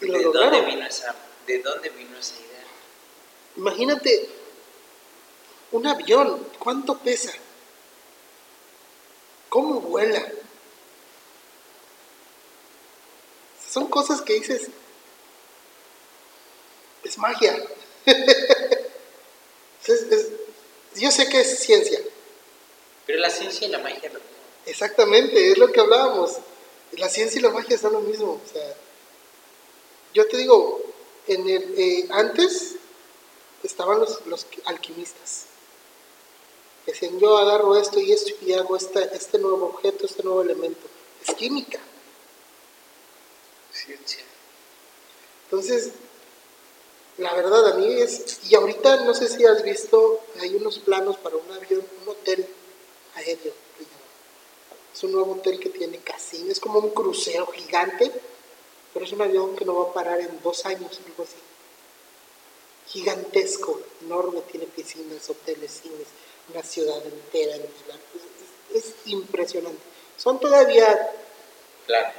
[0.00, 0.66] Y lo ¿De dónde lograron.
[0.66, 1.14] vino esa,
[1.46, 2.64] de dónde vino esa idea?
[3.56, 4.28] Imagínate
[5.72, 7.32] un avión, ¿cuánto pesa?
[9.48, 10.26] ¿Cómo vuela?
[13.70, 14.68] Son cosas que dices,
[17.02, 17.62] es magia.
[19.86, 20.28] Es- es-
[20.94, 22.00] yo sé que es ciencia,
[23.06, 24.18] Pero la ciencia y la magia mismo.
[24.64, 26.38] exactamente, es lo que hablábamos.
[26.92, 28.40] La ciencia y la magia son lo mismo.
[28.42, 28.74] O sea,
[30.14, 30.80] yo te digo,
[31.26, 32.76] en el, eh, antes
[33.62, 35.46] estaban los, los alquimistas.
[36.86, 40.86] Decían, yo agarro esto y esto y hago esta, este nuevo objeto, este nuevo elemento.
[41.26, 41.80] Es química.
[43.72, 44.22] Ciencia.
[45.44, 45.92] Entonces,
[47.16, 48.40] la verdad a mí es...
[48.48, 52.46] Y ahorita no sé si has visto, hay unos planos para un avión, un hotel
[53.14, 53.52] aéreo.
[54.92, 58.12] Es un nuevo hotel que tiene casino, es como un crucero gigante,
[58.94, 61.36] pero es un avión que no va a parar en dos años, algo así.
[62.88, 66.06] Gigantesco, enorme, tiene piscinas, hoteles, cines,
[66.52, 67.56] una ciudad entera.
[68.72, 69.80] Es, es impresionante.
[70.16, 71.10] Son todavía
[71.86, 72.12] Claro.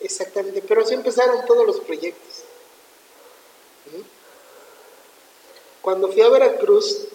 [0.00, 2.42] Exactamente, pero así empezaron todos los proyectos.
[3.86, 4.02] ¿Mm?
[5.82, 7.06] Cuando fui a Veracruz,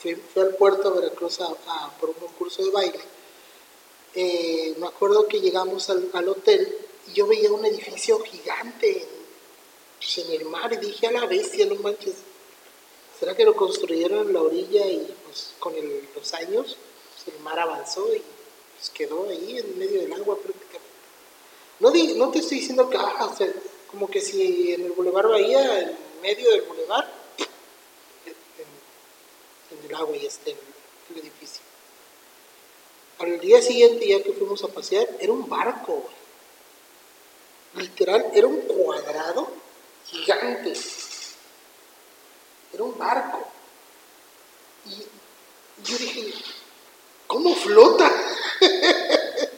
[0.00, 3.00] fui, fui al puerto de Veracruz a, a- por un concurso de baile,
[4.14, 6.76] eh, me acuerdo que llegamos al, al hotel
[7.10, 9.08] y yo veía un edificio gigante en,
[9.98, 12.14] pues, en el mar y dije a la bestia, no manches,
[13.18, 15.74] ¿será que lo construyeron en la orilla y pues, con
[16.14, 16.76] los años
[17.14, 18.22] pues, el mar avanzó y
[18.76, 20.90] pues, quedó ahí en medio del agua prácticamente?
[21.80, 23.34] No, te estoy diciendo que, ah,
[23.90, 27.08] como que si en el Boulevard Bahía, en medio del Boulevard,
[29.70, 31.62] en, el agua y esté el, edificio.
[33.18, 36.04] Al día siguiente, ya que fuimos a pasear, era un barco.
[37.80, 39.48] Literal, era un cuadrado
[40.06, 40.74] gigante.
[42.74, 43.38] Era un barco.
[44.84, 44.98] Y
[45.84, 46.34] yo dije,
[47.26, 48.10] ¿cómo flota?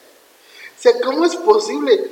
[0.73, 2.11] O sea, ¿cómo es posible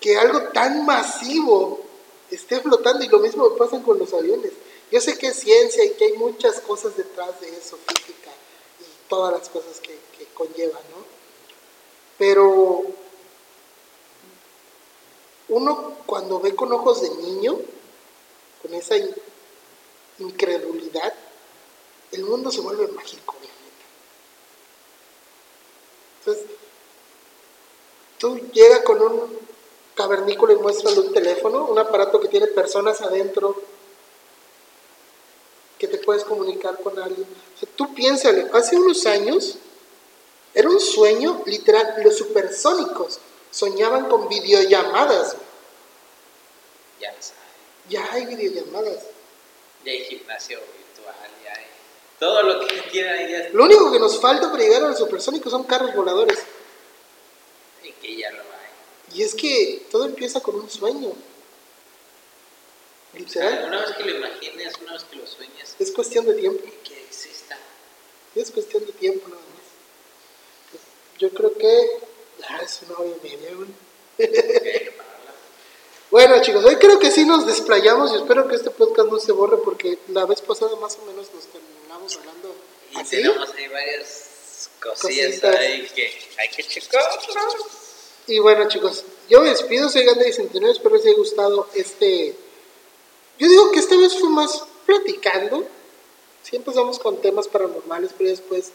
[0.00, 1.80] que algo tan masivo
[2.28, 3.04] esté flotando?
[3.04, 4.50] Y lo mismo pasa con los aviones.
[4.90, 8.32] Yo sé que es ciencia y que hay muchas cosas detrás de eso, física
[8.80, 11.04] y todas las cosas que, que conlleva, ¿no?
[12.18, 12.86] Pero
[15.50, 17.58] uno cuando ve con ojos de niño,
[18.62, 19.14] con esa in-
[20.18, 21.12] incredulidad,
[22.12, 23.34] el mundo se vuelve mágico.
[26.20, 26.44] Entonces,
[28.18, 29.38] tú llegas con un
[29.94, 33.56] cavernícola y muestras un teléfono, un aparato que tiene personas adentro,
[35.78, 37.26] que te puedes comunicar con alguien.
[37.56, 39.56] O sea, tú piénsale, hace unos años
[40.52, 43.18] era un sueño literal, los supersónicos
[43.50, 45.36] soñaban con videollamadas.
[47.00, 47.34] Ya lo sabes.
[47.88, 49.04] Ya hay videollamadas.
[49.84, 51.14] Ya hay gimnasio virtual,
[51.44, 51.66] ya hay.
[52.18, 54.98] Todo lo que quieran ahí ya Lo único que nos falta para llegar a los
[54.98, 56.38] supersónicos son carros voladores.
[57.82, 59.16] y que ya lo hay.
[59.16, 61.12] Y es que todo empieza con un sueño.
[63.14, 63.64] Literal.
[63.66, 66.62] Una vez que lo imagines, una vez que lo sueñes, Es cuestión de tiempo.
[66.84, 67.58] que exista.
[68.36, 69.64] Es cuestión de tiempo nada más.
[70.70, 70.82] Pues,
[71.18, 72.00] yo creo que
[72.40, 73.68] ya es una hora y media, güey.
[76.10, 79.30] Bueno, chicos, hoy creo que sí nos desplayamos y espero que este podcast no se
[79.30, 82.52] borre porque la vez pasada más o menos nos terminamos hablando
[82.92, 83.10] Y así.
[83.10, 85.56] tenemos ahí varias cosillas Cositas.
[85.56, 87.00] ahí que hay que checar.
[88.26, 92.34] Y bueno, chicos, yo me despido, soy Gandhi 69, espero les haya gustado este...
[93.38, 95.64] Yo digo que esta vez fue más platicando.
[96.42, 98.72] Sí empezamos con temas paranormales, pero después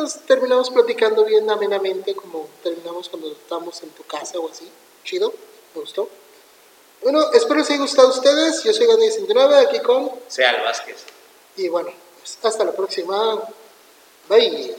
[0.00, 4.68] nos terminamos platicando bien amenamente, como terminamos cuando estábamos en tu casa o así.
[5.04, 5.32] Chido,
[5.74, 6.08] me gustó.
[7.02, 8.62] Bueno, espero les haya gustado a ustedes.
[8.62, 10.10] Yo soy Gandhi 69, aquí con...
[10.28, 11.04] Sea el Vázquez.
[11.56, 13.42] Y bueno, pues hasta la próxima.
[14.28, 14.76] Bye.